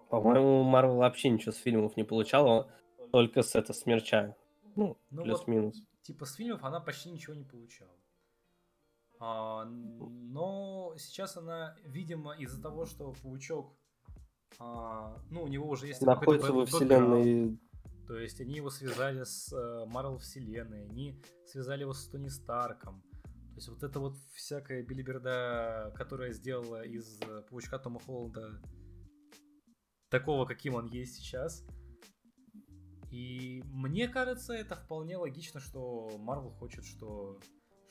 По-моему, 0.09 0.63
Марвел 0.63 0.97
вообще 0.97 1.29
ничего 1.29 1.51
с 1.51 1.57
фильмов 1.57 1.97
не 1.97 2.03
получала, 2.03 2.69
только 3.11 3.41
с 3.41 3.55
это 3.55 3.73
смерча. 3.73 4.35
Ну, 4.75 4.97
Ну 5.09 5.23
плюс-минус. 5.23 5.81
Типа 6.03 6.25
с 6.25 6.35
фильмов 6.35 6.63
она 6.63 6.79
почти 6.79 7.09
ничего 7.09 7.33
не 7.35 7.45
получала. 7.45 7.95
А, 9.25 9.63
но 9.63 10.93
сейчас 10.97 11.37
она, 11.37 11.77
видимо, 11.85 12.33
из-за 12.33 12.61
того, 12.61 12.85
что 12.85 13.13
Паучок, 13.23 13.73
а, 14.59 15.17
ну, 15.29 15.43
у 15.43 15.47
него 15.47 15.69
уже 15.69 15.87
есть 15.87 16.01
Находится 16.01 16.51
во 16.51 16.65
вселенной... 16.65 17.57
То 18.05 18.17
есть 18.17 18.41
они 18.41 18.55
его 18.55 18.69
связали 18.69 19.23
с 19.23 19.49
Марвел 19.87 20.17
вселенной, 20.17 20.83
они 20.83 21.21
связали 21.45 21.83
его 21.83 21.93
с 21.93 22.05
Тони 22.09 22.27
Старком. 22.27 23.01
То 23.21 23.55
есть 23.55 23.69
вот 23.69 23.81
это 23.81 23.97
вот 24.01 24.17
всякая 24.33 24.83
билиберда, 24.83 25.93
которая 25.95 26.33
сделала 26.33 26.83
из 26.83 27.21
э, 27.21 27.43
Паучка 27.49 27.79
Тома 27.79 28.01
Холланда 28.01 28.61
такого, 30.09 30.45
каким 30.45 30.75
он 30.75 30.87
есть 30.87 31.15
сейчас. 31.15 31.65
И 33.09 33.63
мне 33.67 34.09
кажется, 34.09 34.53
это 34.53 34.75
вполне 34.75 35.15
логично, 35.15 35.61
что 35.61 36.09
Марвел 36.17 36.51
хочет, 36.51 36.83
что 36.83 37.39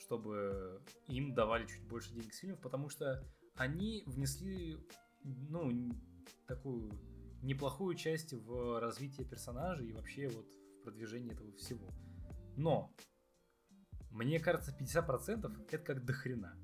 чтобы 0.02 0.82
им 1.06 1.34
давали 1.34 1.66
чуть 1.66 1.82
больше 1.86 2.12
денег 2.12 2.34
с 2.34 2.38
фильмов, 2.38 2.60
потому 2.60 2.88
что 2.88 3.24
они 3.54 4.02
внесли, 4.06 4.76
ну, 5.22 5.70
такую 6.46 6.90
неплохую 7.42 7.94
часть 7.94 8.32
в 8.32 8.80
развитие 8.80 9.26
персонажей 9.26 9.88
и 9.88 9.92
вообще 9.92 10.28
вот 10.28 10.46
в 10.46 10.82
продвижение 10.84 11.32
этого 11.32 11.52
всего. 11.52 11.88
Но, 12.56 12.92
мне 14.10 14.40
кажется, 14.40 14.76
50% 14.78 15.64
это 15.70 15.84
как 15.84 16.04
дохрена. 16.04 16.56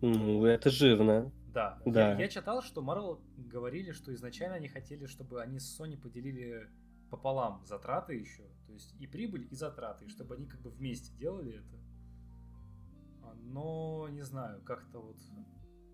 Ну, 0.00 0.44
это 0.44 0.70
жирно. 0.70 1.32
Да. 1.48 1.80
Да. 1.84 2.12
Я, 2.12 2.20
я 2.20 2.28
читал, 2.28 2.62
что 2.62 2.82
Marvel 2.82 3.20
говорили, 3.36 3.92
что 3.92 4.12
изначально 4.14 4.56
они 4.56 4.68
хотели, 4.68 5.06
чтобы 5.06 5.40
они 5.40 5.58
с 5.58 5.80
Sony 5.80 5.96
поделили 5.96 6.68
пополам 7.12 7.62
затраты 7.66 8.14
еще. 8.14 8.42
То 8.66 8.72
есть 8.72 8.94
и 8.98 9.06
прибыль, 9.06 9.46
и 9.50 9.54
затраты, 9.54 10.06
и 10.06 10.08
чтобы 10.08 10.34
они 10.36 10.46
как 10.46 10.60
бы 10.62 10.70
вместе 10.70 11.12
делали 11.18 11.58
это. 11.58 11.76
А, 13.22 13.34
Но 13.34 14.08
не 14.08 14.22
знаю, 14.22 14.62
как-то 14.62 14.98
вот 15.00 15.18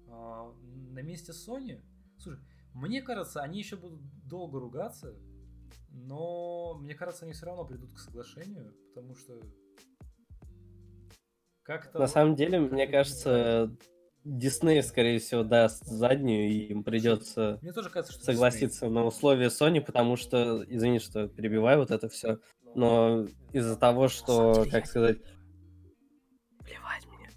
а, 0.09 0.55
на 0.95 1.03
месте 1.03 1.33
Sony. 1.33 1.83
Слушай, 2.19 2.41
мне 2.73 3.03
кажется, 3.03 3.43
они 3.43 3.59
еще 3.59 3.77
будут 3.77 4.01
долго 4.29 4.61
ругаться, 4.61 5.15
но 5.91 6.75
мне 6.79 6.95
кажется, 6.95 7.25
они 7.25 7.33
все 7.35 7.47
равно 7.47 7.65
придут 7.65 7.93
к 7.93 7.99
соглашению, 7.99 8.73
потому 8.95 9.17
что 9.17 9.41
как-то 11.65 11.99
На 11.99 12.05
вот- 12.05 12.11
самом 12.11 12.35
деле, 12.37 12.61
мне 12.61 12.87
кажется, 12.87 13.77
Дисней, 14.25 14.83
скорее 14.83 15.19
всего, 15.21 15.43
даст 15.43 15.87
заднюю, 15.87 16.49
и 16.49 16.59
им 16.73 16.85
придется 16.85 17.59
Мне 17.63 17.73
тоже 17.73 17.89
кажется, 17.89 18.13
что 18.13 18.25
согласиться 18.25 18.89
на 18.89 19.05
условия 19.05 19.47
Sony, 19.47 19.81
потому 19.81 20.17
что, 20.17 20.65
извини, 20.69 20.99
что 20.99 21.29
перебиваю 21.29 21.79
вот 21.79 21.91
это 21.91 22.09
все, 22.09 22.39
но 22.75 23.27
из-за 23.53 23.77
того, 23.77 24.09
что, 24.09 24.55
Смотри. 24.55 24.71
как 24.71 24.87
сказать, 24.87 25.19
плевать 26.65 27.07
мне. 27.07 27.31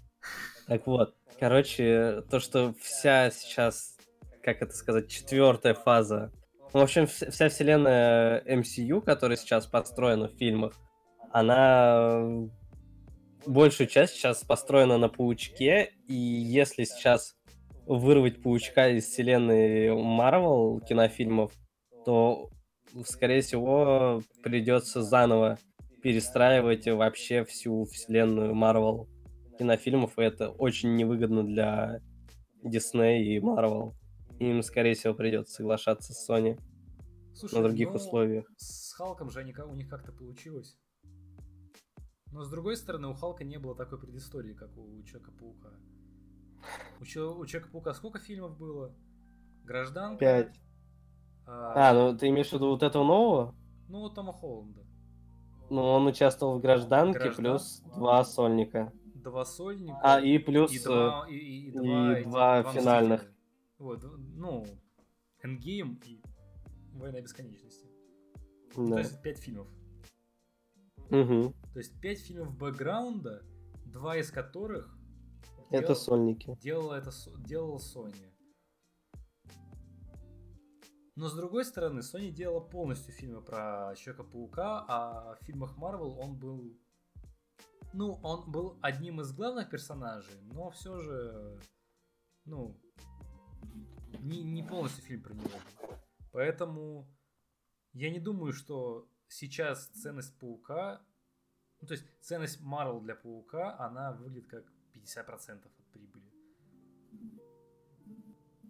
Так 0.66 0.86
вот, 0.86 1.14
короче, 1.38 2.22
то, 2.30 2.40
что 2.40 2.74
вся 2.80 3.30
сейчас, 3.30 3.96
как 4.42 4.60
это 4.62 4.74
сказать, 4.74 5.08
четвертая 5.08 5.74
фаза, 5.74 6.30
в 6.72 6.78
общем, 6.78 7.04
вс- 7.04 7.30
вся 7.30 7.48
вселенная 7.48 8.42
MCU, 8.44 9.00
которая 9.00 9.36
сейчас 9.36 9.66
подстроена 9.66 10.28
в 10.28 10.32
фильмах, 10.36 10.74
она 11.30 12.18
э, 12.20 12.48
большую 13.46 13.86
часть 13.86 14.14
сейчас 14.14 14.44
построена 14.44 14.98
на 14.98 15.08
паучке, 15.08 15.92
и 16.08 16.14
если 16.14 16.84
сейчас 16.84 17.34
вырвать 17.86 18.42
паучка 18.42 18.90
из 18.90 19.06
вселенной 19.06 19.94
Марвел 19.94 20.80
кинофильмов, 20.80 21.52
то, 22.04 22.50
скорее 23.04 23.42
всего, 23.42 24.22
придется 24.42 25.02
заново 25.02 25.58
перестраивать 26.02 26.86
вообще 26.88 27.44
всю 27.44 27.84
вселенную 27.84 28.54
Марвел 28.54 29.08
кинофильмов, 29.58 30.18
и 30.18 30.22
это 30.22 30.50
очень 30.50 30.96
невыгодно 30.96 31.44
для 31.44 32.00
Disney 32.64 33.22
и 33.22 33.38
Marvel. 33.38 33.92
Им, 34.40 34.62
скорее 34.62 34.94
всего, 34.94 35.14
придется 35.14 35.54
соглашаться 35.54 36.12
с 36.12 36.28
Sony 36.28 36.58
Слушай, 37.34 37.54
на 37.56 37.62
других 37.62 37.90
ну, 37.90 37.94
условиях. 37.94 38.44
С 38.56 38.92
Халком 38.94 39.30
же 39.30 39.40
они, 39.40 39.54
у 39.54 39.74
них 39.74 39.88
как-то 39.88 40.12
получилось. 40.12 40.76
Но 42.32 42.44
с 42.44 42.48
другой 42.50 42.76
стороны, 42.76 43.08
у 43.08 43.14
Халка 43.14 43.44
не 43.44 43.58
было 43.58 43.74
такой 43.74 43.98
предыстории, 43.98 44.54
как 44.54 44.70
у 44.78 45.02
Человека-паука. 45.02 45.70
У, 47.00 47.04
Чел- 47.04 47.38
у 47.38 47.44
Человека-паука 47.46 47.92
сколько 47.92 48.18
фильмов 48.18 48.56
было? 48.58 48.94
Гражданка. 49.64 50.18
Пять. 50.18 50.60
а, 51.46 51.90
А, 51.90 51.94
ну 51.94 52.16
ты 52.16 52.28
имеешь 52.28 52.48
в 52.48 52.52
виду 52.54 52.70
вот 52.70 52.82
этого 52.82 53.04
нового? 53.04 53.54
Ну, 53.88 54.08
Тома 54.08 54.32
Холланда. 54.32 54.82
Ну, 55.70 55.82
он 55.82 56.06
участвовал 56.06 56.58
в 56.58 56.62
«Гражданке», 56.62 57.18
Граждан- 57.18 57.44
плюс 57.44 57.80
два 57.96 58.24
сольника. 58.24 58.92
Два 59.14 59.44
сольника. 59.44 59.98
А, 60.02 60.20
и 60.20 60.38
плюс... 60.38 60.72
и 60.72 60.82
два, 60.82 61.26
и, 61.28 61.34
и- 61.34 61.66
и 61.66 61.68
и 61.68 61.72
два, 61.72 62.62
два 62.62 62.72
финальных. 62.72 63.20
Мстителя. 63.22 63.36
Вот, 63.78 64.04
ну, 64.36 64.64
Эндгейм 65.42 65.98
и 66.04 66.22
Война 66.94 67.20
бесконечности. 67.20 67.88
Ну, 68.76 68.86
То 68.88 68.94
да. 68.94 68.98
есть 69.00 69.22
пять 69.22 69.38
фильмов. 69.38 69.66
Мгм. 71.10 71.54
То 71.72 71.78
есть 71.78 71.98
пять 72.00 72.20
фильмов 72.20 72.56
бэкграунда, 72.56 73.42
два 73.86 74.16
из 74.16 74.30
которых 74.30 74.94
Это 75.70 75.88
дел- 75.88 75.96
сольники. 75.96 76.58
делала 76.60 76.94
это 76.94 77.10
делала 77.38 77.78
Sony. 77.78 78.28
Но 81.14 81.28
с 81.28 81.34
другой 81.34 81.64
стороны, 81.64 82.00
Sony 82.00 82.30
делала 82.30 82.60
полностью 82.60 83.14
фильмы 83.14 83.42
про 83.42 83.94
Человека-паука, 83.96 84.84
а 84.88 85.34
в 85.36 85.44
фильмах 85.44 85.76
Marvel 85.78 86.16
он 86.18 86.38
был... 86.38 86.78
Ну, 87.92 88.18
он 88.22 88.50
был 88.50 88.78
одним 88.80 89.20
из 89.20 89.32
главных 89.32 89.68
персонажей, 89.68 90.40
но 90.42 90.70
все 90.70 90.98
же... 91.00 91.60
Ну... 92.44 92.78
Не, 94.20 94.42
не 94.42 94.62
полностью 94.62 95.02
фильм 95.04 95.22
про 95.22 95.34
него. 95.34 95.50
Поэтому 96.32 97.06
я 97.92 98.10
не 98.10 98.20
думаю, 98.20 98.52
что 98.52 99.08
сейчас 99.28 99.86
ценность 99.88 100.38
Паука... 100.38 101.02
Ну, 101.82 101.88
то 101.88 101.94
есть 101.94 102.06
ценность 102.20 102.60
Marvel 102.62 103.02
для 103.02 103.16
Паука, 103.16 103.76
она 103.76 104.12
выглядит 104.12 104.46
как 104.46 104.64
50% 104.94 105.66
от 105.66 105.86
прибыли. 105.92 106.24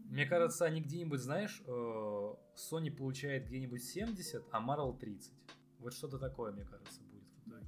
Мне 0.06 0.24
кажется, 0.24 0.64
они 0.64 0.80
где-нибудь, 0.80 1.20
знаешь, 1.20 1.62
э, 1.66 2.34
Sony 2.56 2.90
получает 2.90 3.46
где-нибудь 3.46 3.84
70, 3.84 4.46
а 4.50 4.66
Marvel 4.66 4.98
30. 4.98 5.30
Вот 5.78 5.92
что-то 5.92 6.18
такое, 6.18 6.52
мне 6.52 6.64
кажется, 6.64 7.02
будет 7.02 7.24
в 7.24 7.48
итоге. 7.48 7.66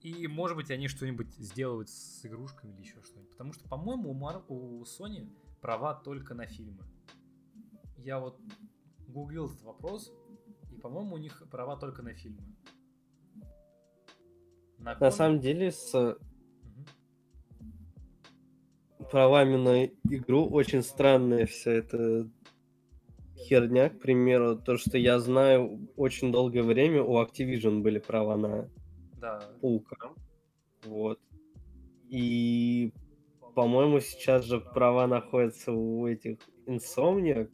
И, 0.00 0.26
может 0.26 0.56
быть, 0.56 0.72
они 0.72 0.88
что-нибудь 0.88 1.32
сделают 1.34 1.88
с 1.88 2.26
игрушками 2.26 2.72
или 2.72 2.80
еще 2.80 3.00
что-нибудь. 3.02 3.30
Потому 3.30 3.52
что, 3.52 3.68
по-моему, 3.68 4.10
у, 4.10 4.14
Mar- 4.14 4.44
у 4.48 4.82
Sony 4.82 5.32
права 5.60 5.94
только 5.94 6.34
на 6.34 6.46
фильмы. 6.46 6.84
Я 7.96 8.18
вот 8.18 8.40
гуглил 9.06 9.46
этот 9.46 9.62
вопрос, 9.62 10.12
и, 10.78 10.80
по-моему, 10.80 11.14
у 11.16 11.18
них 11.18 11.42
права 11.50 11.76
только 11.76 12.02
на 12.02 12.14
фильмы. 12.14 12.42
На 14.78 14.94
комик- 14.94 15.12
самом 15.14 15.40
деле, 15.40 15.72
с 15.72 15.92
Мгм. 15.94 16.86
правами 19.10 19.56
на 19.56 19.84
игру 20.14 20.46
очень 20.48 20.82
странная 20.82 21.46
вся 21.46 21.72
эта 21.72 22.28
херня, 23.36 23.90
к 23.90 23.98
примеру, 23.98 24.56
то, 24.56 24.76
что 24.76 24.98
я 24.98 25.18
знаю, 25.18 25.88
очень 25.96 26.30
долгое 26.32 26.62
время 26.62 27.02
у 27.02 27.20
Activision 27.22 27.80
были 27.82 27.98
права 27.98 28.36
на 28.36 28.70
Да. 29.20 29.40
Паука. 29.60 30.12
Вот. 30.84 31.18
И, 32.08 32.92
по-моему, 33.54 33.98
сейчас 34.00 34.44
же 34.44 34.60
права 34.60 35.06
находятся 35.08 35.72
у 35.72 36.06
этих 36.06 36.38
Insomniac, 36.66 37.50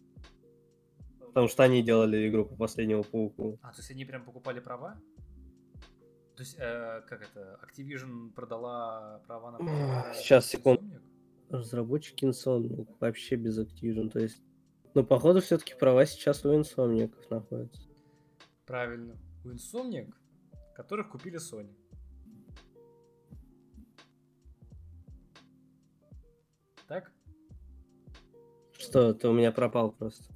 потому 1.35 1.49
что 1.49 1.65
они 1.65 1.83
делали 1.83 2.29
игру 2.29 2.45
по 2.45 2.55
последнему 2.55 3.03
Пауку. 3.03 3.59
А, 3.61 3.73
то 3.73 3.79
есть 3.79 3.91
они 3.91 4.05
прям 4.05 4.25
покупали 4.25 4.61
права? 4.61 4.97
То 6.37 6.43
есть, 6.45 6.55
э, 6.61 7.03
как 7.09 7.23
это, 7.23 7.59
Activision 7.61 8.31
продала 8.31 9.21
права 9.27 9.51
на... 9.51 10.15
Сейчас, 10.15 10.47
секунду. 10.47 11.03
Разработчики 11.51 12.25
Insomniac 12.25 12.87
вообще 13.01 13.35
без 13.35 13.59
Activision, 13.59 14.11
то 14.11 14.21
есть... 14.21 14.41
Но, 14.95 15.03
походу, 15.03 15.41
все-таки 15.41 15.75
права 15.75 16.07
сейчас 16.07 16.45
у 16.45 16.53
Insomniac 16.57 17.13
находятся. 17.31 17.83
Правильно. 18.65 19.19
У 19.45 19.49
Insomniac, 19.49 20.13
которых 20.77 21.11
купили 21.11 21.39
Sony. 21.39 21.75
Так? 26.87 27.11
Что, 28.79 29.13
ты 29.15 29.27
у 29.27 29.33
меня 29.33 29.51
пропал 29.51 29.91
просто. 29.91 30.33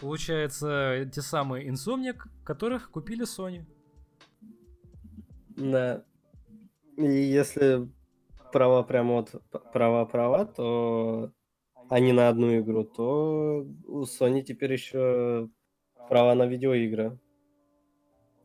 Получается, 0.00 1.08
те 1.12 1.20
самые 1.20 1.68
Insomniac, 1.68 2.22
которых 2.44 2.90
купили 2.90 3.24
Sony. 3.24 3.64
Да. 5.56 6.04
И 6.96 7.04
если 7.04 7.88
права 8.52 8.82
прям 8.82 9.08
вот 9.08 9.34
права-права, 9.72 10.46
то 10.46 11.32
они 11.90 12.12
на 12.12 12.28
одну 12.28 12.58
игру, 12.60 12.84
то 12.84 13.66
у 13.86 14.02
Sony 14.04 14.42
теперь 14.42 14.72
еще 14.72 15.50
права 16.08 16.34
на 16.34 16.46
видеоигры. 16.46 17.18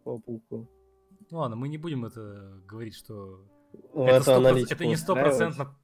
По 0.03 0.19
пауку. 0.19 0.69
Ну 1.31 1.37
ладно, 1.39 1.55
мы 1.55 1.67
не 1.69 1.77
будем 1.77 2.05
это 2.05 2.61
говорить, 2.67 2.95
что 2.95 3.45
Ну, 3.93 4.05
это, 4.05 4.15
эту 4.17 4.23
сто 4.23 4.31
проц- 4.33 4.37
аналитику 4.37 4.73
это 4.73 4.85
не 4.85 4.95
стопроцентно 4.95 5.75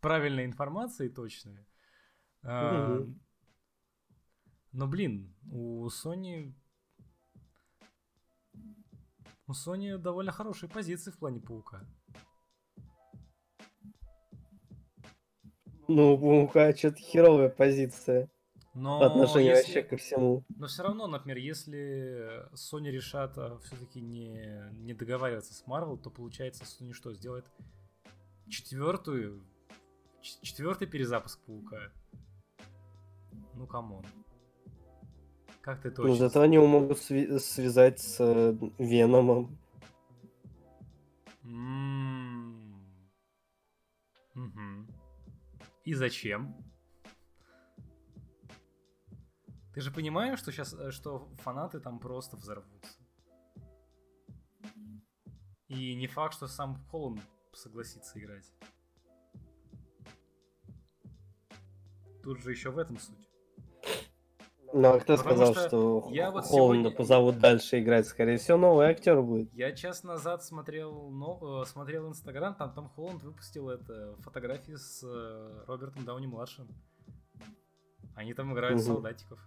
правильная 0.00 0.44
информация 0.46 1.06
и 1.06 1.10
точная. 1.10 1.66
А. 4.74 4.76
Но, 4.76 4.86
блин, 4.88 5.32
у 5.50 5.86
Sony... 5.86 6.52
У 9.46 9.52
Sony 9.52 9.98
довольно 9.98 10.32
хорошие 10.32 10.68
позиции 10.70 11.10
в 11.10 11.18
плане 11.18 11.40
паука. 11.40 11.86
Ну, 15.86 16.14
у 16.14 16.18
паука 16.18 16.74
что-то 16.74 16.96
херовая 16.96 17.50
позиция 17.50 18.30
Но 18.74 19.00
по 19.00 19.06
отношению 19.06 19.54
если- 19.54 19.62
вообще 19.74 19.82
ко 19.82 19.96
всему. 19.98 20.44
Но 20.56 20.66
все 20.66 20.82
равно, 20.82 21.06
например, 21.06 21.36
если 21.36 22.50
Sony 22.54 22.90
решат 22.90 23.32
все-таки 23.64 24.00
не, 24.00 24.64
не 24.72 24.94
договариваться 24.94 25.52
с 25.52 25.62
Marvel, 25.66 25.98
то 25.98 26.10
получается 26.10 26.64
Sony 26.64 26.92
что, 26.94 27.12
сделает 27.12 27.44
четвертую, 28.48 29.44
четвертый 30.22 30.88
перезапуск 30.88 31.38
Паука? 31.44 31.92
Ну, 33.52 33.66
come 33.66 33.88
on. 33.88 34.04
Как 35.64 35.80
ты 35.80 35.88
Ну, 35.88 35.94
точно... 35.94 36.16
зато 36.16 36.42
они 36.42 36.56
его 36.56 36.66
могут 36.66 36.98
сви- 36.98 37.38
связать 37.38 37.98
с 37.98 38.20
э, 38.20 38.52
Веномом. 38.78 39.58
Мгм. 44.34 44.86
И 45.84 45.94
зачем? 45.94 46.54
Ты 49.72 49.80
же 49.80 49.90
понимаешь, 49.90 50.38
что 50.38 50.52
сейчас, 50.52 50.76
что 50.90 51.30
фанаты 51.38 51.80
там 51.80 51.98
просто 51.98 52.36
взорвутся. 52.36 52.98
И 55.68 55.94
не 55.94 56.08
факт, 56.08 56.34
что 56.34 56.46
сам 56.46 56.76
Холланд 56.90 57.22
согласится 57.54 58.18
играть. 58.18 58.52
Тут 62.22 62.42
же 62.42 62.50
еще 62.50 62.70
в 62.70 62.76
этом 62.76 62.98
суть. 62.98 63.23
Ну, 64.76 64.88
а 64.88 64.98
кто 64.98 65.16
Потому 65.16 65.36
сказал, 65.36 65.54
что 65.54 65.68
что, 65.68 66.08
я 66.10 66.32
вот 66.32 66.44
Холланда 66.46 66.80
сегодня- 66.90 66.96
позовут 66.96 67.38
дальше 67.38 67.78
играть? 67.80 68.08
Скорее 68.08 68.38
всего, 68.38 68.58
новый 68.58 68.86
актер 68.86 69.22
будет. 69.22 69.52
Я 69.54 69.70
час 69.70 70.02
назад 70.02 70.42
смотрел, 70.42 71.10
но, 71.10 71.62
э, 71.62 71.64
смотрел 71.66 72.08
Инстаграм, 72.08 72.56
там 72.56 72.74
Том 72.74 72.88
Холланд 72.88 73.22
выпустил 73.22 73.68
это 73.70 74.16
фотографии 74.22 74.74
с 74.74 75.04
э, 75.04 75.64
Робертом 75.68 76.04
Дауни 76.04 76.26
младшим. 76.26 76.66
Они 78.16 78.34
там 78.34 78.52
играют 78.52 78.80
Мгм. 78.80 78.84
солдатиков. 78.84 79.38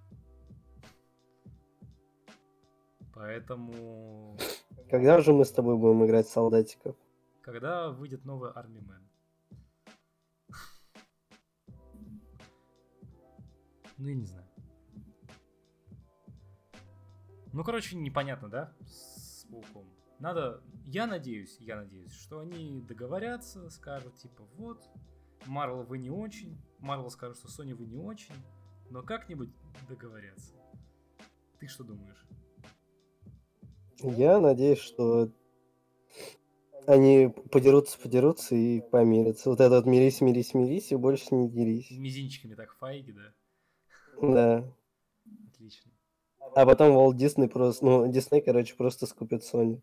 Поэтому, 3.14 4.38
Когда 4.90 5.20
же 5.20 5.34
мы 5.34 5.44
с 5.44 5.52
тобой 5.52 5.76
будем 5.76 6.06
играть 6.06 6.28
солдатиков? 6.30 6.96
когда 7.42 7.90
выйдет 7.90 8.24
новый 8.24 8.52
Army 8.52 8.82
Man? 8.82 9.02
Ну, 13.98 14.08
я 14.08 14.16
не 14.16 14.24
знаю. 14.26 14.47
Ну, 17.58 17.64
короче, 17.64 17.96
непонятно, 17.96 18.50
да, 18.50 18.72
с 18.86 19.44
Пауком. 19.50 19.90
Надо, 20.20 20.62
я 20.86 21.08
надеюсь, 21.08 21.58
я 21.60 21.78
надеюсь, 21.78 22.12
что 22.12 22.42
они 22.42 22.84
договорятся, 22.84 23.72
скажут, 23.72 24.16
типа, 24.18 24.44
вот, 24.58 24.84
Марвел 25.48 25.82
вы 25.82 25.98
не 25.98 26.12
очень, 26.12 26.56
Марвел 26.78 27.10
скажет, 27.10 27.40
что 27.40 27.48
Sony 27.48 27.74
вы 27.74 27.88
не 27.88 27.98
очень, 27.98 28.36
но 28.92 29.02
как-нибудь 29.02 29.50
договорятся. 29.90 30.54
Ты 31.58 31.66
что 31.66 31.84
думаешь? 31.84 32.28
Я 34.04 34.40
надеюсь, 34.40 34.78
что 34.78 35.32
они 36.86 37.34
подерутся, 37.52 37.98
подерутся 37.98 38.54
и 38.54 38.82
помирятся. 38.82 39.50
Вот 39.50 39.62
этот 39.62 39.88
мирись, 39.88 40.22
мирись, 40.22 40.54
мирись 40.54 40.92
и 40.92 40.96
больше 40.96 41.34
не 41.34 41.50
дерись. 41.50 41.90
Мизинчиками 41.90 42.54
так 42.54 42.76
файги, 42.76 43.14
да? 43.14 43.34
Да. 44.22 44.74
Отлично. 45.52 45.97
А 46.40 46.66
потом 46.66 46.92
Walt 46.92 47.18
Disney 47.18 47.48
просто, 47.48 47.86
ну, 47.86 48.12
Disney, 48.12 48.42
короче, 48.42 48.76
просто 48.76 49.06
скупит 49.06 49.44
Sony. 49.44 49.82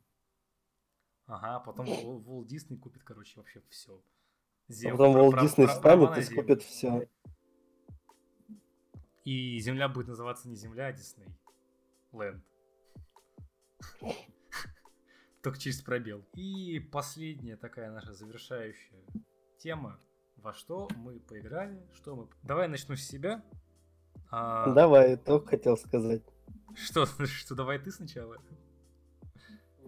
Ага, 1.27 1.61
потом 1.61 1.87
Волт 1.87 2.47
Дисней 2.47 2.79
купит, 2.79 3.03
короче, 3.03 3.33
вообще 3.37 3.63
все. 3.71 4.01
А 4.69 4.91
потом 4.91 5.17
Walt 5.17 5.41
Disney 5.41 5.67
встанет 5.67 6.17
и 6.19 6.23
скупит 6.23 6.63
скупит 6.63 6.63
все. 6.63 7.09
И 9.25 9.59
земля 9.61 9.89
будет 9.89 10.09
называться 10.09 10.49
не 10.49 10.57
земля, 10.57 10.89
а 10.89 10.93
Дисней. 10.93 11.29
Ленд. 12.13 12.45
Только 15.43 15.59
через 15.59 15.81
пробел. 15.81 16.25
И 16.35 16.79
последняя 16.93 17.57
такая 17.57 17.91
наша 17.91 18.13
завершающая 18.13 19.05
тема. 19.59 19.99
Во 20.37 20.53
что 20.53 20.89
мы 20.97 21.21
поиграли, 21.21 21.83
что 21.95 22.17
мы... 22.17 22.29
Давай 22.43 22.69
начну 22.69 22.97
с 22.97 23.03
себя. 23.03 23.43
А, 24.31 24.71
Давай, 24.73 25.17
только 25.17 25.49
хотел 25.49 25.79
сказать. 25.79 26.23
Что, 26.75 27.07
что, 27.27 27.55
давай 27.55 27.79
ты 27.79 27.91
сначала? 27.91 28.37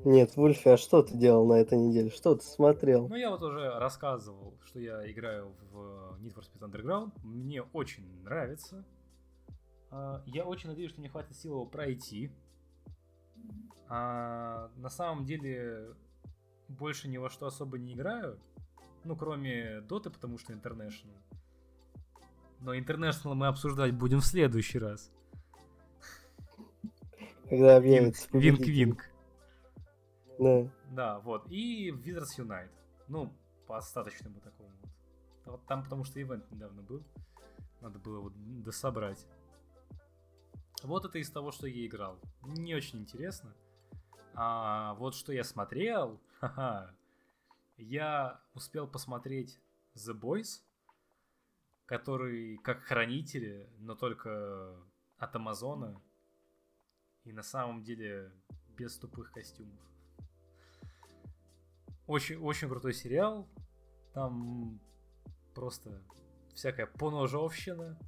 Нет, 0.05 0.37
Вульфи, 0.37 0.69
а 0.69 0.77
что 0.77 1.03
ты 1.03 1.17
делал 1.17 1.47
на 1.47 1.55
этой 1.55 1.79
неделе? 1.79 2.11
Что 2.11 2.37
ты 2.37 2.45
смотрел? 2.45 3.09
Ну, 3.09 3.17
я 3.17 3.31
вот 3.31 3.43
уже 3.43 3.79
рассказывал, 3.79 4.55
что 4.65 4.79
я 4.79 5.11
играю 5.11 5.53
в 5.73 6.19
Need 6.21 6.35
for 6.35 6.45
Speed 6.45 6.61
Underground. 6.61 7.13
Мне 7.25 7.63
очень 7.63 8.23
нравится. 8.23 8.85
А, 9.91 10.23
Я 10.27 10.45
очень 10.45 10.69
надеюсь, 10.69 10.91
что 10.91 11.01
мне 11.01 11.09
хватит 11.09 11.37
сил 11.37 11.55
его 11.55 11.67
пройти. 11.67 12.31
А, 13.89 14.71
на 14.77 14.91
самом 14.91 15.25
деле, 15.25 15.95
больше 16.69 17.09
ни 17.09 17.17
во 17.17 17.31
что 17.31 17.47
особо 17.47 17.79
не 17.79 17.95
играю. 17.95 18.39
Ну, 19.05 19.17
кроме 19.17 19.81
Доты, 19.83 20.11
потому 20.11 20.39
что 20.39 20.53
International. 20.53 21.17
Но 22.61 22.75
International 22.75 23.35
мы 23.35 23.47
обсуждать 23.47 23.93
будем 23.95 24.21
в 24.21 24.27
следующий 24.27 24.79
раз. 24.79 25.11
Когда 27.49 27.77
объявится. 27.77 28.29
Винк-винк. 28.33 29.05
Да. 30.39 30.69
Да, 30.91 31.19
вот. 31.21 31.47
И 31.51 31.91
Wizards 31.91 32.39
Unite. 32.39 32.71
Ну, 33.09 33.33
по 33.67 33.79
остаточному 33.79 34.41
такому 34.41 34.71
вот. 34.81 34.91
Вот 35.45 35.67
Там 35.67 35.83
потому 35.83 36.05
что 36.05 36.21
ивент 36.21 36.51
недавно 36.51 36.83
был. 36.83 37.03
Надо 37.81 37.99
было 37.99 38.21
вот 38.21 38.33
дособрать. 38.63 39.27
Вот 40.83 41.05
это 41.05 41.19
из 41.19 41.31
того, 41.31 41.53
что 41.53 41.67
я 41.67 41.87
играл. 41.87 42.19
Не 42.43 42.75
очень 42.75 43.01
интересно. 43.01 43.55
А 44.35 44.95
вот 44.95 45.15
что 45.15 45.33
я 45.33 45.45
смотрел, 45.45 46.21
ха-ха, 46.41 46.95
я 47.77 48.41
успел 48.55 48.87
посмотреть 48.87 49.59
The 49.95 50.19
Boys, 50.19 50.63
который 51.87 52.59
как 52.59 52.83
хранители, 52.83 53.71
но 53.79 53.95
только 53.95 54.77
от 55.19 55.35
Амазона. 55.37 56.01
И 57.27 57.33
на 57.33 57.43
самом 57.43 57.83
деле 57.83 58.33
без 58.79 58.97
тупых 58.97 59.33
костюмов. 59.33 59.81
Очень, 62.07 62.37
очень 62.37 62.69
крутой 62.69 62.95
сериал. 62.95 63.49
Там 64.15 64.81
просто 65.55 66.03
всякая 66.55 66.87
поножовщина, 66.87 67.99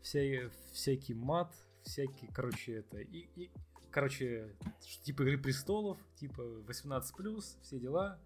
вся, 0.00 0.50
всякий 0.72 1.14
мат, 1.14 1.54
всякий, 1.82 2.26
короче, 2.28 2.78
это... 2.78 2.98
И, 2.98 3.28
и, 3.36 3.52
короче, 3.90 4.56
типа 5.02 5.22
Игры 5.22 5.38
Престолов, 5.38 5.98
типа 6.14 6.40
18+, 6.40 7.62
все 7.62 7.78
дела, 7.78 8.18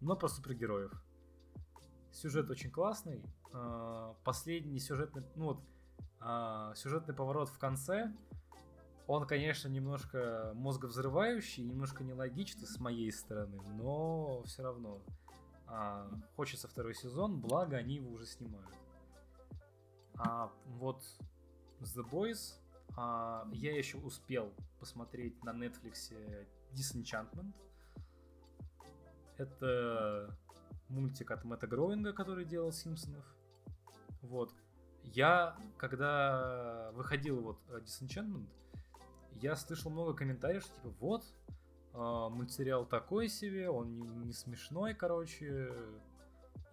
но 0.00 0.16
про 0.16 0.28
супергероев. 0.28 0.92
Сюжет 2.12 2.50
очень 2.50 2.70
классный. 2.70 3.24
А, 3.52 4.14
Последний 4.22 4.80
сюжетный... 4.80 5.24
Ну 5.34 5.44
вот, 5.46 5.64
а, 6.20 6.74
сюжетный 6.74 7.14
поворот 7.14 7.48
в 7.48 7.58
конце, 7.58 8.12
он, 9.10 9.26
конечно, 9.26 9.66
немножко 9.66 10.52
мозговзрывающий, 10.54 11.64
немножко 11.64 12.04
нелогичный 12.04 12.68
с 12.68 12.78
моей 12.78 13.10
стороны, 13.10 13.60
но 13.76 14.44
все 14.44 14.62
равно 14.62 15.02
а, 15.66 16.08
хочется 16.36 16.68
второй 16.68 16.94
сезон, 16.94 17.40
благо 17.40 17.76
они 17.76 17.96
его 17.96 18.12
уже 18.12 18.24
снимают. 18.24 18.72
А 20.16 20.52
вот 20.64 21.02
The 21.80 22.08
Boys 22.08 22.54
а, 22.96 23.48
я 23.52 23.76
еще 23.76 23.98
успел 23.98 24.54
посмотреть 24.78 25.42
на 25.42 25.50
Netflix 25.50 26.14
Disenchantment. 26.72 27.52
Это 29.38 30.38
мультик 30.88 31.32
от 31.32 31.42
Мэтта 31.42 31.66
Гроинга, 31.66 32.12
который 32.12 32.44
делал 32.44 32.70
Симпсонов. 32.70 33.24
Вот. 34.22 34.54
Я, 35.02 35.56
когда 35.78 36.92
выходил 36.92 37.40
вот 37.40 37.58
э, 37.70 37.80
Disenchantment, 37.80 38.46
я 39.36 39.56
слышал 39.56 39.90
много 39.90 40.14
комментариев, 40.14 40.62
что 40.62 40.74
типа 40.74 40.94
вот, 41.00 41.24
а, 41.92 42.28
мультсериал 42.28 42.86
такой 42.86 43.28
себе, 43.28 43.70
он 43.70 43.98
не, 43.98 44.08
не 44.26 44.32
смешной, 44.32 44.94
короче, 44.94 45.72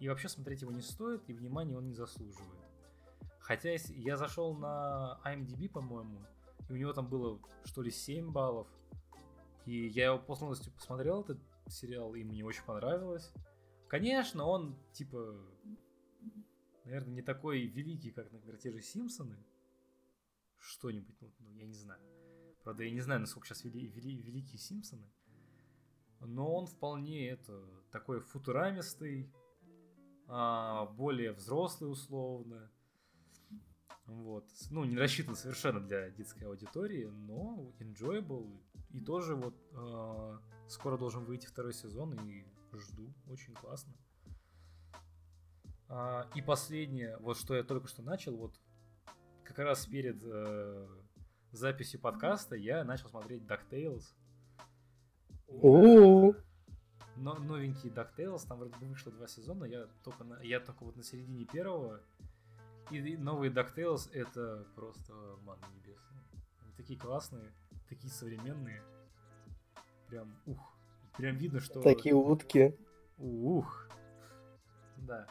и 0.00 0.08
вообще 0.08 0.28
смотреть 0.28 0.62
его 0.62 0.72
не 0.72 0.82
стоит, 0.82 1.28
и 1.28 1.32
внимания 1.32 1.76
он 1.76 1.88
не 1.88 1.94
заслуживает. 1.94 2.60
Хотя 3.40 3.76
я 3.88 4.16
зашел 4.16 4.54
на 4.54 5.18
IMDb, 5.24 5.68
по-моему, 5.68 6.20
и 6.68 6.72
у 6.72 6.76
него 6.76 6.92
там 6.92 7.08
было 7.08 7.40
что 7.64 7.82
ли 7.82 7.90
7 7.90 8.30
баллов, 8.30 8.68
и 9.64 9.88
я 9.88 10.06
его 10.06 10.18
полностью 10.18 10.72
посмотрел, 10.72 11.22
этот 11.22 11.38
сериал, 11.68 12.14
и 12.14 12.24
мне 12.24 12.44
очень 12.44 12.64
понравилось. 12.64 13.32
Конечно, 13.88 14.44
он 14.44 14.76
типа, 14.92 15.34
наверное, 16.84 17.14
не 17.14 17.22
такой 17.22 17.62
великий, 17.66 18.10
как, 18.10 18.30
например, 18.32 18.58
те 18.58 18.70
же 18.70 18.80
Симпсоны. 18.80 19.36
Что-нибудь, 20.58 21.14
ну, 21.20 21.54
я 21.54 21.66
не 21.66 21.74
знаю. 21.74 22.00
Правда, 22.68 22.84
я 22.84 22.90
не 22.90 23.00
знаю, 23.00 23.20
насколько 23.20 23.48
сейчас 23.48 23.64
вели, 23.64 23.88
вели- 23.88 24.20
великие 24.20 24.58
Симпсоны. 24.58 25.10
Но 26.20 26.54
он 26.54 26.66
вполне 26.66 27.30
это 27.30 27.64
такой 27.90 28.20
футурамистый, 28.20 29.32
а, 30.26 30.84
более 30.84 31.32
взрослый 31.32 31.90
условно. 31.90 32.70
Вот. 34.04 34.44
Ну, 34.70 34.84
не 34.84 34.98
рассчитан 34.98 35.34
совершенно 35.34 35.80
для 35.80 36.10
детской 36.10 36.44
аудитории, 36.44 37.06
но 37.06 37.72
enjoyable. 37.78 38.60
И 38.90 39.00
тоже 39.00 39.34
вот 39.34 39.54
а, 39.72 40.38
скоро 40.68 40.98
должен 40.98 41.24
выйти 41.24 41.46
второй 41.46 41.72
сезон, 41.72 42.20
и 42.28 42.44
жду. 42.74 43.14
Очень 43.28 43.54
классно. 43.54 43.94
А, 45.88 46.28
и 46.34 46.42
последнее, 46.42 47.16
вот 47.20 47.38
что 47.38 47.56
я 47.56 47.62
только 47.62 47.88
что 47.88 48.02
начал, 48.02 48.36
вот 48.36 48.60
как 49.42 49.58
раз 49.60 49.86
перед 49.86 50.22
э, 50.22 50.86
записью 51.52 52.00
подкаста 52.00 52.56
я 52.56 52.84
начал 52.84 53.08
смотреть 53.08 53.42
DuckTales. 53.42 54.04
У-у-у. 55.48 56.34
Но, 57.16 57.34
новенький 57.34 57.90
DuckTales, 57.90 58.46
там 58.46 58.58
вроде 58.58 58.76
бы 58.76 58.86
вышло 58.86 59.10
два 59.10 59.26
сезона, 59.26 59.64
я 59.64 59.88
только, 60.04 60.24
на, 60.24 60.40
я 60.40 60.60
только 60.60 60.84
вот 60.84 60.96
на 60.96 61.02
середине 61.02 61.44
первого. 61.44 62.00
И, 62.90 62.98
и 62.98 63.16
новые 63.16 63.52
DuckTales 63.52 64.10
это 64.12 64.66
просто 64.74 65.12
маны 65.42 65.64
небесные. 65.74 66.22
Они 66.62 66.72
такие 66.76 66.98
классные, 66.98 67.52
такие 67.88 68.12
современные. 68.12 68.82
Прям, 70.08 70.34
ух. 70.46 70.74
Прям 71.16 71.36
видно, 71.36 71.60
что... 71.60 71.82
Такие 71.82 72.14
утки. 72.14 72.78
Ух. 73.18 73.88
Да. 74.98 75.26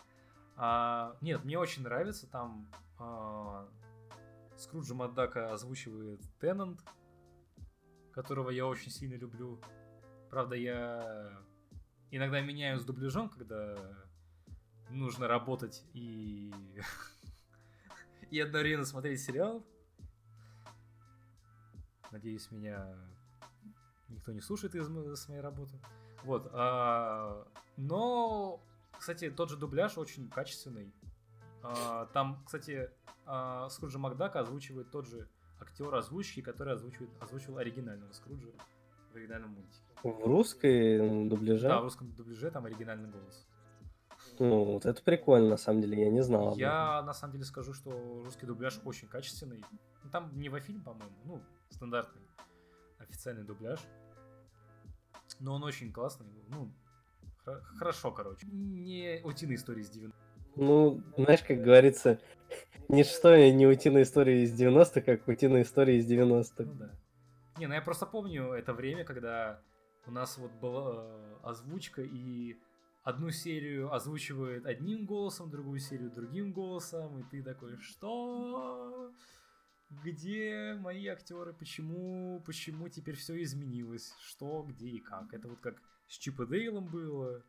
А, 0.58 1.16
нет, 1.22 1.46
мне 1.46 1.58
очень 1.58 1.84
нравится 1.84 2.28
там 2.28 2.68
а, 3.00 3.68
Скруджа 4.58 4.96
Макдака 4.96 5.54
озвучивает 5.54 6.22
Теннант, 6.40 6.84
которого 8.12 8.50
я 8.50 8.66
очень 8.66 8.92
сильно 8.92 9.16
люблю. 9.16 9.62
Правда, 10.30 10.56
я 10.56 11.32
иногда 12.12 12.42
меняю 12.42 12.80
с 12.80 12.84
дубляжом, 12.84 13.30
когда 13.30 13.78
нужно 14.90 15.28
работать 15.28 15.84
и 15.94 16.54
и 18.32 18.40
одновременно 18.40 18.86
смотреть 18.86 19.22
сериал. 19.22 19.64
Надеюсь, 22.12 22.50
меня 22.52 22.96
никто 24.10 24.32
не 24.32 24.42
слушает 24.42 24.76
из, 24.76 24.90
из 24.90 25.30
моей 25.30 25.42
работы. 25.42 25.80
Вот. 26.24 26.50
А, 26.54 27.48
но, 27.76 28.62
кстати, 28.98 29.30
тот 29.30 29.50
же 29.50 29.58
дубляж 29.58 29.98
очень 29.98 30.30
качественный. 30.30 30.94
А, 31.62 32.06
там, 32.08 32.44
кстати, 32.46 32.90
а, 33.28 33.70
Скруджа 33.70 34.00
Макдака 34.00 34.40
озвучивает 34.40 34.90
тот 34.90 35.06
же 35.06 35.28
актер 35.60 35.94
озвучки, 35.94 36.42
который 36.42 36.74
озвучивает, 36.74 37.12
озвучивал 37.22 37.58
оригинального 37.58 38.12
Скруджа 38.14 38.48
в 39.12 39.16
оригинальном 39.16 39.52
мультике. 39.52 39.84
В 40.04 40.26
русской 40.26 41.28
дубляже? 41.28 41.68
Да, 41.68 41.82
в 41.82 41.84
русском 41.84 42.12
дубляже 42.14 42.50
там 42.52 42.66
оригинальный 42.66 43.10
голос. 43.10 43.48
Ну, 44.40 44.64
вот 44.64 44.86
это 44.86 45.02
прикольно, 45.04 45.50
на 45.50 45.58
самом 45.58 45.82
деле, 45.82 46.04
я 46.04 46.10
не 46.10 46.22
знал. 46.22 46.56
Я, 46.56 47.02
на 47.02 47.14
самом 47.14 47.34
деле, 47.34 47.46
скажу, 47.46 47.74
что 47.74 47.92
русский 48.24 48.46
дубляж 48.46 48.80
очень 48.86 49.08
качественный. 49.08 49.64
Ну, 50.04 50.10
там 50.10 50.32
не 50.38 50.50
во 50.50 50.60
фильм, 50.60 50.82
по-моему, 50.82 51.16
ну, 51.26 51.42
стандартный 51.70 52.22
официальный 53.00 53.44
дубляж. 53.44 53.80
Но 55.40 55.56
он 55.56 55.64
очень 55.64 55.92
классный, 55.92 56.28
ну, 56.48 56.72
хорошо, 57.78 58.12
короче. 58.12 58.48
Не 58.48 59.22
утиные 59.24 59.56
истории 59.56 59.82
из 59.82 59.90
90 59.90 60.18
Ну, 60.56 61.02
знаешь, 61.18 61.44
как 61.44 61.62
говорится, 61.62 62.20
ничто 62.90 63.36
не 63.36 63.68
утиная 63.68 64.04
история 64.04 64.44
из 64.44 64.60
90-х, 64.60 65.02
как 65.02 65.28
утиная 65.28 65.64
история 65.64 65.98
из 65.98 66.10
90-х. 66.10 66.64
Ну 66.64 66.74
да. 66.74 66.92
Не, 67.58 67.68
ну 67.68 67.74
я 67.74 67.82
просто 67.82 68.06
помню 68.06 68.52
это 68.54 68.74
время, 68.74 69.04
когда 69.04 69.62
у 70.06 70.12
нас 70.12 70.38
вот 70.38 70.52
была 70.54 71.06
э, 71.06 71.36
озвучка, 71.44 72.02
и 72.02 72.56
одну 73.04 73.32
серию 73.32 73.94
озвучивает 73.94 74.66
одним 74.66 75.06
голосом, 75.06 75.50
другую 75.50 75.80
серию 75.80 76.12
другим 76.12 76.52
голосом, 76.52 77.20
и 77.20 77.24
ты 77.24 77.42
такой, 77.42 77.78
что? 77.78 79.12
Где 79.90 80.76
мои 80.80 81.08
актеры? 81.08 81.54
Почему? 81.54 82.42
Почему 82.46 82.90
теперь 82.90 83.16
все 83.16 83.42
изменилось? 83.42 84.14
Что, 84.20 84.64
где 84.64 84.90
и 84.90 85.00
как? 85.00 85.34
Это 85.34 85.48
вот 85.48 85.60
как 85.60 85.82
с 86.08 86.18
Чип 86.18 86.40
и 86.42 86.46
Дейлом 86.46 86.88
было. 86.88 87.42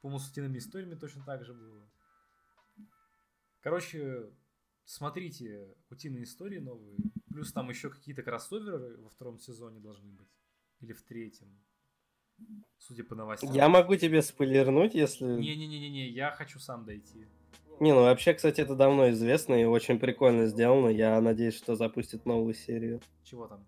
По-моему, 0.00 0.18
с 0.18 0.30
утиными 0.30 0.58
историями 0.58 0.94
точно 0.94 1.22
так 1.24 1.44
же 1.44 1.52
было. 1.52 1.82
Короче, 3.64 4.26
смотрите 4.84 5.74
утиные 5.88 6.24
истории 6.24 6.58
новые. 6.58 6.98
Плюс 7.30 7.50
там 7.50 7.70
еще 7.70 7.88
какие-то 7.88 8.22
кроссоверы 8.22 8.98
во 8.98 9.08
втором 9.08 9.38
сезоне 9.38 9.80
должны 9.80 10.12
быть. 10.12 10.28
Или 10.80 10.92
в 10.92 11.02
третьем. 11.02 11.48
Судя 12.76 13.04
по 13.04 13.14
новостям. 13.14 13.50
Я 13.54 13.70
могу 13.70 13.96
тебе 13.96 14.20
спойлернуть, 14.20 14.94
если... 14.94 15.24
Не-не-не-не, 15.24 16.10
я 16.10 16.30
хочу 16.32 16.58
сам 16.58 16.84
дойти. 16.84 17.26
Не, 17.80 17.94
ну 17.94 18.02
вообще, 18.02 18.34
кстати, 18.34 18.60
это 18.60 18.76
давно 18.76 19.08
известно 19.12 19.54
и 19.54 19.64
очень 19.64 19.98
прикольно 19.98 20.46
сделано. 20.46 20.90
Я 20.90 21.18
надеюсь, 21.22 21.56
что 21.56 21.74
запустит 21.74 22.26
новую 22.26 22.52
серию. 22.52 23.00
Чего 23.22 23.48
там? 23.48 23.66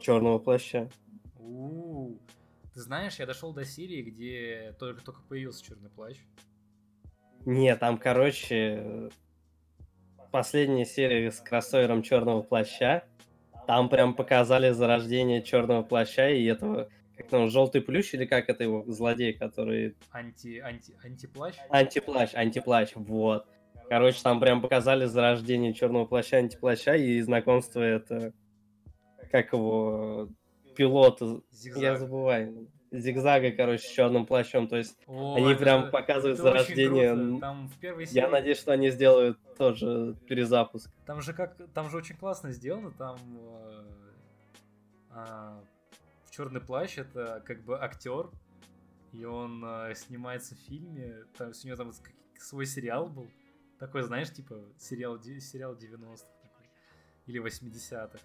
Черного 0.00 0.40
плаща. 0.40 0.90
У-у-у. 1.38 2.18
Ты 2.74 2.80
знаешь, 2.80 3.20
я 3.20 3.26
дошел 3.26 3.54
до 3.54 3.64
серии, 3.64 4.02
где 4.02 4.74
только-только 4.80 5.22
появился 5.22 5.64
черный 5.64 5.90
плащ. 5.90 6.18
Не, 7.44 7.76
там, 7.76 7.98
короче, 7.98 9.10
последняя 10.30 10.84
серия 10.84 11.30
с 11.30 11.40
кроссовером 11.40 12.02
черного 12.02 12.42
плаща. 12.42 13.04
Там 13.66 13.88
прям 13.88 14.14
показали 14.14 14.70
зарождение 14.70 15.42
черного 15.42 15.82
плаща 15.82 16.28
и 16.28 16.44
этого 16.44 16.88
как 17.16 17.28
там, 17.28 17.48
желтый 17.48 17.80
плющ 17.80 18.14
или 18.14 18.24
как 18.24 18.48
это 18.48 18.64
его, 18.64 18.84
злодей, 18.86 19.34
который... 19.34 19.94
Анти, 20.10 20.58
анти, 20.58 20.96
антиплащ? 21.04 21.54
Антиплащ, 21.68 22.34
антиплащ, 22.34 22.92
вот. 22.94 23.46
Короче, 23.88 24.22
там 24.22 24.40
прям 24.40 24.62
показали 24.62 25.04
зарождение 25.04 25.74
черного 25.74 26.06
плаща, 26.06 26.38
антиплаща 26.38 26.94
и 26.94 27.20
знакомство 27.20 27.80
это... 27.80 28.32
Как 29.30 29.52
его... 29.52 30.28
Пилота... 30.74 31.42
Зигзаг. 31.50 31.82
Я 31.82 31.96
забываю. 31.96 32.68
Зигзага, 32.92 33.50
короче, 33.52 33.82
с 33.82 33.90
черным 33.90 34.26
плащом. 34.26 34.68
То 34.68 34.76
есть 34.76 34.98
О, 35.06 35.36
они 35.36 35.52
это, 35.52 35.60
прям 35.62 35.90
показывают 35.90 36.38
это 36.38 36.42
зарождение. 36.42 37.40
Там 37.40 37.68
в 37.68 37.78
первой 37.78 38.06
серии... 38.06 38.16
Я 38.16 38.28
надеюсь, 38.28 38.58
что 38.58 38.72
они 38.72 38.90
сделают 38.90 39.38
тоже 39.56 40.14
перезапуск. 40.28 40.90
Там 41.06 41.22
же 41.22 41.32
как, 41.32 41.56
там 41.72 41.88
же 41.90 41.96
очень 41.96 42.16
классно 42.16 42.52
сделано. 42.52 42.90
Там 42.90 43.18
э, 43.38 43.84
а, 45.10 45.64
Черный 46.30 46.62
плащ 46.62 46.96
это 46.96 47.42
как 47.44 47.62
бы 47.62 47.78
актер, 47.78 48.30
и 49.12 49.22
он 49.24 49.62
э, 49.62 49.94
снимается 49.94 50.54
в 50.54 50.58
фильме. 50.58 51.24
Там, 51.36 51.48
у 51.48 51.66
него 51.66 51.76
там 51.76 51.92
свой 52.38 52.64
сериал 52.64 53.08
был. 53.08 53.28
Такой, 53.78 54.02
знаешь, 54.02 54.32
типа 54.32 54.56
сериал, 54.78 55.20
сериал 55.22 55.74
90-х 55.74 56.24
такой. 56.42 56.66
Или 57.26 57.38
80-х. 57.38 58.18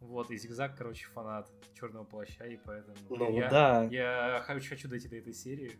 Вот, 0.00 0.30
и 0.30 0.36
Зигзаг, 0.36 0.76
короче, 0.76 1.06
фанат 1.06 1.50
Черного 1.74 2.04
плаща, 2.04 2.44
и 2.44 2.58
поэтому 2.62 2.96
ну, 3.08 3.38
я, 3.38 3.48
да. 3.48 3.84
я 3.84 4.42
хочу, 4.44 4.68
хочу 4.68 4.88
дойти 4.88 5.08
до 5.08 5.16
этой 5.16 5.32
серии. 5.32 5.78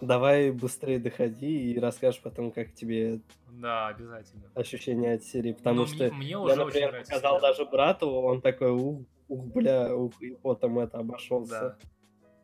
Давай 0.00 0.50
быстрее 0.50 0.98
доходи 0.98 1.72
и 1.72 1.78
расскажешь 1.78 2.20
потом, 2.20 2.50
как 2.50 2.74
тебе 2.74 3.20
да, 3.52 3.88
обязательно. 3.88 4.50
ощущения 4.54 5.14
от 5.14 5.22
серии. 5.22 5.52
Потому 5.52 5.80
Но 5.80 5.86
что 5.86 6.04
мне, 6.04 6.12
мне 6.12 6.38
уже 6.38 6.54
я, 6.54 6.64
например, 6.64 7.02
показал 7.04 7.40
даже 7.40 7.64
брату, 7.64 8.10
он 8.10 8.40
такой, 8.42 8.70
ух, 8.72 9.06
ух, 9.28 9.46
бля, 9.46 9.94
ух, 9.94 10.20
и 10.20 10.34
потом 10.42 10.78
это 10.80 10.98
обошелся. 10.98 11.76
Да. 11.80 11.88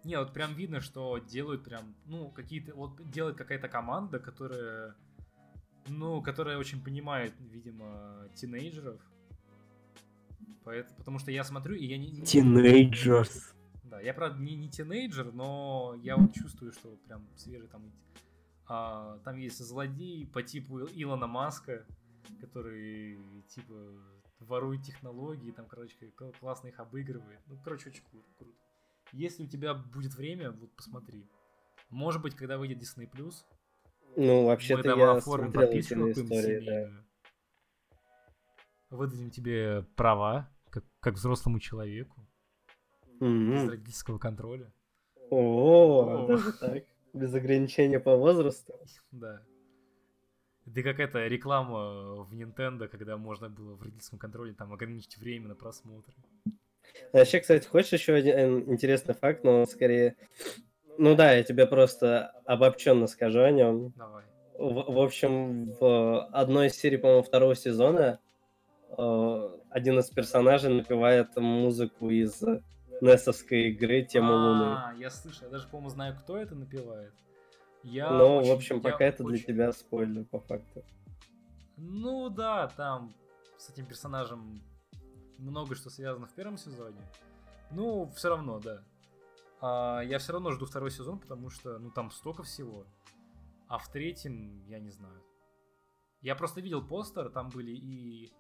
Не, 0.05 0.19
вот 0.19 0.33
прям 0.33 0.55
видно, 0.55 0.81
что 0.81 1.19
делают 1.19 1.65
прям, 1.65 1.95
ну, 2.07 2.31
какие-то, 2.31 2.75
вот 2.75 3.11
делает 3.11 3.37
какая-то 3.37 3.69
команда, 3.69 4.19
которая, 4.19 4.95
ну, 5.89 6.23
которая 6.23 6.57
очень 6.57 6.83
понимает, 6.83 7.35
видимо, 7.41 8.29
тинейджеров. 8.35 9.01
Поэтому, 10.65 10.97
потому 10.97 11.19
что 11.19 11.31
я 11.31 11.45
смотрю, 11.45 11.75
и 11.75 11.87
я 11.87 11.99
не... 11.99 12.23
Teenagers. 12.23 13.55
Да, 13.85 14.01
я, 14.01 14.15
правда, 14.15 14.41
не, 14.41 14.55
не 14.55 14.69
тинейджер, 14.69 15.33
но 15.33 15.99
я 16.03 16.17
вот 16.17 16.33
чувствую, 16.33 16.73
что 16.73 16.97
прям 17.07 17.27
свежий 17.37 17.69
там... 17.69 17.93
А, 18.67 19.19
там 19.25 19.37
есть 19.37 19.59
злодей 19.59 20.27
по 20.27 20.43
типу 20.43 20.81
Илона 20.95 21.27
Маска, 21.27 21.85
который, 22.41 23.19
типа, 23.49 23.75
ворует 24.39 24.85
технологии, 24.85 25.51
там, 25.51 25.67
короче, 25.67 25.95
классно 26.39 26.69
их 26.69 26.79
обыгрывает. 26.79 27.41
Ну, 27.47 27.59
короче, 27.65 27.91
очень 27.91 28.05
круто. 28.11 28.29
круто. 28.39 28.55
Если 29.13 29.45
у 29.45 29.49
тебя 29.49 29.75
будет 29.75 30.15
время, 30.15 30.53
вот 30.53 30.71
посмотри. 30.77 31.27
Может 31.89 32.23
быть, 32.23 32.37
когда 32.37 32.57
выйдет 32.57 32.79
Disney+, 32.79 33.09
ну, 34.17 34.47
вообще-то 34.47 34.97
я 34.97 35.13
оформим 35.13 35.53
подписку 35.53 36.11
истории, 36.11 36.65
да. 36.65 37.05
Выдадим 38.91 39.31
тебе 39.31 39.87
права, 39.95 40.51
как, 40.71 40.85
как 41.01 41.15
взрослому 41.15 41.61
человеку. 41.61 42.27
Mm-hmm. 43.21 43.53
Без 43.53 43.69
родительского 43.69 44.19
контроля. 44.19 44.73
О, 45.31 46.27
даже 46.27 46.53
так. 46.53 46.85
Без 47.13 47.35
ограничения 47.35 48.01
по 48.01 48.17
возрасту. 48.17 48.75
Да. 49.11 49.43
Да 50.67 50.83
как 50.83 51.01
это 51.01 51.27
реклама 51.27 52.23
в 52.23 52.33
Nintendo, 52.33 52.87
когда 52.87 53.17
можно 53.17 53.49
было 53.49 53.75
в 53.75 53.83
родительском 53.83 54.19
контроле 54.19 54.53
там 54.53 54.73
ограничить 54.73 55.17
время 55.17 55.49
на 55.49 55.55
просмотр. 55.57 56.13
Вообще, 57.13 57.41
кстати, 57.41 57.67
хочешь 57.67 57.93
еще 57.93 58.15
один 58.15 58.71
интересный 58.71 59.15
факт, 59.15 59.43
но 59.43 59.67
скорее... 59.67 60.17
Ну 60.99 61.17
да, 61.17 61.33
я 61.33 61.43
тебе 61.43 61.67
просто 61.67 62.27
обобщенно 62.45 63.07
скажу 63.07 63.41
о 63.41 63.51
нем. 63.51 63.93
Давай. 63.97 64.25
В, 64.59 64.93
в 64.93 64.99
общем, 64.99 65.73
в 65.73 66.27
одной 66.27 66.67
из 66.67 66.75
серий, 66.75 66.99
по-моему, 66.99 67.23
второго 67.23 67.55
сезона 67.55 68.21
э, 68.97 69.59
один 69.71 69.99
из 69.99 70.11
персонажей 70.11 70.73
напевает 70.73 71.37
музыку 71.37 72.11
из 72.11 72.43
Несовской 73.01 73.71
игры 73.71 74.03
«Тема 74.03 74.33
Луны». 74.33 74.75
А, 74.77 74.95
я 74.99 75.11
слышал, 75.11 75.47
я 75.47 75.51
даже, 75.51 75.69
по-моему, 75.69 75.91
знаю, 75.91 76.17
кто 76.19 76.37
это 76.37 76.55
напевает. 76.55 77.15
Я 77.83 78.11
ну, 78.11 78.37
очень, 78.37 78.51
в 78.51 78.53
общем, 78.53 78.81
пока 78.83 79.05
это 79.05 79.25
очень... 79.25 79.37
для 79.37 79.47
тебя 79.47 79.73
спойлер, 79.73 80.25
по 80.25 80.41
факту. 80.41 80.85
Ну 81.77 82.29
да, 82.29 82.69
там 82.69 83.15
с 83.57 83.71
этим 83.71 83.87
персонажем 83.87 84.61
много 85.39 85.75
что 85.75 85.89
связано 85.89 86.27
в 86.27 86.35
первом 86.35 86.59
сезоне. 86.59 87.01
Ну, 87.71 88.11
все 88.15 88.29
равно, 88.29 88.59
да. 88.59 88.83
А, 89.61 90.01
я 90.01 90.19
все 90.19 90.33
равно 90.33 90.53
жду 90.53 90.67
второй 90.67 90.91
сезон, 90.91 91.19
потому 91.19 91.51
что, 91.51 91.79
ну, 91.79 91.91
там 91.91 92.11
столько 92.11 92.43
всего. 92.43 92.85
А 93.69 93.79
в 93.79 93.91
третьем, 93.91 94.65
я 94.67 94.79
не 94.79 94.91
знаю. 94.91 95.23
Я 96.21 96.35
просто 96.35 96.61
видел 96.61 96.87
постер, 96.87 97.31
там 97.31 97.49
были 97.49 97.73
и 97.73 98.31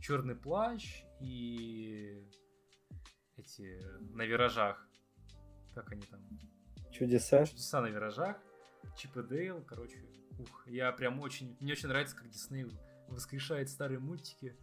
черный 0.00 0.34
плащ, 0.34 1.02
и 1.20 2.22
эти 3.36 3.80
на 4.14 4.22
виражах. 4.22 4.86
Как 5.74 5.90
они 5.92 6.02
там? 6.02 6.20
Чудеса. 6.90 7.46
Чудеса 7.46 7.80
на 7.80 7.86
виражах. 7.86 8.36
Чип 8.96 9.16
и 9.16 9.22
Дейл, 9.22 9.62
короче, 9.62 10.04
ух, 10.38 10.66
я 10.66 10.90
прям 10.92 11.20
очень, 11.20 11.56
мне 11.60 11.72
очень 11.72 11.88
нравится, 11.88 12.16
как 12.16 12.28
Дисней 12.28 12.66
воскрешает 13.08 13.68
старые 13.68 13.98
мультики. 13.98 14.56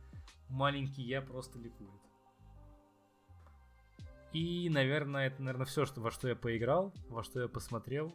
Маленький 0.49 1.03
я 1.03 1.21
просто 1.21 1.59
ликует. 1.59 2.01
И, 4.33 4.69
наверное, 4.69 5.27
это, 5.27 5.41
наверное, 5.41 5.65
все, 5.65 5.85
что, 5.85 6.01
во 6.01 6.11
что 6.11 6.27
я 6.27 6.35
поиграл, 6.35 6.93
во 7.09 7.23
что 7.23 7.41
я 7.41 7.47
посмотрел. 7.47 8.13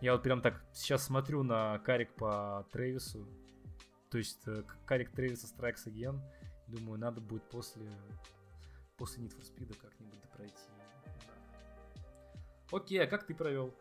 Я 0.00 0.12
вот 0.12 0.22
прям 0.22 0.40
так 0.40 0.62
сейчас 0.72 1.04
смотрю 1.04 1.42
на 1.42 1.78
карик 1.80 2.14
по 2.14 2.66
Трейвису. 2.72 3.26
То 4.10 4.18
есть 4.18 4.42
э, 4.46 4.62
карик 4.84 5.12
Трейвиса 5.12 5.46
Strikes 5.46 5.86
Again. 5.86 6.20
Думаю, 6.66 6.98
надо 6.98 7.20
будет 7.20 7.44
после, 7.44 7.86
после 8.96 9.24
Need 9.24 9.36
for 9.36 9.42
Speed 9.42 9.76
как-нибудь 9.80 10.20
пройти. 10.36 10.54
Да. 10.76 12.02
Окей, 12.72 13.02
а 13.02 13.06
как 13.06 13.26
ты 13.26 13.34
провел? 13.34 13.74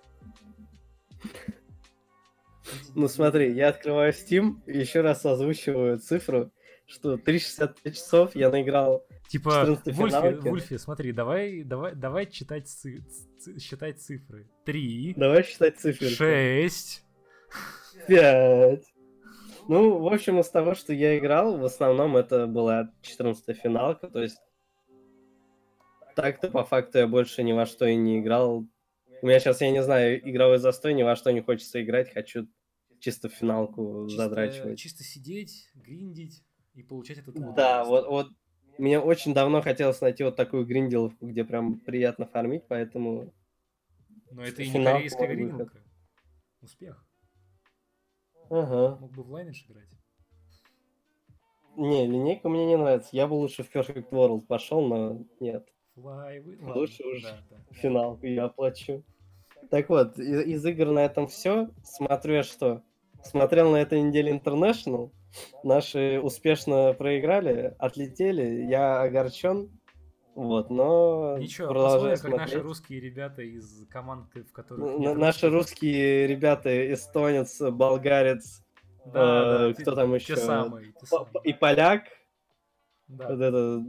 Ну 2.95 3.07
смотри, 3.07 3.53
я 3.53 3.69
открываю 3.69 4.13
Steam 4.13 4.61
и 4.65 4.79
еще 4.79 5.01
раз 5.01 5.25
озвучиваю 5.25 5.99
цифру, 5.99 6.51
что 6.85 7.17
365 7.17 7.95
часов 7.95 8.35
я 8.35 8.49
наиграл 8.49 9.05
Типа, 9.27 9.65
Вульфи, 9.85 10.47
Вульфи, 10.47 10.77
смотри, 10.77 11.11
давай, 11.11 11.63
давай, 11.63 11.95
давай 11.95 12.27
читать 12.27 12.67
ци, 12.67 13.01
ци, 13.39 13.59
считать 13.59 13.99
цифры. 13.99 14.47
Три. 14.65 15.13
Давай 15.17 15.43
считать 15.43 15.79
цифры. 15.79 16.09
Шесть. 16.09 17.03
Пять. 18.07 18.85
Ну, 19.67 19.99
в 19.99 20.13
общем, 20.13 20.39
из 20.39 20.49
того, 20.49 20.75
что 20.75 20.93
я 20.93 21.17
играл, 21.17 21.57
в 21.57 21.65
основном 21.65 22.17
это 22.17 22.45
была 22.45 22.91
14 23.01 23.57
финалка, 23.57 24.07
то 24.09 24.21
есть 24.21 24.37
так-то 26.15 26.49
по 26.49 26.63
факту 26.63 26.99
я 26.99 27.07
больше 27.07 27.43
ни 27.43 27.51
во 27.51 27.65
что 27.65 27.85
и 27.85 27.95
не 27.95 28.19
играл. 28.19 28.65
У 29.21 29.27
меня 29.27 29.39
сейчас, 29.39 29.61
я 29.61 29.71
не 29.71 29.81
знаю, 29.81 30.19
игровой 30.29 30.59
застой, 30.59 30.93
ни 30.93 31.03
во 31.03 31.15
что 31.15 31.31
не 31.31 31.41
хочется 31.41 31.81
играть, 31.83 32.13
хочу 32.13 32.47
чисто 32.99 33.27
финалку 33.27 34.07
чисто, 34.07 34.23
задрачивать. 34.23 34.79
Чисто 34.79 35.03
сидеть, 35.03 35.69
гриндить 35.73 36.43
и 36.73 36.83
получать 36.83 37.17
этот 37.19 37.35
Да, 37.55 37.83
вот, 37.83 38.07
вот 38.07 38.27
мне 38.77 38.99
очень 38.99 39.33
давно 39.33 39.61
хотелось 39.61 40.01
найти 40.01 40.23
вот 40.23 40.35
такую 40.35 40.65
гринделовку, 40.65 41.27
где 41.27 41.43
прям 41.43 41.79
приятно 41.79 42.25
фармить, 42.25 42.63
поэтому... 42.67 43.33
Но 44.31 44.43
это 44.43 44.63
и 44.63 44.69
не 44.69 44.83
корейская 44.83 45.27
гринделка. 45.27 45.81
Успех. 46.61 47.04
Ага. 48.49 48.97
Мог 48.99 49.11
бы 49.11 49.23
в 49.23 49.33
Lineage 49.33 49.65
играть. 49.69 49.89
Не, 51.77 52.07
линейка 52.07 52.47
мне 52.47 52.65
не 52.65 52.77
нравится. 52.77 53.09
Я 53.11 53.27
бы 53.27 53.33
лучше 53.33 53.63
в 53.63 53.73
Perfect 53.73 54.09
World 54.09 54.45
пошел, 54.47 54.81
но 54.81 55.25
нет. 55.39 55.67
Fly 55.97 56.43
with... 56.43 56.73
Лучше 56.73 57.03
уж 57.03 57.23
да, 57.23 57.37
да. 57.49 57.57
финал 57.71 58.19
я 58.21 58.45
оплачу. 58.45 59.03
Так 59.69 59.89
вот, 59.89 60.17
из, 60.17 60.45
из 60.45 60.65
игр 60.65 60.91
на 60.91 60.99
этом 60.99 61.27
все. 61.27 61.69
Смотрю 61.83 62.35
я 62.35 62.43
что? 62.43 62.81
Смотрел 63.23 63.71
на 63.71 63.77
этой 63.77 64.01
неделе 64.01 64.31
International. 64.31 65.11
Наши 65.63 66.19
успешно 66.21 66.93
проиграли, 66.93 67.75
отлетели. 67.79 68.65
Я 68.69 69.01
огорчен. 69.01 69.69
Вот, 70.35 70.69
но 70.69 71.37
Ничего, 71.39 71.69
продолжаю 71.69 72.17
смотреть. 72.17 72.39
как 72.39 72.51
наши 72.51 72.61
русские 72.61 72.99
ребята 72.99 73.41
из 73.41 73.87
команды, 73.87 74.43
в 74.43 74.51
которых... 74.51 74.99
Н- 74.99 75.17
наши 75.17 75.49
русские 75.49 76.27
ребята, 76.27 76.93
эстонец, 76.93 77.61
болгарец, 77.61 78.61
да, 79.05 79.67
э, 79.67 79.67
да, 79.67 79.73
кто 79.73 79.91
те, 79.91 79.95
там 79.95 80.13
еще? 80.13 80.35
Те 80.35 80.41
самые, 80.41 80.91
те 80.91 81.05
самые. 81.05 81.29
И 81.43 81.53
поляк. 81.53 82.03
Да. 83.07 83.29
Вот 83.29 83.39
это 83.39 83.85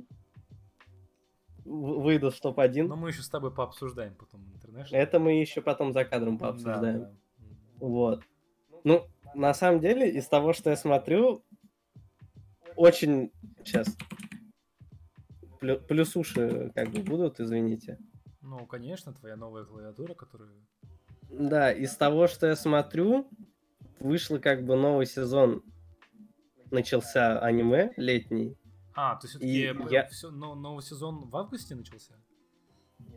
выйдут 1.65 2.35
в 2.35 2.41
топ-1. 2.41 2.87
Но 2.87 2.95
мы 2.97 3.09
еще 3.09 3.23
с 3.23 3.29
тобой 3.29 3.53
пообсуждаем 3.53 4.15
потом 4.15 4.45
интернет. 4.55 4.87
Это 4.93 5.19
мы 5.19 5.33
еще 5.41 5.61
потом 5.61 5.93
за 5.93 6.05
кадром 6.05 6.39
пообсуждаем. 6.39 7.01
Да, 7.01 7.07
да. 7.07 7.13
Вот. 7.81 8.23
Ну, 8.85 9.05
на 9.35 9.53
самом 9.53 9.81
деле, 9.81 10.09
из 10.09 10.29
того, 10.29 10.53
что 10.53 10.71
я 10.71 10.77
смотрю, 10.77 11.43
очень... 12.77 13.33
Сейчас. 13.65 13.97
Плюс 15.75 16.17
уши 16.17 16.71
как 16.75 16.91
бы 16.91 17.01
будут, 17.03 17.41
извините. 17.41 17.99
Ну, 18.41 18.65
конечно, 18.67 19.13
твоя 19.13 19.37
новая 19.37 19.65
клавиатура, 19.65 20.15
которая... 20.15 20.51
Да, 21.29 21.73
из 21.73 21.97
того, 21.97 22.29
что 22.29 22.47
я 22.47 22.55
смотрю, 22.55 23.29
вышло 23.99 24.39
как 24.39 24.65
бы 24.65 24.77
новый 24.77 25.07
сезон. 25.07 25.63
Начался 26.71 27.39
аниме 27.41 27.93
летний. 27.97 28.57
А, 28.95 29.17
то 29.17 29.27
есть 29.27 29.37
все-таки 29.37 29.95
я... 29.95 30.07
все, 30.07 30.31
но, 30.31 30.55
новый 30.55 30.83
сезон 30.83 31.29
в 31.29 31.37
августе 31.37 31.75
начался? 31.75 32.15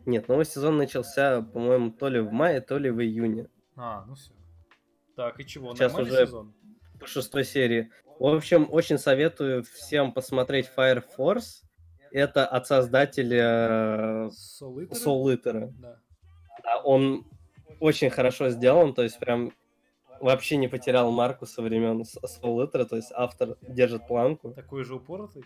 Нет, 0.04 0.28
новый 0.28 0.44
сезон 0.44 0.76
начался, 0.76 1.42
по-моему, 1.42 1.90
то 1.90 2.08
ли 2.08 2.20
в 2.20 2.32
мае, 2.32 2.60
то 2.60 2.78
ли 2.78 2.90
в 2.90 3.00
июне. 3.00 3.48
А, 3.76 4.04
ну 4.06 4.14
все. 4.14 4.32
Так, 5.16 5.40
и 5.40 5.46
чего? 5.46 5.74
Сейчас 5.74 5.92
Нормальный 5.92 6.12
уже 6.12 6.26
сезон? 6.26 6.54
по 6.98 7.06
шестой 7.06 7.44
серии. 7.44 7.90
В 8.18 8.26
общем, 8.26 8.68
очень 8.70 8.98
советую 8.98 9.64
всем 9.64 10.12
посмотреть 10.12 10.70
Fire 10.76 11.02
Force. 11.16 11.62
Это 12.12 12.46
от 12.46 12.66
создателя 12.66 14.30
Soul 14.30 14.88
Eater. 14.92 15.72
Да. 15.78 15.98
Он 16.84 17.24
очень 17.78 18.10
хорошо 18.10 18.50
сделан, 18.50 18.94
то 18.94 19.02
есть 19.02 19.18
прям 19.18 19.52
вообще 20.20 20.56
не 20.56 20.68
потерял 20.68 21.10
марку 21.10 21.46
со 21.46 21.62
времен 21.62 22.02
Soul 22.02 22.66
Eater, 22.66 22.84
то 22.84 22.96
есть 22.96 23.12
автор 23.14 23.56
держит 23.62 24.06
планку. 24.06 24.52
Такой 24.52 24.84
же 24.84 24.96
упоротый, 24.96 25.44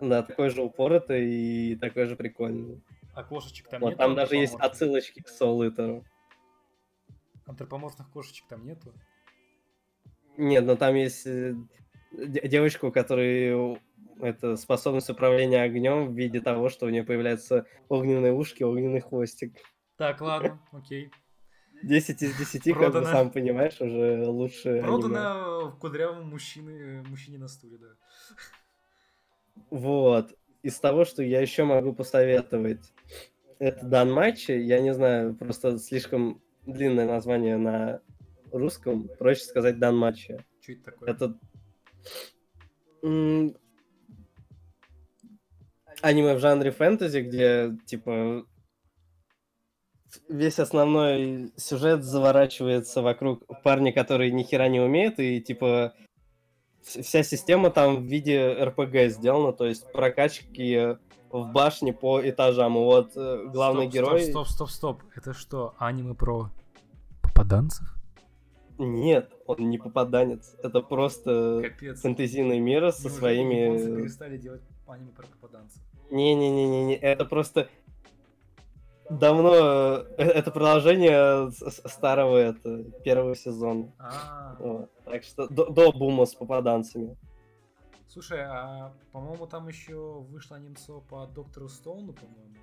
Да, 0.00 0.22
такой 0.22 0.50
же 0.50 0.62
упоротый 0.62 1.28
и 1.28 1.76
такой 1.76 2.06
же 2.06 2.16
прикольный. 2.16 2.80
А 3.14 3.24
кошечек 3.24 3.68
там 3.68 3.80
вот, 3.80 3.90
нет? 3.90 3.98
Там 3.98 4.14
даже 4.14 4.36
есть 4.36 4.54
отсылочки 4.54 5.20
к 5.20 5.28
Soul 5.28 5.68
Eater. 5.68 6.04
Антропоморфных 7.46 8.10
кошечек 8.12 8.46
там 8.48 8.64
нету? 8.64 8.92
Нет, 10.36 10.64
но 10.64 10.76
там 10.76 10.94
есть 10.94 11.26
э, 11.26 11.54
девочка, 12.12 12.84
у 12.84 12.92
которой 12.92 13.80
это 14.20 14.56
способность 14.56 15.10
управления 15.10 15.62
огнем 15.62 16.08
в 16.08 16.16
виде 16.16 16.40
того, 16.40 16.68
что 16.68 16.86
у 16.86 16.88
нее 16.88 17.04
появляются 17.04 17.66
огненные 17.88 18.32
ушки, 18.32 18.62
огненный 18.62 19.00
хвостик. 19.00 19.56
Так, 19.96 20.20
ладно, 20.20 20.60
окей. 20.72 21.10
10 21.82 22.22
из 22.22 22.36
10, 22.36 22.74
Продано. 22.74 22.92
как 22.92 23.02
бы 23.02 23.06
сам 23.06 23.30
понимаешь, 23.30 23.80
уже 23.80 24.26
лучше. 24.26 24.80
Продано 24.82 25.60
аниме. 25.60 25.76
кудрявому 25.80 26.24
мужчине, 26.24 27.04
мужчине 27.08 27.38
на 27.38 27.48
стуле, 27.48 27.78
да. 27.78 27.88
Вот. 29.70 30.34
Из 30.62 30.78
того, 30.80 31.04
что 31.04 31.22
я 31.22 31.40
еще 31.40 31.64
могу 31.64 31.92
посоветовать, 31.92 32.92
это 33.58 33.86
дан 33.86 34.12
матчи. 34.12 34.52
Я 34.52 34.80
не 34.80 34.92
знаю, 34.92 35.34
просто 35.34 35.78
слишком 35.78 36.42
длинное 36.66 37.06
название 37.06 37.56
на 37.56 38.00
русском, 38.52 39.08
проще 39.18 39.44
сказать 39.44 39.78
дан 39.78 39.96
матча. 39.96 40.44
Что 40.60 40.72
это 40.72 40.82
такое? 40.82 41.10
Это 41.10 41.38
аниме 46.02 46.34
в 46.34 46.40
жанре 46.40 46.70
фэнтези, 46.70 47.20
где, 47.20 47.76
типа, 47.86 48.44
весь 50.28 50.58
основной 50.58 51.52
сюжет 51.56 52.02
заворачивается 52.02 53.02
вокруг 53.02 53.44
парня, 53.62 53.92
который 53.92 54.30
ни 54.30 54.42
хера 54.42 54.68
не 54.68 54.80
умеет, 54.80 55.18
и, 55.18 55.40
типа, 55.40 55.94
вся 56.82 57.22
система 57.22 57.70
там 57.70 57.96
в 57.96 58.02
виде 58.04 58.52
РПГ 58.52 59.10
сделана, 59.10 59.52
то 59.52 59.66
есть 59.66 59.90
прокачки 59.92 60.96
в 61.30 61.52
башне 61.52 61.92
по 61.92 62.20
этажам. 62.26 62.74
Вот 62.74 63.12
э, 63.16 63.44
главный 63.52 63.84
стоп, 63.84 63.94
герой... 63.94 64.22
Стоп, 64.22 64.48
стоп, 64.48 64.70
стоп, 64.70 65.00
стоп. 65.02 65.12
Это 65.14 65.34
что, 65.34 65.74
аниме 65.78 66.14
про 66.14 66.50
попаданцев? 67.22 67.86
Нет, 68.78 69.30
он 69.48 69.70
не 69.70 69.78
попаданец. 69.78 70.54
Это 70.62 70.80
просто 70.80 71.62
Капец. 71.62 72.00
фэнтезийный 72.00 72.60
мир 72.60 72.92
со 72.92 73.04
Неужели 73.04 73.18
своими... 73.18 73.96
Перестали 73.96 74.36
делать 74.36 74.62
аниме 74.86 75.10
про 75.12 75.26
попаданцев? 75.26 75.82
Не-не-не-не, 76.10 76.96
это 76.96 77.24
просто 77.24 77.68
давно 79.10 79.54
э, 79.54 80.22
это 80.22 80.50
продолжение 80.50 81.50
старого 81.50 82.36
это 82.36 82.84
первого 83.04 83.34
сезона. 83.34 83.92
А. 83.98 84.56
Вот. 84.58 84.90
Так 85.04 85.24
что 85.24 85.48
до, 85.48 85.66
до 85.66 85.92
бума 85.92 86.26
с 86.26 86.34
попаданцами. 86.34 87.16
Слушай, 88.08 88.40
а 88.42 88.92
по-моему 89.12 89.46
там 89.46 89.68
еще 89.68 90.20
вышло 90.30 90.56
немцо 90.56 91.02
по 91.08 91.26
Доктору 91.26 91.68
Стоуну, 91.68 92.12
по-моему. 92.12 92.56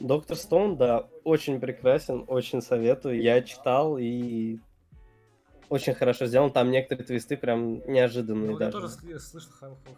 Доктор 0.00 0.36
Стоун, 0.36 0.76
да, 0.76 1.08
очень 1.24 1.60
прекрасен, 1.60 2.24
очень 2.28 2.62
советую. 2.62 3.20
Я 3.20 3.42
читал 3.42 3.98
и 3.98 4.58
очень 5.68 5.94
хорошо 5.94 6.26
сделан. 6.26 6.52
Там 6.52 6.70
некоторые 6.70 7.06
твисты 7.06 7.36
прям 7.36 7.80
неожиданные 7.90 8.52
ну, 8.52 8.58
даже. 8.58 8.76
Я 8.76 8.82
тоже 8.82 9.20
слышал 9.20 9.50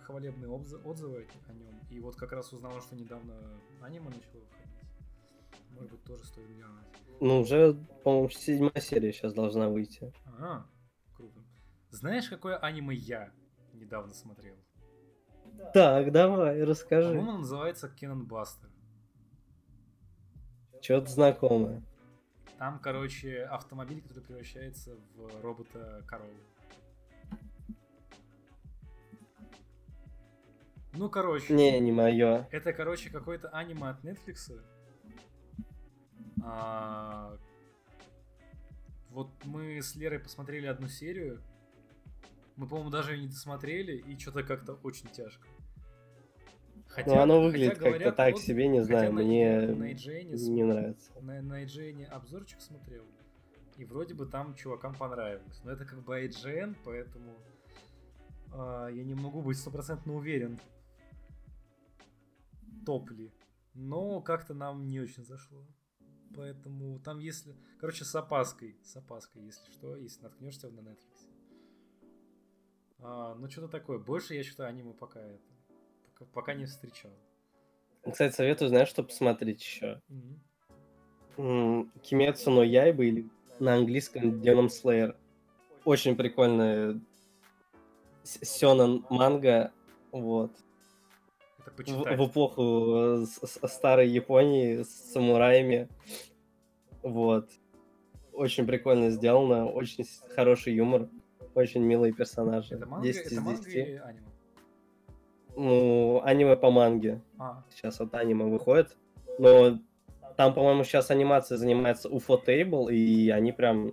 хвалебные 0.05 0.51
отзывы 0.51 1.27
о 1.49 1.53
нем. 1.53 1.81
И 1.91 2.01
вот 2.01 2.17
как 2.17 2.33
раз 2.33 2.53
узнал, 2.53 2.81
что 2.81 2.97
недавно 2.97 3.35
аниме 3.81 4.11
начало 4.11 4.41
выходить. 4.41 4.71
Может 5.71 5.91
быть, 5.93 6.05
тоже 6.05 6.25
стоит 6.25 6.49
глянуть. 6.49 6.85
Ну, 7.21 7.41
уже, 7.41 7.75
по-моему, 8.05 8.29
седьмая 8.31 8.81
серия 8.81 9.13
сейчас 9.13 9.33
должна 9.35 9.69
выйти. 9.69 10.13
Ага, 10.25 10.67
круто. 11.15 11.41
Знаешь, 11.91 12.29
какое 12.29 12.57
аниме 12.57 12.95
я 12.95 13.33
недавно 13.75 14.15
смотрел? 14.15 14.55
Так, 15.75 16.13
давай, 16.13 16.63
расскажи. 16.63 17.09
По-моему, 17.09 17.39
называется 17.39 17.89
Кеннон 17.89 18.27
Бастер. 18.27 18.71
Что-то 20.81 21.11
знакомое. 21.11 21.83
Там, 22.61 22.79
короче, 22.79 23.45
автомобиль, 23.45 24.03
который 24.03 24.23
превращается 24.23 24.95
в 25.15 25.41
робота-корову. 25.41 26.31
Ну, 30.93 31.09
короче. 31.09 31.55
Не, 31.55 31.81
не 31.81 31.91
мое. 31.91 32.47
Это, 32.51 32.75
короче, 32.75 33.09
какой-то 33.09 33.49
аниме 33.49 33.89
от 33.89 34.05
Netflix. 34.05 34.63
А... 36.45 37.35
Вот 39.09 39.31
мы 39.47 39.81
с 39.81 39.97
Лерой 39.97 40.19
посмотрели 40.19 40.67
одну 40.67 40.87
серию. 40.89 41.43
Мы, 42.57 42.69
по-моему, 42.69 42.91
даже 42.91 43.17
не 43.17 43.29
досмотрели, 43.29 43.97
и 43.97 44.19
что-то 44.19 44.43
как-то 44.43 44.75
очень 44.83 45.09
тяжко. 45.09 45.49
Хотя, 46.91 47.15
ну, 47.15 47.21
оно 47.21 47.41
выглядит 47.41 47.79
как-то 47.79 48.13
так 48.13 48.35
вот- 48.35 48.43
себе, 48.43 48.67
не 48.69 48.83
знаю, 48.83 49.13
на- 49.13 49.23
мне 49.23 49.61
на 49.61 49.93
IGN 49.93 50.35
не 50.35 50.65
нравится. 50.65 51.13
на, 51.21 51.41
на 51.41 51.63
IGN 51.63 52.05
обзорчик 52.07 52.61
смотрел, 52.61 53.05
и 53.77 53.85
вроде 53.85 54.15
бы 54.15 54.27
там 54.27 54.55
чувакам 54.55 54.95
понравилось. 54.95 55.61
Но 55.65 55.71
это 55.71 55.85
как 55.85 56.03
бы 56.03 56.21
IGN, 56.21 56.77
поэтому 56.85 57.37
а, 58.53 58.89
я 58.89 59.05
не 59.05 59.15
могу 59.15 59.41
быть 59.41 59.57
стопроцентно 59.59 60.15
уверен, 60.15 60.59
топ 62.85 63.11
ли. 63.11 63.33
Но 63.75 64.21
как-то 64.21 64.55
нам 64.55 64.91
не 64.91 65.01
очень 65.01 65.25
зашло. 65.25 65.65
Поэтому 66.35 66.99
там 67.01 67.19
если... 67.19 67.55
Короче, 67.79 68.05
с 68.05 68.15
опаской. 68.15 68.77
С 68.83 68.97
опаской, 68.97 69.43
если 69.43 69.71
что, 69.73 69.97
если 69.97 70.23
наткнешься 70.23 70.71
на 70.71 70.81
Netflix. 70.81 71.29
А, 72.99 73.35
ну, 73.37 73.49
что-то 73.49 73.69
такое. 73.69 73.99
Больше 73.99 74.35
я 74.35 74.43
что-то 74.43 74.67
аниме 74.67 74.93
пока 74.93 75.21
это... 75.21 75.50
Пока, 76.33 76.55
не 76.55 76.67
встречал. 76.67 77.11
Кстати, 78.11 78.35
советую, 78.35 78.69
знаешь, 78.69 78.89
что 78.89 79.03
посмотреть 79.03 79.63
еще? 79.63 80.01
Мгм. 81.37 81.91
Кимецу 82.03 82.51
но 82.51 82.63
Яйба 82.63 83.05
или 83.05 83.29
на 83.59 83.75
английском 83.75 84.41
Demon 84.41 84.69
Slayer. 84.69 85.17
Очень 85.85 86.17
прикольная 86.17 87.01
сёнэн 88.25 89.05
манга, 89.09 89.73
вот. 90.13 90.53
В, 91.67 92.17
в 92.17 92.29
эпоху 92.29 93.23
э, 93.23 93.27
старой 93.69 94.09
Японии 94.09 94.83
с 94.83 95.13
самураями. 95.13 95.89
Вот. 97.03 97.49
Очень 98.33 98.67
прикольно 98.67 99.11
сделано, 99.11 99.67
очень 99.67 100.07
хороший 100.35 100.75
юмор, 100.75 101.09
очень 101.55 101.83
милые 101.83 102.13
персонажи. 102.13 102.75
Это 102.75 102.87
манга, 102.87 103.07
10 103.07 103.27
из 103.27 103.33
это 103.33 103.41
манга 103.41 103.63
10. 103.63 103.75
или 103.75 103.97
аниме? 103.97 104.30
Ну, 105.57 106.23
аниме 106.25 106.57
по 106.57 106.71
манге. 106.71 107.21
А, 107.39 107.65
Сейчас 107.71 108.01
от 108.01 108.15
аниме 108.15 108.45
выходит. 108.45 108.97
Но 109.39 109.79
там, 110.37 110.55
по-моему, 110.55 110.85
сейчас 110.85 111.11
анимация 111.11 111.59
занимается 111.59 112.09
UFO 112.09 112.39
Table, 112.45 112.93
и 112.93 113.31
они 113.31 113.53
прям 113.53 113.93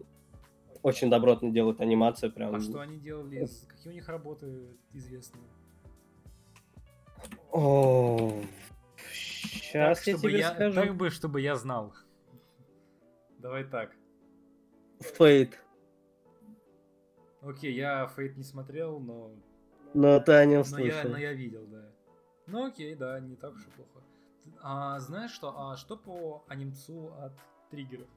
очень 0.84 1.10
добротно 1.10 1.51
делают 1.51 1.82
анимацию. 1.82 2.32
Прям... 2.32 2.55
а 2.55 2.60
что 2.60 2.80
они 2.80 2.97
делали? 2.97 3.47
Какие 3.68 3.91
у 3.91 3.95
них 3.95 4.08
работы 4.08 4.78
известные? 4.93 5.43
О, 7.51 8.32
Сейчас 9.68 9.99
Так, 9.99 10.08
я 10.08 10.18
тебе 10.18 10.39
я, 10.39 10.53
скажу. 10.53 10.82
так 10.82 10.95
бы, 10.95 11.10
чтобы 11.10 11.41
я 11.41 11.55
знал. 11.55 11.93
Давай 13.39 13.64
так. 13.64 13.91
Фейт. 14.99 15.60
Окей, 17.41 17.74
я 17.76 18.08
Фейт 18.08 18.38
не 18.38 18.43
смотрел, 18.43 18.99
но, 18.99 19.32
Но 19.93 20.19
ты 20.19 20.33
о 20.33 20.45
нем 20.45 20.63
но, 20.69 20.79
я, 20.79 21.03
но 21.03 21.17
я 21.17 21.33
видел, 21.33 21.65
да. 21.67 21.85
Ну 22.45 22.65
окей, 22.65 22.95
да, 22.95 23.19
не 23.19 23.35
так 23.35 23.53
уж 23.53 23.65
и 23.65 23.69
плохо. 23.71 24.05
А 24.61 24.99
знаешь 24.99 25.31
что? 25.31 25.53
А 25.57 25.77
что 25.77 25.97
по 25.97 26.43
анимцу 26.47 27.13
от 27.19 27.33
триггеров? 27.69 28.07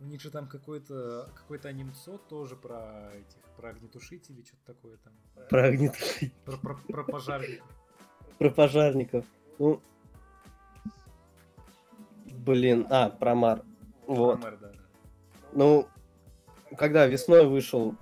У 0.00 0.04
них 0.04 0.20
же 0.20 0.30
там 0.30 0.46
какой-то 0.46 1.30
какой-то 1.34 1.68
анимцо 1.68 2.18
тоже 2.28 2.56
про 2.56 3.10
этих, 3.14 3.42
про 3.56 3.70
огнетушители, 3.70 4.42
что-то 4.42 4.74
такое 4.74 4.96
там. 4.98 5.12
Про 5.48 5.66
огнетушитель. 5.66 6.32
Про, 6.44 6.56
про, 6.56 6.74
про 6.74 7.04
пожарников. 7.04 7.66
Про 8.38 8.50
пожарников. 8.50 9.24
Ну... 9.58 9.80
Блин, 12.26 12.86
а, 12.90 13.10
про 13.10 13.34
Мар. 13.34 13.62
Вот. 14.06 14.40
Про 14.40 14.50
мэр, 14.50 14.58
да, 14.60 14.68
да. 14.68 14.80
Ну, 15.52 15.88
когда 16.76 17.06
весной 17.06 17.46
вышел 17.46 17.94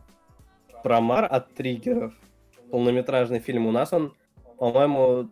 Промар 0.82 1.24
от 1.24 1.54
триггеров, 1.54 2.14
полнометражный 2.70 3.40
фильм, 3.40 3.66
у 3.66 3.72
нас 3.72 3.92
он, 3.92 4.14
по-моему, 4.58 5.30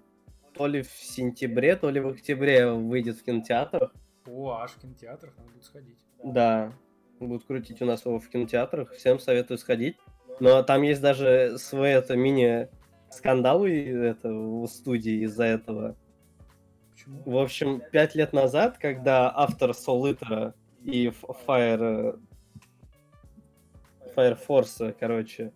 то 0.54 0.66
ли 0.66 0.82
в 0.82 0.90
сентябре, 0.90 1.76
то 1.76 1.90
ли 1.90 2.00
в 2.00 2.08
октябре 2.08 2.70
выйдет 2.70 3.16
в 3.16 3.24
кинотеатрах. 3.24 3.92
О, 4.26 4.52
аж 4.52 4.72
в 4.72 4.80
кинотеатрах 4.80 5.36
надо 5.36 5.50
будет 5.50 5.64
сходить. 5.64 5.98
Да, 6.24 6.72
будут 7.20 7.44
крутить 7.44 7.80
у 7.82 7.84
нас 7.84 8.04
его 8.04 8.18
в 8.18 8.28
кинотеатрах. 8.28 8.92
Всем 8.92 9.18
советую 9.18 9.58
сходить. 9.58 9.96
Но 10.40 10.62
там 10.62 10.82
есть 10.82 11.00
даже 11.00 11.56
свои 11.58 11.92
это 11.92 12.16
мини-скандалы 12.16 13.70
это, 13.70 14.30
в 14.30 14.66
студии 14.66 15.24
из-за 15.24 15.44
этого. 15.44 15.96
Почему? 16.92 17.22
В 17.24 17.38
общем, 17.38 17.82
пять 17.92 18.14
лет 18.14 18.32
назад, 18.32 18.78
когда 18.78 19.32
автор 19.34 19.70
Eater 19.70 20.54
и 20.82 21.12
Fire... 21.46 22.20
Fire 24.14 24.38
Force, 24.48 24.96
короче, 24.98 25.52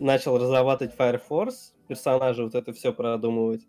начал 0.00 0.38
разрабатывать 0.38 0.94
Fire 0.96 1.20
Force, 1.28 1.72
персонажа 1.86 2.42
вот 2.44 2.54
это 2.54 2.72
все 2.72 2.92
продумывать, 2.92 3.62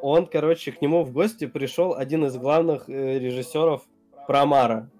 он, 0.00 0.26
короче, 0.26 0.72
к 0.72 0.80
нему 0.80 1.02
в 1.02 1.12
гости 1.12 1.46
пришел 1.46 1.94
один 1.94 2.24
из 2.24 2.36
главных 2.36 2.88
э, 2.88 3.18
режиссеров 3.18 3.82
Промара. 4.26 4.90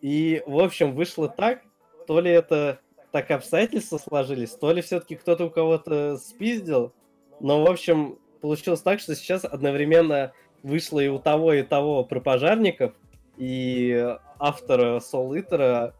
И, 0.00 0.42
в 0.46 0.58
общем, 0.60 0.94
вышло 0.94 1.28
так, 1.28 1.62
то 2.06 2.20
ли 2.20 2.30
это 2.30 2.80
так 3.10 3.30
обстоятельства 3.30 3.98
сложились, 3.98 4.50
то 4.50 4.72
ли 4.72 4.82
все-таки 4.82 5.16
кто-то 5.16 5.46
у 5.46 5.50
кого-то 5.50 6.16
спиздил, 6.16 6.92
но, 7.40 7.62
в 7.62 7.70
общем, 7.70 8.18
получилось 8.40 8.80
так, 8.80 9.00
что 9.00 9.14
сейчас 9.14 9.44
одновременно 9.44 10.32
вышло 10.62 11.00
и 11.00 11.08
у 11.08 11.18
того, 11.18 11.52
и 11.52 11.62
того 11.62 12.04
про 12.04 12.20
пожарников, 12.20 12.94
и 13.36 14.16
автор 14.38 14.80
Soul 14.98 15.42
Eater 15.42 15.92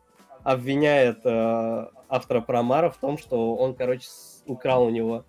обвиняет 0.42 1.20
э, 1.24 1.86
автора 2.12 2.42
Промара 2.42 2.90
в 2.90 2.98
том, 2.98 3.16
что 3.16 3.56
он, 3.56 3.74
короче, 3.74 4.06
украл 4.46 4.84
у 4.84 4.90
него 4.90 5.24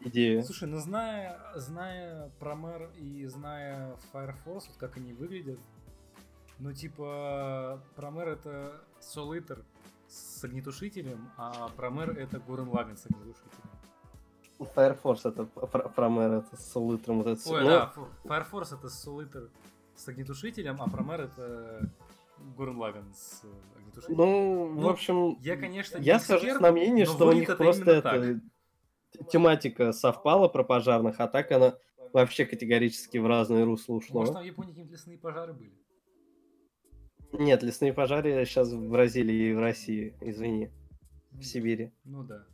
идею. 0.00 0.42
Слушай, 0.42 0.68
ну 0.68 0.78
зная, 0.78 1.38
зная 1.54 2.30
Промер 2.40 2.90
и 2.96 3.24
зная 3.26 3.96
Fire 4.12 4.34
Force, 4.44 4.64
вот 4.68 4.76
как 4.78 4.96
они 4.96 5.12
выглядят, 5.12 5.60
ну 6.58 6.72
типа 6.72 7.80
Промер 7.94 8.28
это 8.28 8.80
Eater 9.00 9.64
с 10.08 10.42
огнетушителем, 10.42 11.30
а 11.36 11.68
Промер 11.76 12.18
это 12.18 12.40
Гурен 12.40 12.68
Лаган 12.68 12.96
с 12.96 13.06
огнетушителем. 13.06 13.70
Fire 14.58 14.98
Force 15.00 15.20
это 15.28 15.44
Пр- 15.44 15.88
Промер, 15.90 16.32
это 16.32 16.56
с 16.56 16.74
Eater, 16.76 17.12
вот 17.12 17.26
это. 17.28 17.48
Ой, 17.48 17.62
Ну, 17.62 17.68
да, 17.68 17.92
Fire 18.24 18.46
Force 18.50 18.74
это 18.76 18.88
Eater 18.88 19.50
с 19.94 20.08
огнетушителем, 20.08 20.82
а 20.82 20.88
Промер 20.90 21.20
это 21.22 21.88
Гурен 22.56 22.76
Лаган 22.76 23.12
с 23.14 23.42
э, 23.44 23.78
огнетушителем. 23.78 24.16
Ну, 24.16 24.68
Ну, 24.74 24.80
в 24.80 24.88
общем, 24.88 25.38
я, 25.40 25.56
конечно, 25.56 25.98
не 25.98 26.04
я 26.04 26.18
эксперт, 26.18 26.60
на 26.60 26.72
мнение, 26.72 27.06
что 27.06 27.28
у 27.28 27.32
них 27.32 27.48
это 27.48 27.56
просто 27.56 27.90
это 27.90 28.02
так. 28.02 29.28
тематика 29.30 29.92
совпала 29.92 30.48
про 30.48 30.64
пожарных, 30.64 31.20
а 31.20 31.28
так 31.28 31.50
она 31.52 31.76
вообще 32.12 32.46
категорически 32.46 33.18
в 33.18 33.26
разные 33.26 33.64
русла 33.64 33.94
ушло. 33.94 34.20
Может, 34.20 34.34
там 34.34 34.42
в 34.42 34.46
Японии 34.46 34.70
какие-то 34.70 34.92
лесные 34.92 35.18
пожары 35.18 35.52
были? 35.52 35.72
Нет, 37.32 37.62
лесные 37.62 37.92
пожары 37.92 38.44
сейчас 38.46 38.72
в 38.72 38.88
Бразилии 38.88 39.50
и 39.50 39.52
в 39.52 39.60
России, 39.60 40.16
извини, 40.20 40.70
Ну, 41.32 41.40
в 41.40 41.44
Сибири. 41.44 41.92
Ну 42.04 42.22
да. 42.22 42.46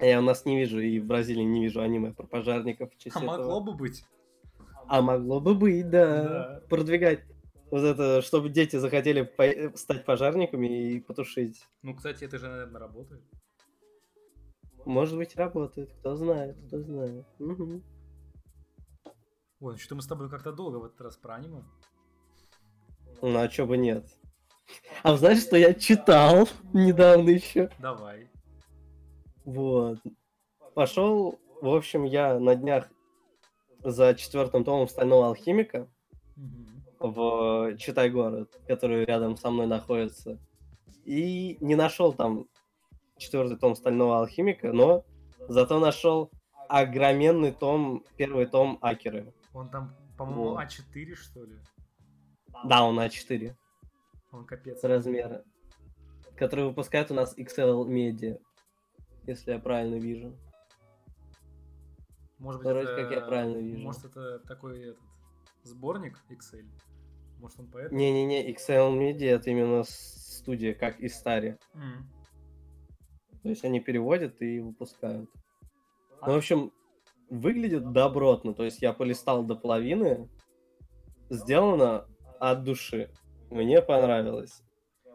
Я 0.00 0.20
у 0.20 0.22
нас 0.22 0.44
не 0.44 0.56
вижу, 0.56 0.80
и 0.80 1.00
в 1.00 1.06
Бразилии 1.06 1.42
не 1.42 1.62
вижу 1.62 1.80
аниме 1.80 2.12
про 2.12 2.26
пожарников. 2.26 2.90
А 3.04 3.08
этого. 3.08 3.24
могло 3.24 3.60
бы 3.60 3.74
быть. 3.74 4.04
А 4.86 5.02
могло 5.02 5.40
бы 5.40 5.54
быть, 5.54 5.90
да. 5.90 6.22
Да. 6.22 6.62
Продвигать. 6.68 7.24
Вот 7.70 7.82
это, 7.84 8.22
чтобы 8.22 8.48
дети 8.48 8.76
захотели 8.76 9.22
по- 9.22 9.76
стать 9.76 10.04
пожарниками 10.04 10.92
и 10.94 11.00
потушить. 11.00 11.66
Ну, 11.82 11.94
кстати, 11.94 12.24
это 12.24 12.38
же, 12.38 12.48
наверное, 12.48 12.80
работает. 12.80 13.22
Может 14.86 15.16
быть, 15.18 15.36
работает, 15.36 15.92
кто 16.00 16.16
знает, 16.16 16.56
кто 16.66 16.80
знает. 16.80 17.26
Мгм. 17.38 17.82
Ой, 19.60 19.72
ну 19.72 19.76
что 19.76 19.94
мы 19.96 20.02
с 20.02 20.06
тобой 20.06 20.30
как-то 20.30 20.52
долго 20.52 20.76
в 20.76 20.84
этот 20.84 21.00
раз 21.00 21.16
про 21.16 21.34
аниме. 21.34 21.62
Ну, 23.20 23.36
а 23.38 23.48
чё 23.48 23.66
бы 23.66 23.76
нет? 23.76 24.06
А 25.02 25.16
знаешь, 25.16 25.42
что 25.42 25.56
я 25.56 25.74
читал 25.74 26.48
недавно 26.72 27.30
еще? 27.30 27.70
Давай. 27.78 28.30
Вот. 29.44 29.98
Пошел, 30.74 31.38
в 31.60 31.68
общем, 31.74 32.04
я 32.04 32.38
на 32.38 32.54
днях 32.54 32.88
за 33.82 34.14
четвертым 34.14 34.64
томом 34.64 34.88
Стального 34.88 35.26
Алхимика. 35.26 35.88
В 36.98 37.76
Читай 37.76 38.10
город, 38.10 38.58
который 38.66 39.04
рядом 39.04 39.36
со 39.36 39.50
мной 39.50 39.66
находится. 39.66 40.38
И 41.04 41.56
не 41.60 41.74
нашел 41.74 42.12
там 42.12 42.46
четвертый 43.16 43.56
том 43.56 43.74
Стального 43.74 44.18
Алхимика, 44.18 44.72
но 44.72 45.04
зато 45.48 45.78
нашел 45.78 46.30
огроменный 46.68 47.52
том, 47.52 48.04
первый 48.16 48.46
том 48.46 48.78
Акеры. 48.80 49.32
Он 49.54 49.70
там, 49.70 49.94
по-моему, 50.16 50.50
Вот. 50.50 50.60
А4, 50.60 51.14
что 51.14 51.44
ли? 51.44 51.58
Да, 52.64 52.84
он 52.84 52.98
А4 53.00 53.54
Он 54.32 54.44
капец. 54.44 54.82
размера. 54.84 55.44
Который 56.36 56.66
выпускает 56.66 57.10
у 57.10 57.14
нас 57.14 57.36
XL 57.36 57.86
Media, 57.86 58.38
если 59.26 59.52
я 59.52 59.58
правильно 59.58 59.96
вижу. 59.96 60.36
Может 62.38 62.60
быть, 62.62 62.70
Вроде 62.70 62.88
это, 62.88 63.02
как 63.02 63.10
я 63.10 63.20
правильно 63.20 63.58
вижу. 63.58 63.82
Может, 63.82 64.04
это 64.04 64.38
такой 64.40 64.90
этот 64.90 65.07
сборник 65.62 66.18
Excel? 66.30 66.66
Может, 67.38 67.60
он 67.60 67.70
поэтому? 67.70 67.98
Не-не-не, 67.98 68.52
XL 68.52 68.96
Media 68.98 69.30
это 69.36 69.50
именно 69.50 69.84
студия, 69.84 70.74
как 70.74 70.98
и 71.00 71.08
Старе. 71.08 71.58
М. 71.74 72.08
То 73.42 73.48
есть 73.50 73.64
они 73.64 73.80
переводят 73.80 74.40
и 74.42 74.60
выпускают. 74.60 75.30
А- 76.20 76.26
Ну, 76.26 76.34
в 76.34 76.36
общем, 76.38 76.72
выглядит 77.30 77.92
добротно. 77.92 78.54
То 78.54 78.64
есть 78.64 78.82
я 78.82 78.92
полистал 78.92 79.44
до 79.44 79.54
половины. 79.54 80.28
Сделано 81.30 82.06
от 82.40 82.64
души. 82.64 83.10
Мне 83.50 83.82
понравилось. 83.82 84.62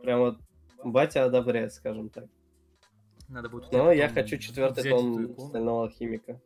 Прям 0.02 0.20
вот 0.20 0.38
батя 0.84 1.26
одобряет, 1.26 1.74
скажем 1.74 2.10
так. 2.10 2.26
Надо 3.28 3.50
будет 3.50 3.72
Но 3.72 3.92
я 3.92 4.10
хочу 4.10 4.38
четвертый 4.38 4.90
том. 4.90 5.38
Стального 5.40 5.84
Алхимика. 5.84 6.40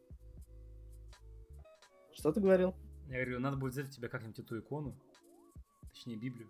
Что 2.14 2.32
ты 2.32 2.40
говорил? 2.40 2.74
Я 3.10 3.24
говорю, 3.24 3.40
надо 3.40 3.58
будет 3.58 3.74
взять 3.74 3.88
у 3.88 3.92
тебя 3.92 4.10
как-нибудь 4.10 4.40
эту 4.40 4.60
икону. 4.60 4.96
Точнее, 5.94 6.18
Библию. 6.18 6.50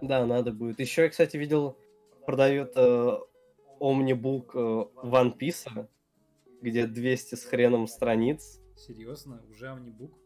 Да, 0.00 0.24
надо 0.26 0.52
будет. 0.52 0.80
Еще 0.80 1.02
я, 1.02 1.08
кстати, 1.08 1.36
видел, 1.36 1.76
продают 2.26 2.72
э, 2.76 3.18
омнибук 3.80 4.54
э, 4.54 4.58
One 4.58 5.36
Piece, 5.36 5.88
где 6.62 6.86
200 6.86 7.34
с 7.34 7.44
хреном 7.44 7.86
страниц. 7.86 8.60
Серьезно? 8.76 9.42
Уже 9.50 9.68
амнибук? 9.68 10.16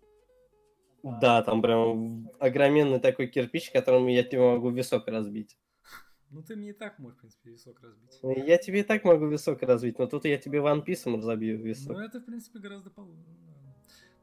Да, 1.02 1.42
там 1.42 1.62
прям 1.62 2.28
огроменный 2.38 3.00
такой 3.00 3.28
кирпич, 3.28 3.70
которым 3.70 4.08
я 4.08 4.24
тебе 4.24 4.40
могу 4.40 4.70
висок 4.70 5.08
разбить. 5.08 5.58
Ну, 6.30 6.42
ты 6.42 6.56
мне 6.56 6.70
и 6.70 6.72
так 6.74 6.98
можешь, 6.98 7.16
в 7.16 7.20
принципе, 7.20 7.50
висок 7.52 7.80
разбить. 7.80 8.18
Ну, 8.22 8.44
Я 8.44 8.58
тебе 8.58 8.80
и 8.80 8.82
так 8.82 9.02
могу 9.04 9.28
висок 9.28 9.62
разбить, 9.62 9.98
но 9.98 10.06
тут 10.06 10.26
я 10.26 10.36
тебе 10.36 10.58
One 10.58 10.84
Piece 10.84 11.10
разобью 11.16 11.58
висок. 11.58 11.96
Ну, 11.96 12.00
это, 12.00 12.20
в 12.20 12.26
принципе, 12.26 12.58
гораздо 12.58 12.90
получше. 12.90 13.24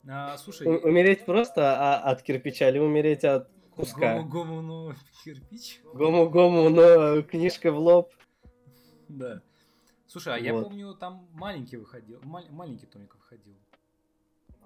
А, 0.08 0.38
слушай, 0.38 0.68
У- 0.68 0.88
Умереть 0.88 1.26
просто 1.26 1.76
а- 1.78 2.00
от 2.12 2.22
кирпича 2.22 2.70
или 2.70 2.80
умереть 2.80 3.24
от 3.24 3.50
куска? 3.76 4.22
Гому, 4.22 4.30
гому, 4.30 4.62
ну, 4.62 4.94
кирпич. 5.24 5.82
Гому-гому, 5.94 6.70
но 6.70 7.22
книжка 7.24 7.72
в 7.72 7.80
лоб. 7.80 8.12
Да. 9.10 9.42
Слушай, 10.08 10.36
а 10.36 10.38
я 10.38 10.54
Вот. 10.54 10.66
помню, 10.66 10.94
там 10.94 11.28
маленький 11.34 11.78
выходил, 11.78 12.20
мал- 12.24 12.46
маленький 12.52 12.86
томик 12.86 13.16
выходил. 13.16 13.56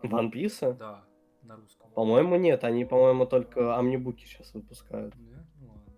One 0.03 0.31
Piece? 0.31 0.77
Да, 0.77 1.03
на 1.43 1.55
русском. 1.55 1.89
По-моему, 1.91 2.35
нет. 2.35 2.63
Они, 2.63 2.85
по-моему, 2.85 3.25
только 3.25 3.77
амнибуки 3.77 4.25
сейчас 4.25 4.53
выпускают. 4.53 5.13
Да? 5.17 5.45
Ну 5.59 5.67
ладно. 5.67 5.93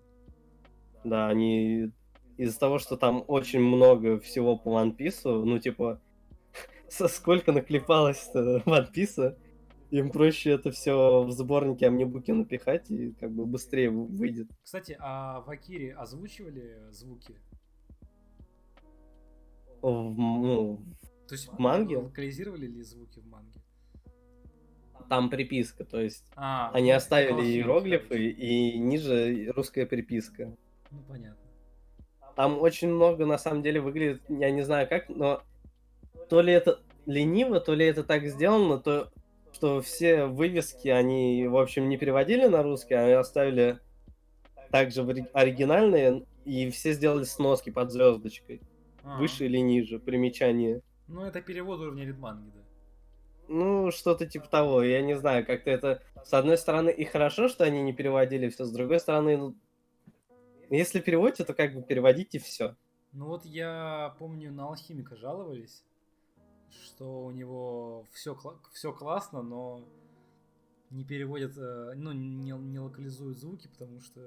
Да, 1.03 1.27
они 1.27 1.91
из-за 2.37 2.59
того, 2.59 2.79
что 2.79 2.95
там 2.97 3.23
очень 3.27 3.59
много 3.59 4.19
всего 4.19 4.57
по 4.57 4.79
One 4.79 4.95
Piece, 4.95 5.21
ну, 5.43 5.59
типа, 5.59 5.99
сколько 6.91 7.51
наклепалось 7.51 8.29
One 8.33 8.91
Piece, 8.93 9.37
им 9.91 10.09
проще 10.11 10.51
это 10.51 10.71
все 10.71 11.23
в 11.23 11.31
сборнике 11.31 11.87
амнибуки 11.87 12.31
напихать 12.31 12.89
и 12.91 13.11
как 13.13 13.31
бы 13.31 13.45
быстрее 13.45 13.89
вы- 13.89 14.05
выйдет. 14.05 14.47
Кстати, 14.63 14.95
а 14.99 15.41
в 15.41 15.49
Акире 15.49 15.93
озвучивали 15.95 16.77
звуки? 16.91 17.35
В, 19.81 19.89
ну, 19.89 20.79
То 21.27 21.35
есть 21.35 21.47
В 21.49 21.57
манге? 21.59 21.97
локализировали 21.97 22.67
ли 22.67 22.83
звуки 22.83 23.19
в 23.19 23.27
манге? 23.27 23.59
там 25.09 25.29
приписка, 25.29 25.83
то 25.83 25.99
есть 25.99 26.23
А, 26.37 26.71
они 26.73 26.91
ну, 26.91 26.95
оставили 26.95 27.41
иероглифы 27.41 28.29
и 28.29 28.77
ниже 28.77 29.51
русская 29.53 29.85
приписка. 29.85 30.55
Ну, 30.89 31.03
понятно. 31.05 31.43
Там 32.37 32.57
очень 32.61 32.87
много, 32.87 33.25
на 33.25 33.37
самом 33.37 33.61
деле, 33.61 33.81
выглядит, 33.81 34.21
я 34.29 34.51
не 34.51 34.61
знаю 34.61 34.87
как, 34.87 35.09
но 35.09 35.43
то 36.31 36.39
ли 36.39 36.53
это 36.53 36.79
лениво, 37.07 37.59
то 37.59 37.73
ли 37.73 37.85
это 37.85 38.05
так 38.05 38.25
сделано, 38.25 38.77
то 38.77 39.11
что 39.51 39.81
все 39.81 40.27
вывески, 40.27 40.87
они, 40.87 41.45
в 41.45 41.57
общем, 41.57 41.89
не 41.89 41.97
переводили 41.97 42.47
на 42.47 42.63
русский, 42.63 42.93
а 42.93 43.19
оставили 43.19 43.79
также 44.71 45.01
оригинальные, 45.33 46.25
и 46.45 46.69
все 46.69 46.93
сделали 46.93 47.25
сноски 47.25 47.69
под 47.69 47.91
звездочкой, 47.91 48.61
А, 49.03 49.19
выше 49.19 49.43
или 49.43 49.57
ниже, 49.57 49.99
примечание. 49.99 50.79
Ну, 51.09 51.25
это 51.25 51.41
перевод 51.41 51.81
уровня 51.81 52.05
Ридманги, 52.05 52.49
да. 52.55 52.61
Ну, 53.49 53.91
что-то 53.91 54.25
типа 54.25 54.47
того, 54.47 54.83
я 54.83 55.01
не 55.01 55.17
знаю, 55.17 55.45
как-то 55.45 55.69
это, 55.69 56.01
с 56.23 56.33
одной 56.33 56.57
стороны, 56.57 56.91
и 56.91 57.03
хорошо, 57.03 57.49
что 57.49 57.65
они 57.65 57.81
не 57.81 57.91
переводили 57.91 58.47
все, 58.47 58.63
с 58.63 58.71
другой 58.71 59.01
стороны, 59.01 59.35
ну, 59.35 59.55
если 60.69 61.01
переводите, 61.01 61.43
то 61.43 61.53
как 61.53 61.75
бы 61.75 61.83
переводите 61.83 62.39
все. 62.39 62.77
Ну 63.11 63.25
вот 63.25 63.43
я 63.43 64.15
помню, 64.17 64.53
на 64.53 64.67
алхимика 64.69 65.17
жаловались, 65.17 65.83
что 66.71 67.25
у 67.25 67.31
него 67.31 68.05
все, 68.11 68.37
все 68.73 68.93
классно, 68.93 69.41
но 69.41 69.85
не 70.89 71.03
переводят, 71.05 71.57
э, 71.57 71.93
ну, 71.95 72.11
не, 72.11 72.51
не 72.51 72.79
локализуют 72.79 73.37
звуки, 73.37 73.67
потому 73.67 74.01
что... 74.01 74.21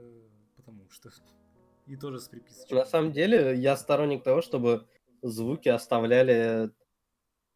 Потому 0.56 0.88
что... 0.90 1.10
И 1.86 1.96
тоже 1.96 2.18
с 2.18 2.28
приписочкой. 2.28 2.78
На 2.78 2.86
самом 2.86 3.12
деле, 3.12 3.54
я 3.56 3.76
сторонник 3.76 4.22
того, 4.22 4.40
чтобы 4.40 4.86
звуки 5.20 5.68
оставляли 5.68 6.70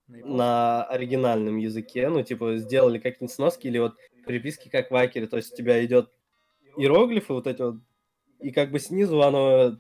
На 0.07 0.27
на 0.27 0.85
оригинальном 0.85 1.57
языке, 1.57 2.09
ну, 2.09 2.23
типа, 2.23 2.57
сделали 2.57 2.99
какие-нибудь 2.99 3.35
сноски 3.35 3.67
или 3.67 3.79
вот 3.79 3.95
приписки, 4.27 4.69
как 4.69 4.91
в 4.91 4.97
Акере, 4.97 5.27
то 5.27 5.37
есть 5.37 5.53
у 5.53 5.57
тебя 5.57 5.85
идет 5.85 6.11
иероглифы 6.77 7.33
вот 7.33 7.47
эти 7.47 7.63
вот, 7.63 7.77
и 8.41 8.51
как 8.51 8.71
бы 8.71 8.79
снизу 8.79 9.23
оно 9.23 9.79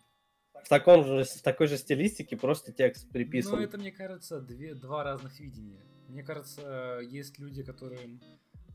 в, 0.69 0.70
таком 0.70 1.03
же, 1.03 1.24
в 1.24 1.40
такой 1.40 1.66
же 1.66 1.78
стилистике 1.78 2.36
просто 2.36 2.73
текст 2.73 3.09
приписан. 3.09 3.57
Ну, 3.57 3.65
это, 3.65 3.78
мне 3.78 3.90
кажется, 3.90 4.39
две, 4.39 4.74
два 4.74 5.03
разных 5.03 5.40
видения. 5.40 5.81
Мне 6.09 6.23
кажется, 6.23 7.01
есть 7.03 7.39
люди, 7.39 7.62
которым 7.62 8.20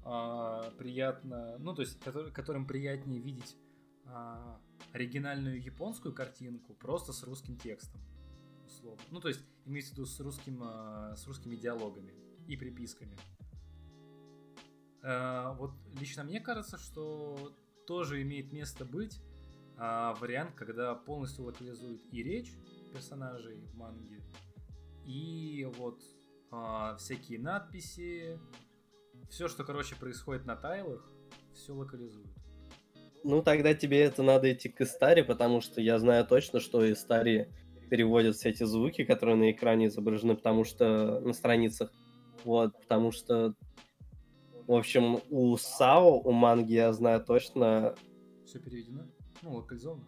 а, 0.03 0.71
приятно, 0.79 1.55
ну, 1.59 1.75
то 1.75 1.83
есть, 1.83 1.99
котор- 2.01 2.31
которым 2.31 2.65
приятнее 2.65 3.21
видеть 3.21 3.55
а, 4.07 4.59
оригинальную 4.91 5.61
японскую 5.61 6.15
картинку 6.15 6.73
просто 6.73 7.13
с 7.13 7.21
русским 7.21 7.57
текстом, 7.57 8.01
условно. 8.65 9.03
Ну, 9.11 9.19
то 9.19 9.27
есть, 9.27 9.41
имеется 9.67 9.91
в 9.91 9.97
виду 9.97 10.07
с, 10.07 10.19
русским, 10.19 10.61
а, 10.63 11.15
с 11.15 11.27
русскими 11.27 11.55
диалогами 11.55 12.15
и 12.47 12.57
приписками. 12.57 13.15
А, 15.03 15.53
вот 15.53 15.73
лично 15.99 16.23
мне 16.23 16.39
кажется, 16.39 16.79
что 16.79 17.55
тоже 17.85 18.23
имеет 18.23 18.51
место 18.51 18.83
быть 18.83 19.21
а, 19.77 20.13
вариант, 20.15 20.53
когда 20.55 20.95
полностью 20.95 21.45
локализуют 21.45 22.01
и 22.11 22.23
речь 22.23 22.53
персонажей 22.91 23.61
в 23.73 23.75
манге, 23.75 24.21
и 25.05 25.69
вот 25.77 26.01
а, 26.51 26.95
всякие 26.97 27.39
надписи, 27.39 28.39
все, 29.29 29.47
что, 29.47 29.63
короче, 29.63 29.95
происходит 29.95 30.45
на 30.45 30.55
тайлах, 30.55 31.09
все 31.53 31.73
локализуют. 31.73 32.29
Ну, 33.23 33.41
тогда 33.41 33.73
тебе 33.73 34.01
это 34.01 34.21
надо 34.21 34.51
идти 34.51 34.69
к 34.69 34.81
Истаре, 34.81 35.23
потому 35.23 35.61
что 35.61 35.81
я 35.81 35.97
знаю 35.97 36.25
точно, 36.25 36.59
что 36.59 36.91
Истари 36.91 37.49
переводят 37.89 38.35
все 38.35 38.49
эти 38.49 38.63
звуки, 38.63 39.05
которые 39.05 39.35
на 39.35 39.51
экране 39.51 39.87
изображены, 39.87 40.35
потому 40.35 40.63
что 40.65 41.19
на 41.21 41.33
страницах. 41.33 41.91
Вот, 42.43 42.77
потому 42.81 43.11
что, 43.11 43.53
в 44.67 44.73
общем, 44.73 45.21
у 45.29 45.55
САО, 45.55 46.19
у 46.19 46.31
манги 46.31 46.73
я 46.73 46.91
знаю 46.91 47.23
точно, 47.23 47.95
Все 48.45 48.59
переведено? 48.59 49.03
Ну, 49.43 49.55
локализовано. 49.55 50.03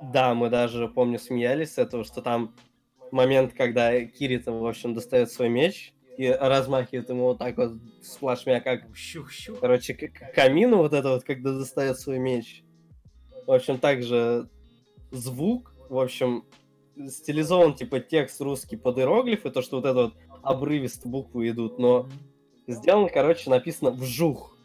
да, 0.00 0.34
мы 0.34 0.50
даже, 0.50 0.88
помню, 0.88 1.18
смеялись 1.18 1.74
с 1.74 1.78
этого, 1.78 2.04
что 2.04 2.22
там 2.22 2.54
момент, 3.10 3.52
когда 3.54 4.04
Кирита, 4.04 4.52
в 4.52 4.64
общем, 4.64 4.94
достает 4.94 5.30
свой 5.30 5.48
меч 5.48 5.92
и 6.16 6.28
размахивает 6.28 7.08
ему 7.08 7.24
вот 7.24 7.38
так 7.38 7.56
вот 7.56 7.72
сплошмя, 8.02 8.60
как. 8.60 8.86
Короче, 9.60 9.94
к 9.94 10.32
камину 10.34 10.78
вот 10.78 10.92
это 10.92 11.10
вот, 11.10 11.24
когда 11.24 11.52
достает 11.52 11.98
свой 11.98 12.18
меч. 12.18 12.62
В 13.46 13.52
общем, 13.52 13.78
также 13.78 14.48
звук, 15.10 15.74
в 15.88 15.98
общем, 15.98 16.44
стилизован 17.08 17.74
типа 17.74 18.00
текст 18.00 18.40
русский 18.40 18.76
под 18.76 18.98
иероглифы, 18.98 19.50
то, 19.50 19.60
что 19.60 19.76
вот 19.76 19.86
это 19.86 20.02
вот 20.04 20.14
обрывисто 20.42 21.08
буквы 21.08 21.48
идут, 21.50 21.78
но 21.78 22.08
сделано, 22.66 23.08
короче, 23.08 23.50
написано 23.50 23.90
вжух. 23.90 24.55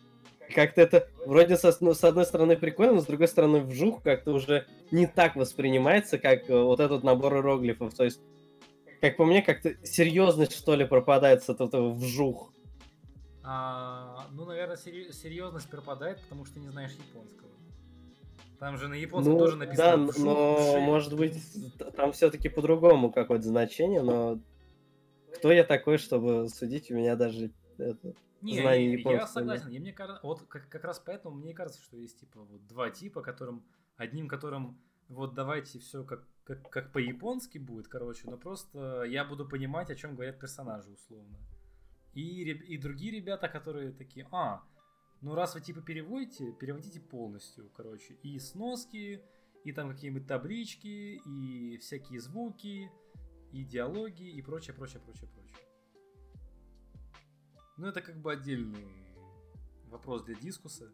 Как-то 0.53 0.81
это 0.81 1.07
вроде 1.25 1.57
со, 1.57 1.75
ну, 1.79 1.93
с 1.93 2.03
одной 2.03 2.25
стороны 2.25 2.55
прикольно, 2.57 2.93
но 2.93 3.01
с 3.01 3.05
другой 3.05 3.27
стороны 3.27 3.61
вжух 3.61 4.03
как-то 4.03 4.31
уже 4.31 4.65
не 4.91 5.07
так 5.07 5.35
воспринимается, 5.35 6.17
как 6.17 6.49
э, 6.49 6.61
вот 6.61 6.79
этот 6.79 7.03
набор 7.03 7.35
иероглифов. 7.35 7.93
То 7.93 8.03
есть, 8.03 8.21
как 8.99 9.17
по 9.17 9.25
мне, 9.25 9.41
как-то 9.41 9.75
серьезность, 9.85 10.53
что 10.53 10.75
ли, 10.75 10.85
пропадает 10.85 11.43
с 11.43 11.49
этого 11.49 11.91
вжух. 11.91 12.51
А, 13.43 14.25
ну, 14.31 14.45
наверное, 14.45 14.77
серьезность 14.77 15.69
пропадает, 15.69 16.19
потому 16.21 16.45
что 16.45 16.59
не 16.59 16.69
знаешь 16.69 16.91
японского. 16.91 17.49
Там 18.59 18.77
же 18.77 18.87
на 18.87 18.93
японском 18.93 19.33
Ну, 19.33 19.39
тоже 19.39 19.57
да, 19.57 19.65
написано. 19.65 19.87
н- 19.93 20.05
«вжух», 20.07 20.23
но 20.23 20.55
«вжи». 20.55 20.79
может 20.81 21.15
быть 21.15 21.35
там 21.95 22.11
все-таки 22.11 22.47
по-другому 22.47 23.11
какое-то 23.11 23.47
значение, 23.47 24.03
но 24.03 24.39
кто 25.33 25.51
я 25.51 25.63
такой, 25.63 25.97
чтобы 25.97 26.47
судить 26.47 26.91
у 26.91 26.95
меня 26.95 27.15
даже 27.15 27.49
это... 27.79 28.13
Не, 28.41 28.61
знаний 28.61 28.85
я- 28.85 28.91
я 28.91 28.97
японского 28.99 29.27
согласен. 29.27 29.69
И 29.69 29.79
мне 29.79 29.93
кажется, 29.93 30.25
вот 30.25 30.41
как, 30.47 30.69
как 30.69 30.83
раз 30.83 30.99
поэтому 30.99 31.35
мне 31.35 31.53
кажется, 31.53 31.81
что 31.81 31.97
есть 31.97 32.19
типа 32.19 32.41
вот 32.41 32.65
два 32.67 32.89
типа, 32.89 33.21
которым 33.21 33.63
одним 33.97 34.27
которым 34.27 34.79
вот 35.09 35.33
давайте 35.33 35.79
все 35.79 36.03
как 36.03 36.27
как, 36.43 36.69
как 36.69 36.91
по-японски 36.91 37.59
будет, 37.59 37.87
короче, 37.87 38.29
но 38.29 38.37
просто 38.37 39.03
я 39.03 39.23
буду 39.23 39.47
понимать, 39.47 39.91
о 39.91 39.95
чем 39.95 40.15
говорят 40.15 40.39
персонажи, 40.39 40.89
условно. 40.89 41.37
И, 42.13 42.41
и 42.43 42.77
другие 42.77 43.11
ребята, 43.13 43.47
которые 43.47 43.91
такие, 43.91 44.27
а, 44.31 44.63
ну 45.21 45.35
раз 45.35 45.53
вы 45.53 45.61
типа 45.61 45.81
переводите, 45.81 46.51
переводите 46.53 46.99
полностью, 46.99 47.69
короче, 47.75 48.15
и 48.23 48.37
сноски, 48.39 49.21
и 49.63 49.71
там 49.71 49.91
какие-нибудь 49.91 50.27
таблички, 50.27 51.21
и 51.25 51.77
всякие 51.77 52.19
звуки, 52.19 52.91
и 53.53 53.63
диалоги, 53.63 54.23
и 54.23 54.41
прочее, 54.41 54.73
прочее, 54.73 54.99
прочее, 55.05 55.29
прочее. 55.33 55.55
Ну 57.81 57.87
это 57.87 57.99
как 58.01 58.15
бы 58.15 58.31
отдельный 58.31 58.85
вопрос 59.87 60.21
для 60.21 60.35
дискуса. 60.35 60.93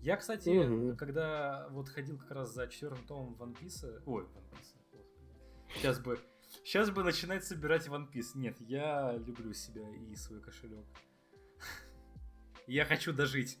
Я, 0.00 0.16
кстати, 0.16 0.48
угу. 0.48 0.96
когда 0.96 1.68
вот 1.70 1.88
ходил 1.88 2.18
как 2.18 2.32
раз 2.32 2.52
за 2.52 2.66
четвертым 2.66 3.06
томом 3.06 3.36
One 3.38 3.56
Piece, 3.56 4.02
ой, 4.04 4.24
One 4.24 4.50
Piece, 4.50 4.98
сейчас 5.72 6.00
бы, 6.00 6.18
сейчас 6.64 6.90
бы 6.90 7.04
начинать 7.04 7.44
собирать 7.44 7.86
One 7.86 8.10
Piece. 8.12 8.32
Нет, 8.34 8.56
я 8.58 9.16
люблю 9.24 9.52
себя 9.52 9.88
и 9.88 10.16
свой 10.16 10.40
кошелек. 10.40 10.84
Я 12.66 12.84
хочу 12.84 13.12
дожить. 13.12 13.60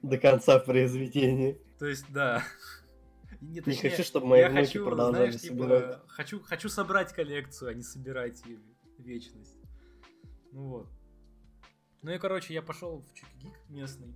До 0.00 0.16
конца 0.16 0.60
произведения. 0.60 1.58
То 1.80 1.86
есть, 1.86 2.06
да. 2.08 2.44
Нет, 3.40 3.66
не 3.66 3.74
хочу, 3.74 4.04
чтобы 4.04 4.28
мои 4.28 4.44
внуки 4.44 4.66
хочу, 4.66 4.84
продолжали 4.84 5.30
знаешь, 5.32 5.42
типа, 5.42 5.54
собирать. 5.54 6.00
хочу, 6.06 6.40
хочу 6.40 6.68
собрать 6.68 7.12
коллекцию, 7.12 7.70
а 7.70 7.74
не 7.74 7.82
собирать 7.82 8.46
ее 8.46 8.60
вечность. 8.98 9.59
Ну 10.52 10.68
вот. 10.68 10.88
Ну 12.02 12.10
и, 12.12 12.18
короче, 12.18 12.54
я 12.54 12.62
пошел 12.62 13.00
в 13.00 13.14
Чукигик 13.14 13.54
местный. 13.68 14.14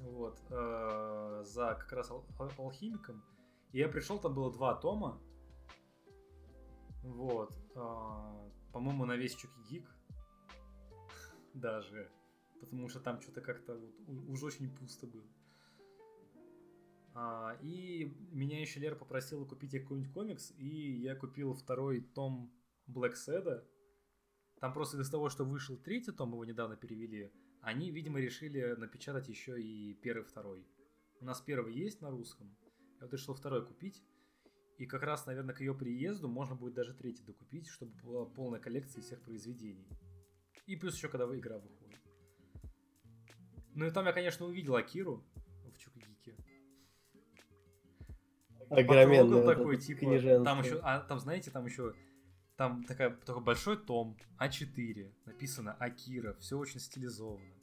Вот. 0.00 0.40
Э, 0.50 1.42
за 1.44 1.74
как 1.74 1.92
раз 1.92 2.10
ал- 2.10 2.26
алхимиком. 2.58 3.22
И 3.72 3.78
я 3.78 3.88
пришел, 3.88 4.18
там 4.18 4.34
было 4.34 4.52
два 4.52 4.74
тома. 4.74 5.20
Вот. 7.02 7.54
Э, 7.74 8.50
по-моему, 8.72 9.04
на 9.04 9.16
весь 9.16 9.34
Чукигик. 9.34 9.88
Даже. 11.54 12.10
Потому 12.60 12.88
что 12.88 13.00
там 13.00 13.20
что-то 13.20 13.40
как-то 13.40 13.74
вот 13.74 14.28
уже 14.28 14.46
очень 14.46 14.74
пусто 14.74 15.06
было. 15.06 15.26
А, 17.18 17.56
и 17.62 18.14
меня 18.30 18.60
еще 18.60 18.78
Лера 18.78 18.94
попросила 18.94 19.46
купить 19.46 19.72
какой-нибудь 19.72 20.12
комикс, 20.12 20.52
и 20.58 20.92
я 20.98 21.16
купил 21.16 21.54
второй 21.54 22.02
том 22.02 22.52
Black 22.86 23.14
Sad. 23.14 23.64
Там 24.60 24.72
просто 24.72 24.98
из-за 24.98 25.10
того, 25.10 25.28
что 25.28 25.44
вышел 25.44 25.76
третий 25.76 26.12
том, 26.12 26.32
его 26.32 26.44
недавно 26.44 26.76
перевели, 26.76 27.32
они, 27.60 27.90
видимо, 27.90 28.20
решили 28.20 28.74
напечатать 28.78 29.28
еще 29.28 29.60
и 29.60 29.94
первый, 29.94 30.24
второй. 30.24 30.66
У 31.20 31.24
нас 31.24 31.40
первый 31.40 31.74
есть 31.74 32.00
на 32.00 32.10
русском. 32.10 32.56
Я 32.98 33.02
вот 33.02 33.12
решил 33.12 33.34
второй 33.34 33.66
купить. 33.66 34.02
И 34.78 34.86
как 34.86 35.02
раз, 35.02 35.26
наверное, 35.26 35.54
к 35.54 35.60
ее 35.60 35.74
приезду 35.74 36.28
можно 36.28 36.54
будет 36.54 36.74
даже 36.74 36.94
третий 36.94 37.24
докупить, 37.24 37.66
чтобы 37.66 37.92
была 38.02 38.26
полная 38.26 38.60
коллекция 38.60 39.02
всех 39.02 39.22
произведений. 39.22 39.88
И 40.66 40.76
плюс 40.76 40.96
еще, 40.96 41.08
когда 41.08 41.24
игра 41.24 41.58
выходит. 41.58 42.00
Ну 43.74 43.86
и 43.86 43.90
там 43.90 44.06
я, 44.06 44.12
конечно, 44.12 44.46
увидел 44.46 44.74
Акиру 44.76 45.24
в 45.64 45.78
Чукагике. 45.78 46.34
Огроменный 48.68 49.44
такой, 49.44 49.76
типа, 49.78 50.00
там 50.44 50.60
еще, 50.60 50.80
а 50.82 51.00
там, 51.00 51.20
знаете, 51.20 51.50
там 51.50 51.66
еще, 51.66 51.94
там 52.56 52.84
такая, 52.84 53.10
такой 53.10 53.42
большой 53.42 53.76
том, 53.76 54.16
А4, 54.38 55.12
написано 55.26 55.74
Акира, 55.74 56.34
все 56.34 56.58
очень 56.58 56.80
стилизовано. 56.80 57.54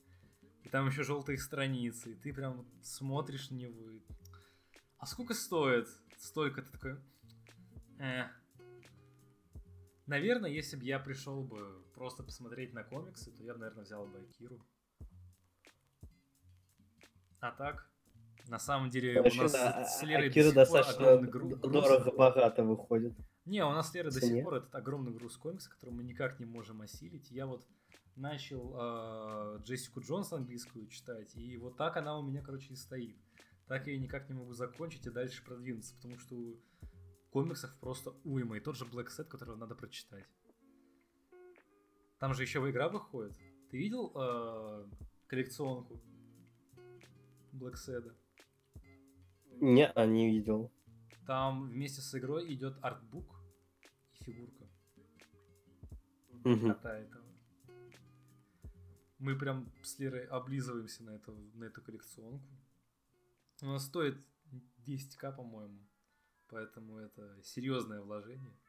И 0.63 0.69
там 0.69 0.87
еще 0.87 1.03
желтые 1.03 1.37
страницы, 1.37 2.11
и 2.11 2.15
ты 2.15 2.33
прям 2.33 2.65
смотришь 2.81 3.49
на 3.49 3.55
него. 3.55 3.89
И... 3.89 4.01
А 4.97 5.05
сколько 5.05 5.33
стоит? 5.33 5.87
Столько 6.17 6.61
ты 6.61 6.71
такой... 6.71 6.97
Э. 7.99 8.27
Наверное, 10.05 10.49
если 10.49 10.75
бы 10.75 10.83
я 10.83 10.99
пришел 10.99 11.43
бы 11.43 11.83
просто 11.95 12.23
посмотреть 12.23 12.73
на 12.73 12.83
комиксы, 12.83 13.31
то 13.31 13.43
я 13.43 13.53
бы, 13.53 13.59
наверное, 13.59 13.83
взял 13.83 14.05
бы 14.05 14.19
Акиру. 14.19 14.59
А 17.39 17.51
так, 17.51 17.89
на 18.47 18.59
самом 18.59 18.89
деле, 18.89 19.21
Вообще, 19.21 19.39
у 19.39 19.43
нас 19.43 19.51
да, 19.51 19.85
с 19.85 20.03
Лерой 20.03 20.29
Акира 20.29 20.49
до 20.49 20.55
достаточно 20.55 21.17
дорого-богато 21.17 22.63
выходит. 22.63 23.13
Не, 23.45 23.65
у 23.65 23.69
нас 23.69 23.91
с 23.91 23.93
Лерой 23.93 24.11
до 24.11 24.21
сих 24.21 24.43
пор 24.43 24.55
этот 24.55 24.73
огромный 24.73 25.11
груз 25.11 25.35
комикса, 25.37 25.69
который 25.69 25.91
мы 25.91 26.03
никак 26.03 26.39
не 26.39 26.45
можем 26.45 26.81
осилить. 26.81 27.29
Я 27.29 27.45
вот 27.45 27.67
начал 28.15 28.73
э, 28.75 29.59
Джессику 29.63 30.01
Джонс 30.01 30.31
английскую 30.31 30.87
читать, 30.87 31.35
и 31.35 31.57
вот 31.57 31.75
так 31.75 31.97
она 31.97 32.17
у 32.17 32.21
меня, 32.21 32.41
короче, 32.41 32.73
и 32.73 32.75
стоит. 32.75 33.17
Так 33.67 33.87
я 33.87 33.97
никак 33.97 34.29
не 34.29 34.35
могу 34.35 34.53
закончить 34.53 35.05
и 35.07 35.09
дальше 35.09 35.43
продвинуться, 35.43 35.95
потому 35.95 36.17
что 36.19 36.35
комиксов 37.31 37.75
просто 37.79 38.13
уйма. 38.23 38.57
И 38.57 38.59
тот 38.59 38.77
же 38.77 38.85
Black 38.85 39.07
Set, 39.07 39.25
которого 39.25 39.55
надо 39.55 39.75
прочитать. 39.75 40.25
Там 42.19 42.33
же 42.33 42.43
еще 42.43 42.59
игра 42.69 42.87
выходит. 42.87 43.35
Ты 43.69 43.77
видел 43.77 44.11
э, 44.15 44.85
коллекционку 45.27 45.99
Black 47.51 47.73
Set? 47.73 48.13
Не, 49.59 49.87
а 49.87 50.05
не 50.05 50.29
видел. 50.29 50.71
Там 51.25 51.69
вместе 51.69 52.01
с 52.01 52.17
игрой 52.17 52.53
идет 52.53 52.77
артбук 52.81 53.39
и 54.13 54.23
фигурка. 54.23 54.67
Угу. 56.43 56.67
Кота 56.67 56.99
этого. 56.99 57.23
Мы 59.19 59.37
прям 59.37 59.71
с 59.83 59.97
Лерой 59.99 60.25
облизываемся 60.25 61.03
на 61.03 61.11
эту, 61.11 61.33
на 61.53 61.63
эту 61.65 61.81
коллекционку. 61.81 62.45
Она 63.61 63.79
стоит 63.79 64.17
10к, 64.85 65.35
по-моему. 65.35 65.87
Поэтому 66.49 66.97
это 66.97 67.41
серьезное 67.41 68.01
вложение. 68.01 68.59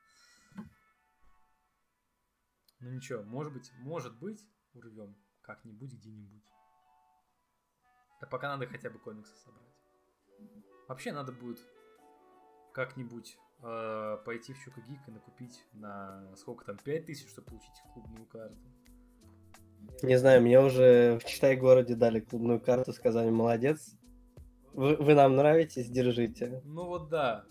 Ну 2.78 2.90
ничего, 2.90 3.22
может 3.22 3.52
быть, 3.52 3.72
может 3.78 4.16
быть, 4.18 4.46
урвем 4.74 5.16
как-нибудь 5.40 5.92
где-нибудь. 5.92 6.44
Да 8.20 8.26
пока 8.26 8.48
надо 8.48 8.66
хотя 8.66 8.90
бы 8.90 8.98
комиксы 8.98 9.34
собрать. 9.36 9.74
Вообще 10.86 11.12
надо 11.12 11.32
будет 11.32 11.58
как-нибудь 12.74 13.38
э, 13.62 14.18
пойти 14.24 14.52
в 14.52 14.58
Чукагик 14.58 15.00
и 15.08 15.10
накупить 15.10 15.64
на 15.72 16.36
сколько 16.36 16.64
там, 16.64 16.76
5000, 16.76 17.28
чтобы 17.28 17.46
получить 17.46 17.82
клубную 17.94 18.26
карту. 18.26 18.58
Не 20.02 20.18
знаю, 20.18 20.42
мне 20.42 20.60
уже 20.60 21.18
в 21.18 21.24
Читай 21.24 21.56
городе 21.56 21.94
дали 21.94 22.20
клубную 22.20 22.60
карту, 22.60 22.92
сказали, 22.92 23.30
молодец, 23.30 23.96
вы, 24.72 24.96
вы 24.96 25.14
нам 25.14 25.36
нравитесь, 25.36 25.88
держите. 25.88 26.60
Ну 26.64 26.86
вот 26.86 27.08
да, 27.08 27.46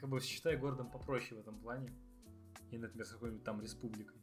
как 0.00 0.08
бы 0.08 0.20
считай 0.20 0.56
городом 0.56 0.90
попроще 0.90 1.36
в 1.36 1.40
этом 1.40 1.60
плане. 1.60 1.90
И, 2.70 2.78
например, 2.78 3.06
с 3.06 3.12
какой-нибудь 3.12 3.44
там 3.44 3.60
республикой. 3.60 4.22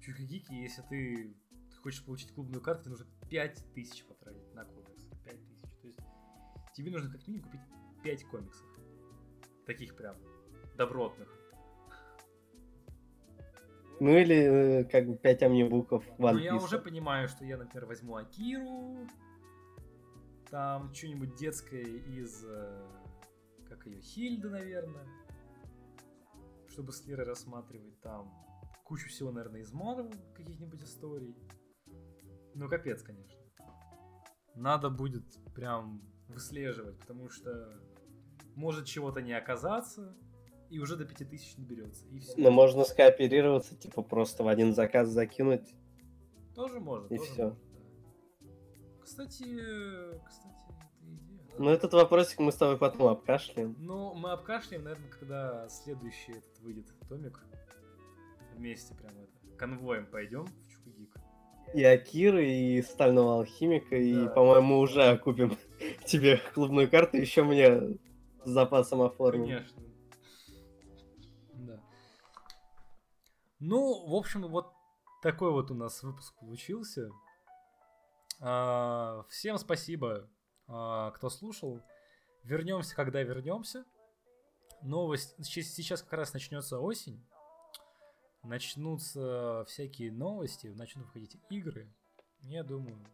Чукагики, 0.00 0.52
если 0.52 0.82
ты 0.82 1.36
хочешь 1.82 2.04
получить 2.04 2.32
клубную 2.32 2.62
карту, 2.62 2.84
тебе 2.84 2.90
нужно 2.92 3.06
5000 3.28 4.04
потратить 4.04 4.54
на 4.54 4.64
комикс. 4.64 5.04
5000. 5.24 5.62
То 5.82 5.88
есть 5.88 5.98
тебе 6.74 6.92
нужно 6.92 7.10
как 7.10 7.26
минимум 7.26 7.46
купить 7.46 7.62
5 8.04 8.24
комиксов. 8.26 8.77
Таких 9.68 9.94
прям 9.96 10.16
добротных. 10.78 11.28
Ну 14.00 14.16
или 14.16 14.80
э, 14.80 14.84
как 14.84 15.06
бы 15.06 15.16
5 15.16 15.42
амнибуков 15.42 16.06
в 16.16 16.32
Ну 16.32 16.38
я 16.38 16.56
уже 16.56 16.78
понимаю, 16.78 17.28
что 17.28 17.44
я, 17.44 17.58
например, 17.58 17.84
возьму 17.84 18.16
Акиру, 18.16 19.06
там 20.50 20.94
что-нибудь 20.94 21.34
детское 21.34 21.82
из, 21.82 22.42
э, 22.48 22.88
как 23.68 23.86
ее, 23.86 24.00
Хильда, 24.00 24.48
наверное, 24.48 25.06
чтобы 26.68 26.92
с 26.92 27.04
Лерой 27.04 27.26
рассматривать 27.26 28.00
там 28.00 28.32
кучу 28.84 29.10
всего, 29.10 29.30
наверное, 29.32 29.60
из 29.60 29.70
Марвел, 29.70 30.14
каких-нибудь 30.34 30.82
историй. 30.82 31.36
Ну, 32.54 32.70
капец, 32.70 33.02
конечно. 33.02 33.38
Надо 34.54 34.88
будет 34.88 35.26
прям 35.54 36.00
выслеживать, 36.26 36.98
потому 37.00 37.28
что 37.28 37.78
может 38.58 38.86
чего-то 38.86 39.22
не 39.22 39.32
оказаться, 39.32 40.16
и 40.68 40.78
уже 40.80 40.96
до 40.96 41.04
5000 41.04 41.56
наберется, 41.58 42.04
и 42.08 42.18
все. 42.18 42.34
Но 42.36 42.50
можно 42.50 42.84
скооперироваться, 42.84 43.76
типа 43.76 44.02
просто 44.02 44.42
в 44.42 44.48
один 44.48 44.74
заказ 44.74 45.08
закинуть. 45.08 45.74
Тоже 46.54 46.80
можно. 46.80 47.06
И 47.06 47.18
тоже 47.18 47.30
все. 47.30 47.44
Можно, 47.44 47.58
да. 47.70 49.00
Кстати, 49.00 49.44
кстати, 50.26 50.56
это 50.68 51.14
идея. 51.14 51.46
Да? 51.50 51.54
Ну, 51.58 51.70
этот 51.70 51.92
вопросик 51.92 52.40
мы 52.40 52.50
с 52.50 52.56
тобой 52.56 52.76
потом 52.78 53.06
обкашляем. 53.06 53.76
Ну, 53.78 54.12
мы 54.14 54.32
обкашляем, 54.32 54.82
наверное, 54.82 55.08
когда 55.08 55.68
следующий 55.68 56.32
этот 56.32 56.58
выйдет 56.60 56.86
томик. 57.08 57.40
Вместе 58.56 58.92
прям 58.94 59.12
это. 59.12 59.56
Конвоем 59.56 60.06
пойдем 60.06 60.46
в 60.46 60.68
Чукагик 60.68 61.14
и 61.74 61.84
Акиры, 61.84 62.48
и 62.48 62.82
Стального 62.82 63.36
Алхимика, 63.36 63.90
да. 63.90 63.96
и, 63.96 64.28
по-моему, 64.28 64.78
уже 64.78 65.18
купим 65.18 65.56
тебе 66.06 66.40
клубную 66.54 66.90
карту, 66.90 67.18
еще 67.18 67.44
мне 67.44 67.98
с 68.44 68.50
запасом 68.50 69.02
оформим. 69.02 69.46
Конечно. 69.46 69.82
Да. 71.54 71.80
Ну, 73.60 74.06
в 74.06 74.14
общем, 74.14 74.46
вот 74.48 74.72
такой 75.22 75.50
вот 75.50 75.70
у 75.70 75.74
нас 75.74 76.02
выпуск 76.02 76.34
получился. 76.38 77.10
А, 78.40 79.24
всем 79.28 79.58
спасибо, 79.58 80.30
а, 80.68 81.10
кто 81.12 81.28
слушал. 81.28 81.82
вернемся, 82.44 82.94
когда 82.94 83.22
вернемся. 83.22 83.84
Новость. 84.82 85.34
Сейчас 85.44 86.02
как 86.02 86.12
раз 86.12 86.32
начнется 86.32 86.78
осень. 86.78 87.24
Начнутся 88.44 89.64
всякие 89.66 90.12
новости, 90.12 90.68
начнут 90.68 91.06
выходить 91.06 91.36
игры. 91.50 91.92
Я 92.42 92.62
думаю, 92.62 93.04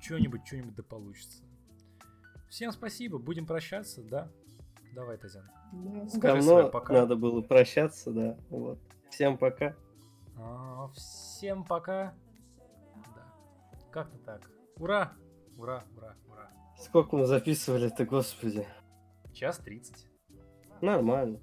что-нибудь, 0.00 0.46
что-нибудь 0.46 0.76
да 0.76 0.84
получится. 0.84 1.42
Всем 2.48 2.72
спасибо, 2.72 3.18
будем 3.18 3.46
прощаться, 3.46 4.02
да? 4.02 4.30
Давай, 4.94 5.18
Тазян. 5.18 5.44
Скажи 6.08 6.46
Давно 6.46 6.70
пока. 6.70 6.92
надо 6.94 7.16
было 7.16 7.42
прощаться, 7.42 8.12
да. 8.12 8.38
Вот. 8.48 8.78
Всем 9.10 9.36
пока. 9.36 9.76
А, 10.38 10.88
всем 10.94 11.64
пока. 11.64 12.14
Да. 13.14 13.26
Как-то 13.90 14.18
так. 14.18 14.50
Ура! 14.78 15.12
Ура, 15.58 15.84
ура, 15.96 16.14
ура. 16.28 16.50
Сколько 16.78 17.16
мы 17.16 17.26
записывали-то, 17.26 18.04
господи? 18.04 18.66
Час 19.32 19.58
тридцать. 19.58 20.06
Нормально. 20.80 21.40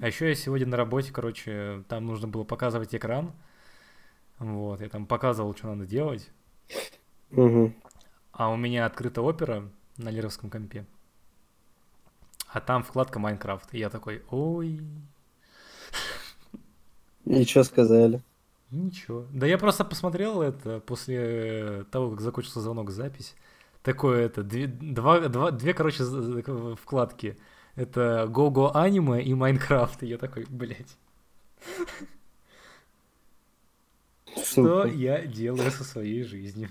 А 0.00 0.06
еще 0.06 0.28
я 0.28 0.34
сегодня 0.34 0.66
на 0.66 0.76
работе, 0.76 1.12
короче, 1.12 1.84
там 1.88 2.06
нужно 2.06 2.28
было 2.28 2.44
показывать 2.44 2.94
экран. 2.94 3.32
Вот, 4.38 4.80
я 4.80 4.88
там 4.88 5.06
показывал, 5.06 5.54
что 5.56 5.68
надо 5.68 5.86
делать. 5.86 6.30
Угу. 7.30 7.72
А 8.32 8.50
у 8.50 8.56
меня 8.56 8.84
открыта 8.84 9.22
опера 9.22 9.70
на 9.96 10.10
леровском 10.10 10.50
компе. 10.50 10.84
А 12.48 12.60
там 12.60 12.82
вкладка 12.82 13.18
Майнкрафт. 13.18 13.72
И 13.72 13.78
я 13.78 13.88
такой, 13.88 14.22
ой. 14.30 14.80
И 17.24 17.44
что 17.44 17.64
сказали? 17.64 18.22
Ничего. 18.70 19.26
Да 19.32 19.46
я 19.46 19.58
просто 19.58 19.84
посмотрел 19.84 20.42
это 20.42 20.80
после 20.80 21.84
того, 21.90 22.10
как 22.10 22.20
закончился 22.20 22.60
звонок 22.60 22.90
запись. 22.90 23.34
Такое 23.82 24.26
это, 24.26 24.42
две, 24.42 24.66
два, 24.66 25.20
два, 25.28 25.50
две, 25.50 25.72
короче, 25.72 26.04
вкладки. 26.82 27.38
Это 27.76 28.26
Go-Go 28.28 28.72
аниме 28.74 29.22
и 29.22 29.34
Майнкрафт. 29.34 30.02
И 30.02 30.06
я 30.06 30.18
такой, 30.18 30.46
блядь. 30.48 30.96
Что 34.42 34.86
я 34.86 35.26
делаю 35.26 35.70
со 35.70 35.84
своей 35.84 36.22
жизнью? 36.24 36.70